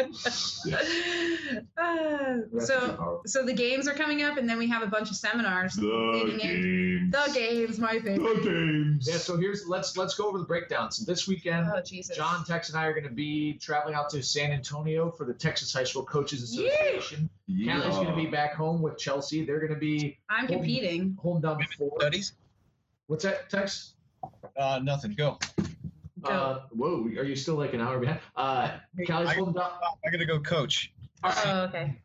Yeah. 0.66 0.82
Uh, 1.78 2.42
so, 2.60 3.22
so 3.26 3.44
the 3.44 3.54
games 3.54 3.88
are 3.88 3.94
coming 3.94 4.22
up, 4.22 4.38
and 4.38 4.48
then 4.48 4.58
we 4.60 4.68
have 4.68 4.84
a 4.84 4.88
bunch 4.88 5.10
of 5.10 5.16
seminars 5.16 5.74
The 5.74 6.38
games. 6.40 7.12
The 7.12 7.32
games, 7.34 7.80
my 7.80 8.00
favorite. 8.00 8.44
The 8.44 8.50
games. 8.50 9.08
Yeah, 9.10 9.18
so 9.18 9.36
here's 9.38 9.68
let's 9.68 9.98
let's 9.98 10.14
go 10.14 10.28
over 10.28 10.38
the 10.38 10.46
breakdown. 10.46 10.92
So 10.92 11.06
this 11.06 11.28
weekend, 11.28 11.68
Oh 11.74 11.82
Jesus! 11.82 12.16
John, 12.16 12.46
Tex, 12.46 12.70
and 12.70 12.78
I 12.78 12.86
are 12.86 12.94
going 12.94 13.08
to 13.08 13.14
be 13.14 13.54
traveling 13.54 13.96
out 13.96 14.10
to 14.12 14.22
San 14.22 14.52
Antonio 14.52 15.10
for 15.12 15.26
the 15.26 15.34
Texas 15.34 15.74
High 15.74 15.86
School 15.86 16.04
Coaches 16.06 16.44
Association. 16.44 17.30
Yeah. 17.48 17.80
Callie's 17.80 17.96
going 17.96 18.08
to 18.08 18.16
be 18.16 18.28
back 18.28 18.54
home 18.54 18.82
with 18.82 18.98
Chelsea. 18.98 19.44
They're 19.46 19.60
going 19.60 19.74
to 19.74 19.80
be 19.80 20.20
I'm 20.30 20.48
competing. 20.48 21.18
home 21.20 21.42
down 21.42 21.58
before. 21.58 21.94
Studies? 22.00 22.34
What's 23.08 23.24
that, 23.24 23.50
Tex? 23.50 23.96
Uh, 24.56 24.80
nothing. 24.84 25.14
Go. 25.14 25.40
Go. 26.24 26.30
Uh, 26.30 26.62
whoa, 26.72 27.04
are 27.18 27.24
you 27.24 27.36
still 27.36 27.56
like 27.56 27.74
an 27.74 27.82
hour 27.82 28.00
behind? 28.00 28.20
Uh, 28.36 28.72
Callie's 29.08 29.30
I, 29.30 29.36
holding 29.36 29.54
down. 29.54 29.72
I 30.06 30.10
gotta 30.12 30.26
go 30.26 30.40
coach. 30.40 30.92
All 31.24 31.32
right, 31.32 31.48
Oh, 31.48 31.62
okay. 31.64 31.96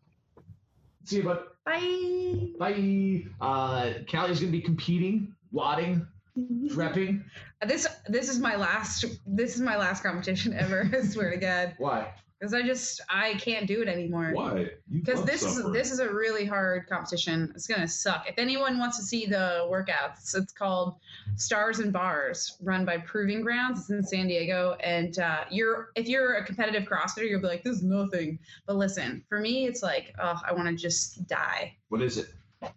see 1.04 1.16
you, 1.16 1.22
bud. 1.24 1.40
Bye. 1.64 2.48
Bye. 2.58 3.24
Uh, 3.40 3.92
Callie's 4.10 4.40
going 4.40 4.52
to 4.52 4.58
be 4.58 4.60
competing, 4.60 5.34
wadding, 5.52 6.06
repping. 6.38 7.24
This 7.66 7.86
this 8.08 8.28
is 8.28 8.38
my 8.38 8.56
last 8.56 9.06
this 9.26 9.54
is 9.54 9.62
my 9.62 9.78
last 9.78 10.02
competition 10.02 10.52
ever. 10.52 10.86
I 10.92 11.00
swear 11.00 11.30
to 11.30 11.38
God, 11.38 11.74
Why? 11.78 12.12
Because 12.44 12.52
I 12.52 12.60
just 12.60 13.00
I 13.08 13.34
can't 13.34 13.66
do 13.66 13.80
it 13.80 13.88
anymore. 13.88 14.32
Why? 14.34 14.68
Because 14.92 15.24
this 15.24 15.42
is 15.42 15.64
this 15.72 15.90
is 15.90 15.98
a 15.98 16.12
really 16.12 16.44
hard 16.44 16.86
competition. 16.86 17.50
It's 17.54 17.66
gonna 17.66 17.88
suck. 17.88 18.28
If 18.28 18.34
anyone 18.36 18.78
wants 18.78 18.98
to 18.98 19.02
see 19.02 19.24
the 19.24 19.66
workouts, 19.70 20.36
it's 20.36 20.52
called 20.52 20.96
Stars 21.36 21.78
and 21.78 21.90
Bars, 21.90 22.58
run 22.62 22.84
by 22.84 22.98
Proving 22.98 23.40
Grounds. 23.40 23.80
It's 23.80 23.90
in 23.90 24.02
San 24.02 24.26
Diego, 24.26 24.76
and 24.80 25.18
uh, 25.18 25.44
you're 25.50 25.88
if 25.94 26.06
you're 26.06 26.34
a 26.34 26.44
competitive 26.44 26.86
CrossFitter, 26.86 27.26
you'll 27.30 27.40
be 27.40 27.46
like, 27.46 27.64
"This 27.64 27.78
is 27.78 27.82
nothing." 27.82 28.38
But 28.66 28.76
listen, 28.76 29.24
for 29.26 29.40
me, 29.40 29.66
it's 29.66 29.82
like, 29.82 30.14
oh, 30.18 30.38
I 30.46 30.52
want 30.52 30.68
to 30.68 30.74
just 30.74 31.26
die. 31.26 31.74
What 31.88 32.02
is 32.02 32.18
it? 32.18 32.28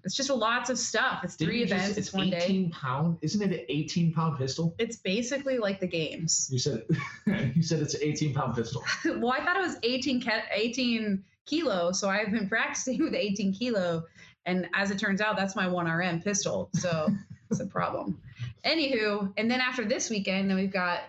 It's 0.03 0.15
just 0.15 0.29
lots 0.29 0.69
of 0.69 0.77
stuff. 0.77 1.21
It's 1.23 1.35
Didn't 1.35 1.49
three 1.51 1.59
you 1.61 1.65
just- 1.65 1.79
events. 1.81 1.97
it's 1.97 2.13
one 2.13 2.29
day. 2.29 2.37
18 2.43 2.71
pound. 2.71 3.17
Isn't 3.21 3.41
it 3.51 3.59
an 3.59 3.65
18 3.69 4.13
pound 4.13 4.37
pistol? 4.37 4.75
It's 4.79 4.97
basically 4.97 5.57
like 5.57 5.79
the 5.79 5.87
games. 5.87 6.49
You 6.51 6.59
said 6.59 6.83
you 7.55 7.63
said 7.63 7.81
it's 7.81 7.93
an 7.95 8.01
18 8.03 8.33
pound 8.33 8.55
pistol. 8.55 8.83
well, 9.05 9.31
I 9.31 9.43
thought 9.43 9.57
it 9.57 9.61
was 9.61 9.77
18, 9.83 10.21
ke- 10.21 10.43
18 10.51 11.23
kilo, 11.45 11.91
so 11.91 12.09
I've 12.09 12.31
been 12.31 12.47
practicing 12.55 13.01
with 13.03 13.13
18 13.13 13.53
kilo, 13.53 14.03
and 14.45 14.67
as 14.73 14.91
it 14.91 14.99
turns 14.99 15.21
out, 15.21 15.35
that's 15.37 15.55
my 15.55 15.67
one 15.67 15.87
RM 15.89 16.21
pistol. 16.21 16.69
So 16.73 17.09
it's 17.51 17.59
a 17.59 17.65
problem. 17.67 18.19
Anywho, 18.65 19.31
and 19.37 19.49
then 19.49 19.61
after 19.61 19.85
this 19.85 20.09
weekend, 20.09 20.49
then 20.49 20.57
we've 20.57 20.71
got 20.73 21.01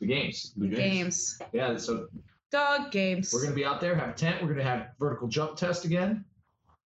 The 0.00 0.06
games. 0.06 0.52
The 0.56 0.68
games, 0.68 1.40
Yeah. 1.52 1.76
So 1.76 2.08
dog 2.50 2.90
games, 2.90 3.32
we're 3.32 3.42
gonna 3.42 3.54
be 3.54 3.64
out 3.64 3.80
there, 3.80 3.94
have 3.94 4.08
a 4.08 4.12
tent. 4.14 4.42
We're 4.42 4.48
gonna 4.48 4.62
have 4.64 4.88
vertical 4.98 5.28
jump 5.28 5.56
test 5.56 5.84
again. 5.84 6.24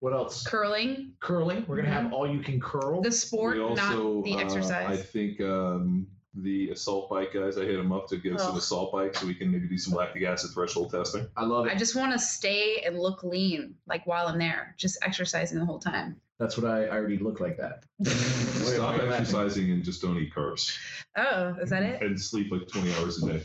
What 0.03 0.15
else? 0.15 0.45
curling, 0.45 1.13
Curling. 1.21 1.65
We're 1.69 1.77
gonna 1.77 1.89
have 1.93 2.13
all 2.13 2.29
you 2.29 2.41
can 2.41 2.61
curl. 2.61 3.03
the 3.03 3.13
sport, 3.13 3.55
We 3.57 3.63
also, 3.63 4.15
not 4.15 4.25
the 4.25 4.35
uh, 4.35 4.37
I 4.39 4.43
exercise. 4.43 5.05
think 5.11 5.41
um, 5.41 6.09
the 6.35 6.71
assault 6.71 7.09
bike 7.09 7.33
guys, 7.33 7.57
I 7.57 7.61
hit 7.65 7.77
them 7.77 7.93
up 7.93 8.09
to 8.09 8.17
get 8.17 8.35
us 8.35 8.43
an 8.43 8.49
Ugh. 8.51 8.57
assault 8.57 8.91
bike 8.91 9.15
so 9.15 9.29
we 9.29 9.35
can 9.37 9.53
maybe 9.53 9.69
do 9.69 9.79
some 9.79 9.95
lactic 9.95 10.25
acid 10.25 10.51
threshold 10.55 10.91
testing. 10.91 11.29
I 11.37 11.45
love 11.45 11.67
it. 11.67 11.71
I 11.71 11.75
it. 11.75 11.79
just 11.79 11.95
want 11.95 12.11
to 12.11 12.19
stay 12.19 12.83
and 12.85 12.99
look 12.99 13.23
lean, 13.23 13.77
like 13.87 14.05
while 14.05 14.27
I'm 14.27 14.41
there, 14.41 14.75
just 14.77 14.99
exercising 15.03 15.61
the 15.61 15.65
whole 15.65 15.79
time. 15.79 16.21
That's 16.41 16.59
what 16.59 16.69
I, 16.69 16.87
I 16.87 16.97
already 16.97 17.19
look 17.19 17.39
like 17.39 17.57
that. 17.59 17.85
Stop 18.05 18.97
Wait, 18.99 19.03
wait, 19.09 19.13
exercising 19.13 19.71
and 19.71 19.85
just 19.85 20.03
don't 20.03 20.19
eat 20.19 20.35
carbs 20.35 20.77
Oh, 21.17 21.55
is 21.63 21.71
that 21.71 21.85
it? 21.85 22.03
and 22.03 22.21
sleep 22.21 22.51
like 22.51 22.67
20 22.67 22.93
hours 22.95 23.23
a 23.23 23.35
day. 23.35 23.45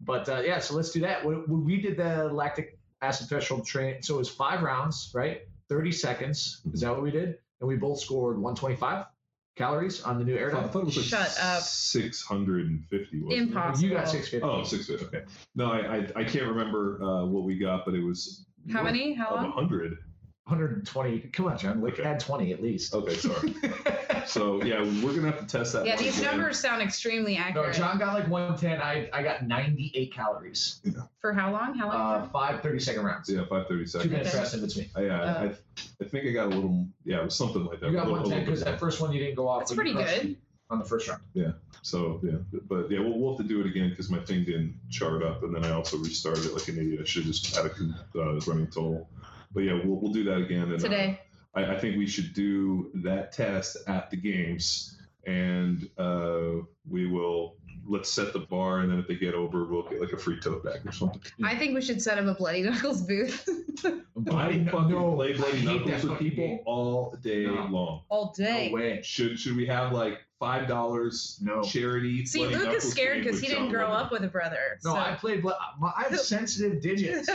But 0.00 0.30
uh, 0.30 0.40
yeah, 0.40 0.60
so 0.60 0.76
let's 0.76 0.92
do 0.92 1.00
that. 1.00 1.22
When, 1.26 1.44
when 1.46 1.62
we 1.66 1.78
did 1.82 1.98
the 1.98 2.30
lactic 2.32 2.78
acid 3.02 3.28
threshold 3.28 3.66
train, 3.66 4.02
so 4.02 4.14
it 4.14 4.18
was 4.18 4.30
five 4.30 4.62
rounds, 4.62 5.10
right? 5.12 5.42
30 5.68 5.92
seconds. 5.92 6.60
Is 6.72 6.80
that 6.80 6.90
what 6.90 7.02
we 7.02 7.10
did? 7.10 7.38
And 7.60 7.68
we 7.68 7.76
both 7.76 8.00
scored 8.00 8.36
125 8.36 9.06
calories 9.56 10.02
on 10.02 10.18
the 10.18 10.24
new 10.24 10.36
air 10.36 10.54
I 10.56 10.62
thought 10.66 10.80
it 10.82 10.84
was 10.86 10.96
like 10.96 11.06
Shut 11.06 11.38
up. 11.40 11.62
650. 11.62 13.20
wasn't 13.22 13.32
it? 13.32 13.42
Impossible. 13.48 13.88
You 13.88 13.94
got 13.94 14.08
650. 14.08 14.42
Oh, 14.42 14.64
650. 14.64 15.16
Okay. 15.16 15.26
No, 15.54 15.70
I, 15.70 15.78
I, 15.78 16.20
I 16.22 16.24
can't 16.24 16.46
remember 16.46 17.02
uh, 17.02 17.24
what 17.24 17.44
we 17.44 17.56
got, 17.58 17.84
but 17.84 17.94
it 17.94 18.02
was 18.02 18.46
How 18.68 18.82
north 18.82 18.92
many? 18.92 19.12
How 19.14 19.28
of 19.28 19.42
long? 19.42 19.54
100. 19.54 19.98
120. 20.46 21.20
Come 21.32 21.46
on, 21.46 21.56
John. 21.58 21.80
Like 21.80 21.94
Okay. 21.94 22.02
add 22.02 22.20
20 22.20 22.52
at 22.52 22.62
least. 22.62 22.94
Okay, 22.94 23.14
sorry. 23.14 23.54
so, 24.26 24.62
yeah, 24.62 24.80
we're 24.82 25.12
going 25.12 25.22
to 25.22 25.30
have 25.30 25.40
to 25.40 25.46
test 25.46 25.72
that. 25.72 25.86
Yeah, 25.86 25.96
these 25.96 26.18
again. 26.18 26.32
numbers 26.36 26.58
sound 26.58 26.82
extremely 26.82 27.34
No, 27.36 27.40
accurate. 27.40 27.74
John 27.76 27.98
got 27.98 28.12
like 28.12 28.28
110. 28.28 28.80
I, 28.82 29.08
I 29.12 29.22
got 29.22 29.46
98 29.46 30.12
calories. 30.12 30.80
For 31.20 31.32
how 31.32 31.50
long? 31.50 31.74
How 31.78 31.88
long? 31.88 32.22
Uh, 32.24 32.28
five 32.28 32.60
30 32.62 32.78
second 32.78 33.04
rounds. 33.04 33.30
Yeah, 33.30 33.46
five 33.48 33.66
30 33.68 33.86
seconds. 33.86 34.04
Two 34.04 34.10
minutes 34.10 34.30
Okay. 34.34 34.38
rest 34.38 34.54
in 34.54 34.60
between. 34.60 34.90
I, 34.94 35.00
yeah, 35.06 35.20
Uh, 35.22 35.42
I, 35.44 36.04
I 36.04 36.08
think 36.08 36.26
I 36.26 36.30
got 36.32 36.46
a 36.46 36.54
little, 36.54 36.86
yeah, 37.06 37.20
it 37.20 37.24
was 37.24 37.34
something 37.34 37.64
like 37.64 37.80
that. 37.80 37.86
You 37.90 37.96
got 37.96 38.06
a 38.06 38.10
little- 38.10 38.26
a 38.26 38.28
110 38.28 38.44
because 38.44 38.62
that 38.64 38.78
first 38.78 39.00
one 39.00 39.12
you 39.12 39.20
didn't 39.20 39.36
go 39.36 39.48
off. 39.48 39.60
That's 39.60 39.72
pretty 39.74 39.94
good. 39.94 40.36
On 40.70 40.78
the 40.78 40.84
first 40.84 41.08
round. 41.08 41.22
Yeah. 41.34 41.52
So 41.82 42.18
yeah, 42.24 42.36
but 42.68 42.90
yeah, 42.90 42.98
we'll, 43.00 43.18
we'll 43.18 43.36
have 43.36 43.46
to 43.46 43.48
do 43.48 43.60
it 43.60 43.66
again 43.66 43.90
because 43.90 44.08
my 44.10 44.18
thing 44.20 44.44
didn't 44.44 44.74
chart 44.90 45.22
up, 45.22 45.42
and 45.42 45.54
then 45.54 45.62
I 45.62 45.72
also 45.72 45.98
restarted 45.98 46.46
it 46.46 46.54
like 46.54 46.66
an 46.68 46.78
idiot. 46.78 47.00
I 47.02 47.04
should 47.04 47.24
just 47.24 47.54
had 47.54 47.66
a 47.66 47.68
con- 47.68 47.94
uh, 48.16 48.40
running 48.46 48.66
total. 48.68 49.06
But 49.54 49.60
yeah, 49.64 49.74
we'll, 49.84 49.96
we'll 49.96 50.12
do 50.12 50.24
that 50.24 50.38
again. 50.38 50.62
And, 50.62 50.74
uh, 50.74 50.78
Today. 50.78 51.20
I, 51.54 51.74
I 51.74 51.78
think 51.78 51.96
we 51.96 52.06
should 52.06 52.34
do 52.34 52.90
that 52.94 53.32
test 53.32 53.76
at 53.86 54.10
the 54.10 54.16
games, 54.16 54.98
and 55.26 55.88
uh, 55.98 56.62
we 56.88 57.06
will 57.06 57.56
let's 57.86 58.10
set 58.10 58.32
the 58.32 58.38
bar, 58.40 58.80
and 58.80 58.90
then 58.90 58.98
if 58.98 59.06
they 59.06 59.14
get 59.14 59.34
over, 59.34 59.64
we'll 59.66 59.82
get 59.82 60.00
like 60.00 60.12
a 60.12 60.16
free 60.16 60.40
tote 60.40 60.64
bag 60.64 60.80
or 60.86 60.92
something. 60.92 61.20
I 61.44 61.54
think 61.56 61.74
we 61.74 61.82
should 61.82 62.00
set 62.00 62.18
up 62.18 62.24
a 62.26 62.34
Bloody 62.34 62.62
Knuckles 62.62 63.02
booth. 63.02 63.46
I 63.84 64.52
no, 64.52 64.70
fucking 64.70 64.90
no, 64.90 65.14
play 65.16 65.34
bloody 65.34 65.58
hate 65.58 65.84
knuckles 65.86 66.04
with 66.04 66.18
people 66.18 66.46
game. 66.46 66.60
all 66.64 67.14
day 67.22 67.44
No. 67.44 67.66
long. 67.70 68.02
All 68.08 68.32
day. 68.36 68.68
No 68.70 68.74
way. 68.74 69.00
Should 69.02 69.38
should 69.38 69.54
we 69.56 69.66
have 69.66 69.92
like 69.92 70.20
five 70.40 70.66
dollars 70.68 71.38
No. 71.40 71.62
charity? 71.62 72.26
See, 72.26 72.44
Luke 72.46 72.74
is 72.74 72.88
scared 72.90 73.22
because 73.22 73.40
he 73.40 73.46
didn't 73.48 73.70
grow 73.70 73.86
up 73.86 74.10
with 74.10 74.24
a 74.24 74.28
brother. 74.28 74.78
No, 74.84 74.92
so. 74.92 74.96
I 74.96 75.14
played. 75.14 75.42
blo- 75.42 75.54
I 75.82 76.02
have 76.08 76.18
sensitive 76.20 76.80
digits. 76.82 77.28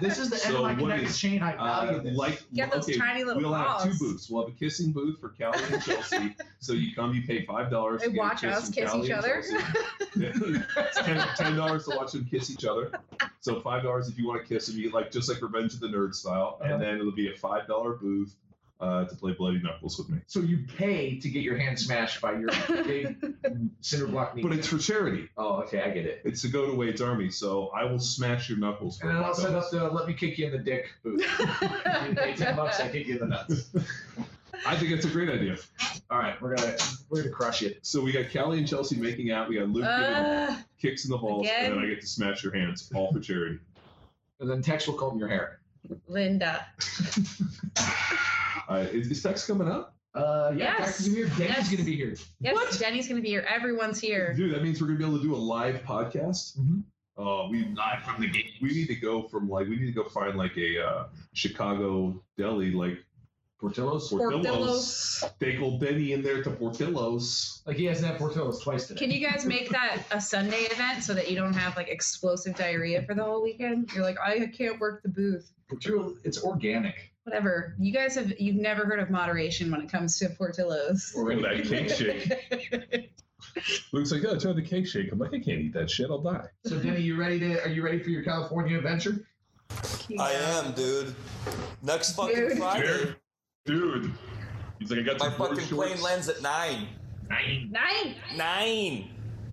This 0.00 0.18
is 0.18 0.30
the 0.30 0.36
end 0.36 0.44
So 0.54 0.56
of 0.56 0.62
my 0.62 0.68
what 0.70 0.78
connected 0.78 1.08
is, 1.08 1.18
chain. 1.18 1.42
I 1.42 1.54
Uh, 1.56 2.02
this. 2.02 2.16
like 2.16 2.42
Get 2.54 2.70
those 2.70 2.84
okay, 2.88 2.96
tiny 2.98 3.24
little 3.24 3.42
we'll 3.42 3.52
have 3.54 3.82
two 3.82 3.94
booths. 3.98 4.30
We'll 4.30 4.44
have 4.46 4.54
a 4.54 4.58
kissing 4.58 4.92
booth 4.92 5.18
for 5.20 5.30
Callie 5.30 5.58
and 5.72 5.82
Chelsea. 5.82 6.36
so 6.60 6.72
you 6.72 6.94
come, 6.94 7.12
you 7.14 7.22
pay 7.26 7.44
five 7.44 7.70
dollars. 7.70 8.00
They 8.02 8.08
watch 8.08 8.44
us 8.44 8.70
kiss 8.70 8.94
each 8.94 9.10
other. 9.10 9.42
Ten 11.36 11.56
dollars 11.56 11.84
to 11.86 11.96
watch 11.96 12.12
them 12.12 12.26
kiss 12.30 12.50
each 12.50 12.64
other. 12.64 12.92
So 13.40 13.60
five 13.60 13.82
dollars 13.82 14.08
if 14.08 14.18
you 14.18 14.26
want 14.26 14.42
to 14.42 14.48
kiss 14.48 14.66
them. 14.68 14.76
You 14.76 14.84
get 14.84 14.94
like 14.94 15.10
just 15.10 15.28
like 15.28 15.42
Revenge 15.42 15.74
of 15.74 15.80
the 15.80 15.88
Nerd 15.88 16.14
style, 16.14 16.58
Yeah. 16.62 16.72
and 16.74 16.82
then 16.82 16.98
it'll 16.98 17.12
be 17.12 17.32
a 17.32 17.36
five 17.36 17.66
dollar 17.66 17.94
booth 17.94 18.34
uh, 18.84 19.04
to 19.06 19.16
play 19.16 19.32
Bloody 19.32 19.60
Knuckles 19.60 19.96
with 19.98 20.08
me. 20.10 20.18
so 20.26 20.40
you 20.40 20.64
pay 20.76 21.18
to 21.18 21.28
get 21.28 21.42
your 21.42 21.56
hand 21.56 21.78
smashed 21.78 22.20
by 22.20 22.32
your 22.32 22.50
big 22.84 23.16
cinder 23.80 24.06
block 24.08 24.34
knee. 24.36 24.42
But 24.42 24.52
it's 24.52 24.68
for 24.68 24.78
charity. 24.78 25.28
oh, 25.38 25.62
okay, 25.62 25.80
I 25.82 25.90
get 25.90 26.04
it. 26.06 26.20
It's 26.24 26.42
to 26.42 26.48
go 26.48 26.66
to 26.66 26.74
Wade's 26.74 27.00
Army, 27.00 27.30
so 27.30 27.68
I 27.68 27.84
will 27.84 27.98
smash 27.98 28.48
your 28.48 28.58
knuckles 28.58 28.98
for 28.98 29.08
And 29.08 29.16
then 29.16 29.24
I'll 29.24 29.34
set 29.34 29.54
up 29.54 29.70
the 29.70 29.88
let 29.88 30.06
me 30.06 30.14
kick 30.14 30.36
you 30.38 30.46
in 30.46 30.52
the 30.52 30.58
dick 30.58 30.86
booth. 31.02 31.20
you 32.08 32.14
pay 32.14 32.34
ten 32.36 32.56
bucks, 32.56 32.80
I 32.80 32.88
kick 32.88 33.06
you 33.06 33.14
in 33.14 33.20
the 33.20 33.26
nuts. 33.26 33.70
I 34.66 34.76
think 34.76 34.92
it's 34.92 35.04
a 35.04 35.10
great 35.10 35.28
idea. 35.28 35.56
All 36.10 36.18
right, 36.18 36.40
we're 36.40 36.54
gonna 36.56 36.76
we're 37.10 37.22
gonna 37.22 37.34
crush 37.34 37.62
it. 37.62 37.78
So 37.82 38.00
we 38.00 38.12
got 38.12 38.32
Callie 38.32 38.58
and 38.58 38.68
Chelsea 38.68 38.96
making 38.96 39.30
out. 39.30 39.48
We 39.48 39.56
got 39.56 39.68
Luke 39.68 39.84
giving 39.84 40.14
Uh, 40.14 40.56
kicks 40.80 41.04
in 41.04 41.10
the 41.10 41.18
balls, 41.18 41.46
again? 41.46 41.64
and 41.66 41.74
then 41.74 41.84
I 41.84 41.86
get 41.88 42.00
to 42.00 42.06
smash 42.06 42.42
your 42.44 42.54
hands, 42.54 42.90
all 42.94 43.12
for 43.12 43.20
charity. 43.20 43.58
And 44.40 44.48
then 44.50 44.62
Tex 44.62 44.86
will 44.86 44.94
comb 44.94 45.18
your 45.18 45.28
hair. 45.28 45.60
Linda. 46.08 46.66
Uh, 48.68 48.86
is, 48.92 49.10
is 49.10 49.22
Tex 49.22 49.46
coming 49.46 49.68
up? 49.68 49.94
Uh, 50.14 50.52
yeah, 50.56 50.76
Yes. 50.78 50.86
Tex 50.86 51.00
is 51.00 51.08
gonna 51.08 51.16
be 51.16 51.22
here. 51.26 51.36
Denny's 51.36 51.56
Yes. 51.56 51.70
gonna 51.70 51.84
be 51.84 51.96
here. 51.96 52.14
Yes, 52.40 52.54
What? 52.54 52.78
Jenny's 52.78 53.08
gonna 53.08 53.20
be 53.20 53.28
here. 53.28 53.44
Everyone's 53.52 54.00
here. 54.00 54.32
Dude, 54.34 54.54
that 54.54 54.62
means 54.62 54.80
we're 54.80 54.86
gonna 54.86 54.98
be 54.98 55.04
able 55.04 55.16
to 55.18 55.22
do 55.24 55.34
a 55.34 55.36
live 55.36 55.82
podcast. 55.82 56.58
Mhm. 56.58 56.84
Oh, 57.16 57.48
we 57.48 57.64
live 57.64 58.02
from 58.04 58.20
the 58.20 58.28
game. 58.28 58.50
We 58.60 58.70
need 58.70 58.86
to 58.88 58.96
go 58.96 59.22
from 59.28 59.48
like 59.48 59.68
we 59.68 59.76
need 59.76 59.86
to 59.86 59.92
go 59.92 60.04
find 60.04 60.36
like 60.36 60.56
a 60.56 60.84
uh, 60.84 61.04
Chicago 61.32 62.22
deli 62.38 62.70
like 62.72 62.98
Portillo's. 63.64 64.10
Portillo's. 64.10 64.46
Portillo's. 64.46 65.24
Take 65.40 65.60
old 65.60 65.80
Benny 65.80 66.12
in 66.12 66.22
there 66.22 66.42
to 66.42 66.50
Portillo's. 66.50 67.62
Like 67.66 67.78
he 67.78 67.86
hasn't 67.86 68.06
had 68.06 68.18
Portillo's 68.18 68.60
twice 68.62 68.86
today. 68.86 68.98
Can 68.98 69.10
you 69.10 69.26
guys 69.26 69.46
make 69.46 69.70
that 69.70 70.02
a 70.10 70.20
Sunday 70.20 70.64
event 70.64 71.02
so 71.02 71.14
that 71.14 71.30
you 71.30 71.36
don't 71.36 71.54
have 71.54 71.74
like 71.74 71.88
explosive 71.88 72.54
diarrhea 72.56 73.02
for 73.02 73.14
the 73.14 73.24
whole 73.24 73.42
weekend? 73.42 73.90
You're 73.94 74.04
like, 74.04 74.18
I 74.22 74.46
can't 74.48 74.78
work 74.78 75.02
the 75.02 75.08
booth. 75.08 75.50
Portillo, 75.70 76.14
it's 76.24 76.44
organic. 76.44 77.10
Whatever. 77.22 77.74
You 77.78 77.90
guys 77.90 78.16
have 78.16 78.38
you've 78.38 78.56
never 78.56 78.84
heard 78.84 79.00
of 79.00 79.08
moderation 79.08 79.70
when 79.70 79.80
it 79.80 79.90
comes 79.90 80.18
to 80.18 80.28
Portillo's. 80.28 81.14
Or 81.16 81.32
in 81.32 81.40
that 81.40 81.64
cake 81.64 81.88
shake. 81.88 83.10
Luke's 83.92 84.12
like, 84.12 84.22
yeah, 84.22 84.36
try 84.36 84.52
the 84.52 84.60
cake 84.60 84.86
shake. 84.86 85.10
I'm 85.10 85.18
like, 85.18 85.32
I 85.32 85.38
can't 85.38 85.60
eat 85.60 85.72
that 85.72 85.88
shit. 85.88 86.10
I'll 86.10 86.18
die. 86.18 86.48
So 86.66 86.78
Denny, 86.78 87.00
you 87.00 87.16
ready 87.16 87.38
to? 87.38 87.62
Are 87.62 87.68
you 87.68 87.82
ready 87.82 88.02
for 88.02 88.10
your 88.10 88.24
California 88.24 88.76
adventure? 88.76 89.26
I 90.18 90.32
am, 90.32 90.72
dude. 90.72 91.14
Next 91.82 92.12
fucking 92.12 92.34
Dude. 92.36 92.58
Friday, 92.58 92.86
Dude. 92.86 93.16
He's 93.66 94.90
like, 94.90 94.98
I 94.98 95.02
got 95.02 95.18
my 95.18 95.30
fucking 95.30 95.66
shorts. 95.66 95.92
plane 95.92 96.02
lands 96.02 96.28
at 96.28 96.42
nine. 96.42 96.86
Nine. 97.30 97.70
Nine. 97.70 98.16
Nine. 98.36 99.10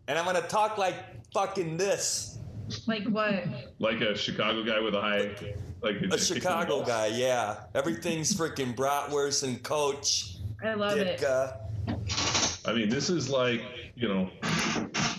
And 0.08 0.20
I'm 0.20 0.26
gonna 0.26 0.42
talk 0.42 0.78
like 0.78 0.96
fucking 1.34 1.78
this. 1.78 2.40
Like 2.88 3.06
what? 3.06 3.46
Like 3.80 4.02
a 4.02 4.16
Chicago 4.16 4.64
guy 4.64 4.82
with 4.82 4.96
a 4.96 5.02
high, 5.02 5.34
like 5.82 6.02
A 6.02 6.18
Chicago 6.18 6.84
guy, 6.84 7.08
yeah. 7.08 7.64
Everything's 7.74 8.34
freaking 8.34 8.76
bratwurst 8.76 9.44
and 9.44 9.64
coach. 9.64 10.38
I 10.62 10.74
love 10.74 10.98
it. 10.98 11.20
Ditka. 11.20 12.68
I 12.68 12.74
mean, 12.74 12.90
this 12.90 13.10
is 13.10 13.30
like, 13.30 13.62
you 13.96 14.10
know, 14.10 14.30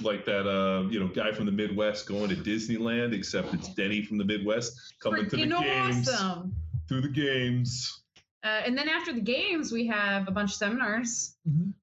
like 0.03 0.27
that, 0.27 0.47
uh, 0.47 0.87
you 0.89 1.01
know, 1.01 1.09
guy 1.09 1.33
from 1.33 1.47
the 1.47 1.53
Midwest 1.53 2.07
going 2.07 2.29
to 2.29 2.37
Disneyland, 2.37 3.15
except 3.15 3.55
it's 3.55 3.69
Denny 3.75 4.03
from 4.03 4.19
the 4.19 4.25
Midwest 4.25 4.95
coming 5.01 5.29
to 5.31 5.37
the 5.37 5.47
games, 5.47 6.09
awesome. 6.09 6.55
through 6.89 7.01
the 7.01 7.09
games. 7.09 8.02
Uh, 8.45 8.63
and 8.67 8.77
then 8.77 8.89
after 8.89 9.13
the 9.13 9.21
games, 9.21 9.71
we 9.71 9.87
have 9.87 10.27
a 10.27 10.31
bunch 10.33 10.51
of 10.51 10.57
seminars. 10.57 11.37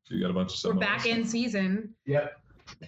So 0.04 0.16
you 0.16 0.22
got 0.22 0.32
a 0.32 0.34
bunch 0.34 0.52
of 0.52 0.58
seminars. 0.58 0.80
We're 0.82 0.86
back 0.98 1.06
in 1.06 1.26
season 1.26 1.96
Yep. 2.06 2.34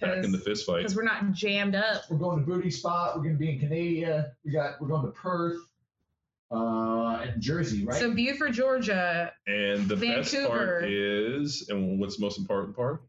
back 0.00 0.24
in 0.24 0.30
the 0.32 0.38
fist 0.38 0.66
fight. 0.66 0.78
because 0.78 0.94
we're 0.94 1.04
not 1.04 1.32
jammed 1.32 1.74
up. 1.74 2.02
We're 2.10 2.18
going 2.18 2.40
to 2.40 2.44
Booty 2.46 2.70
Spot. 2.70 3.16
We're 3.16 3.22
going 3.22 3.34
to 3.34 3.38
be 3.38 3.50
in 3.50 3.60
Canada. 3.60 4.32
We 4.44 4.52
got. 4.52 4.80
We're 4.80 4.88
going 4.88 5.06
to 5.06 5.12
Perth, 5.12 5.56
uh, 6.50 7.22
and 7.22 7.40
Jersey, 7.40 7.84
right? 7.84 7.98
So 7.98 8.12
Buford, 8.14 8.52
Georgia. 8.52 9.32
And 9.46 9.88
the 9.88 9.96
best 9.96 10.34
part 10.46 10.84
is, 10.84 11.66
and 11.70 11.98
what's 11.98 12.16
the 12.16 12.22
most 12.22 12.38
important 12.38 12.76
part? 12.76 13.02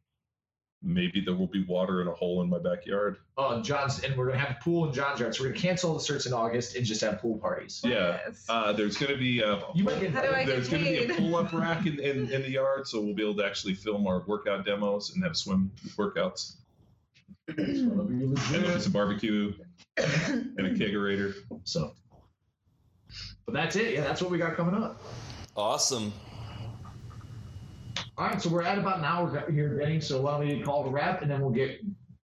Maybe 0.86 1.22
there 1.22 1.34
will 1.34 1.48
be 1.48 1.64
water 1.64 2.02
in 2.02 2.10
a 2.10 2.14
hole 2.14 2.42
in 2.42 2.50
my 2.50 2.60
backyard. 2.60 3.16
Oh, 3.38 3.62
John's, 3.62 4.04
and 4.04 4.18
we're 4.18 4.26
gonna 4.28 4.40
have 4.40 4.58
a 4.58 4.64
pool 4.64 4.86
in 4.88 4.94
John's 4.94 5.20
yard. 5.20 5.34
So 5.34 5.44
we're 5.44 5.50
gonna 5.52 5.62
cancel 5.62 5.94
the 5.94 6.00
certs 6.02 6.28
in 6.28 6.34
August 6.34 6.76
and 6.76 6.86
just 6.86 7.00
have 7.02 7.20
pool 7.22 7.38
parties. 7.38 7.82
Yeah. 7.86 8.20
Yes. 8.28 8.46
Uh, 8.50 8.74
there's 8.74 8.98
going 8.98 9.14
to 9.14 9.18
be 9.18 9.40
a, 9.42 9.62
You 9.74 9.86
might 9.86 10.02
get. 10.02 10.12
How 10.12 10.22
do 10.24 10.30
I 10.34 10.44
get 10.44 10.48
there's 10.48 10.68
going 10.68 10.84
to 10.84 10.90
be 10.90 11.14
a 11.14 11.16
pull-up 11.16 11.54
rack 11.54 11.86
in, 11.86 12.00
in, 12.00 12.30
in 12.32 12.42
the 12.42 12.50
yard, 12.50 12.86
so 12.88 13.00
we'll 13.00 13.14
be 13.16 13.24
able 13.24 13.36
to 13.36 13.46
actually 13.46 13.76
film 13.76 14.06
our 14.08 14.24
workout 14.28 14.66
demos 14.66 15.14
and 15.16 15.24
have 15.24 15.38
swim 15.38 15.72
workouts. 15.98 16.56
It'll 17.48 17.64
be 17.64 17.72
And 17.72 17.92
there'll 17.92 18.06
be 18.06 18.26
legit. 18.26 18.82
some 18.82 18.92
barbecue 18.92 19.54
and 19.98 20.60
a 20.60 20.74
kegerator. 20.74 21.34
So, 21.64 21.94
but 23.46 23.54
that's 23.54 23.76
it. 23.78 23.94
Yeah, 23.94 24.02
that's 24.02 24.22
what 24.22 24.32
we 24.32 24.38
got 24.38 24.56
coming 24.58 24.76
up. 24.82 25.02
Awesome. 25.56 26.12
All 28.18 28.28
right, 28.28 28.40
so 28.42 28.50
we're 28.50 28.62
at 28.64 28.78
about 28.78 29.00
an 29.00 29.06
hour 29.06 29.50
here, 29.52 29.70
Benny. 29.70 30.00
So 30.00 30.22
why 30.22 30.38
don't 30.38 30.48
we 30.48 30.62
call 30.62 30.86
it 30.86 30.90
a 30.90 30.92
wrap, 30.92 31.22
and 31.24 31.32
then 31.32 31.42
we'll 31.42 31.50
get 31.50 31.82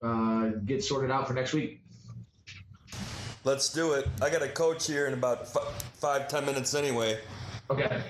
uh, 0.02 0.52
get 0.66 0.84
sorted 0.84 1.12
out 1.12 1.28
for 1.28 1.34
next 1.34 1.54
week. 1.54 1.82
Let's 3.44 3.68
do 3.74 3.94
it. 3.94 4.08
I 4.22 4.30
got 4.30 4.42
a 4.42 4.48
coach 4.48 4.88
here 4.88 5.08
in 5.08 5.14
about 5.14 5.42
f- 5.42 5.84
five, 5.96 6.30
ten 6.30 6.46
minutes 6.46 6.74
anyway. 6.74 7.20
Okay. 7.70 8.02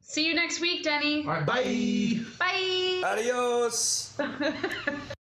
See 0.00 0.26
you 0.26 0.34
next 0.34 0.60
week, 0.60 0.84
Denny. 0.84 1.24
All 1.26 1.32
right. 1.32 1.44
Bye. 1.46 2.20
Bye. 2.38 3.02
Adios. 3.04 4.18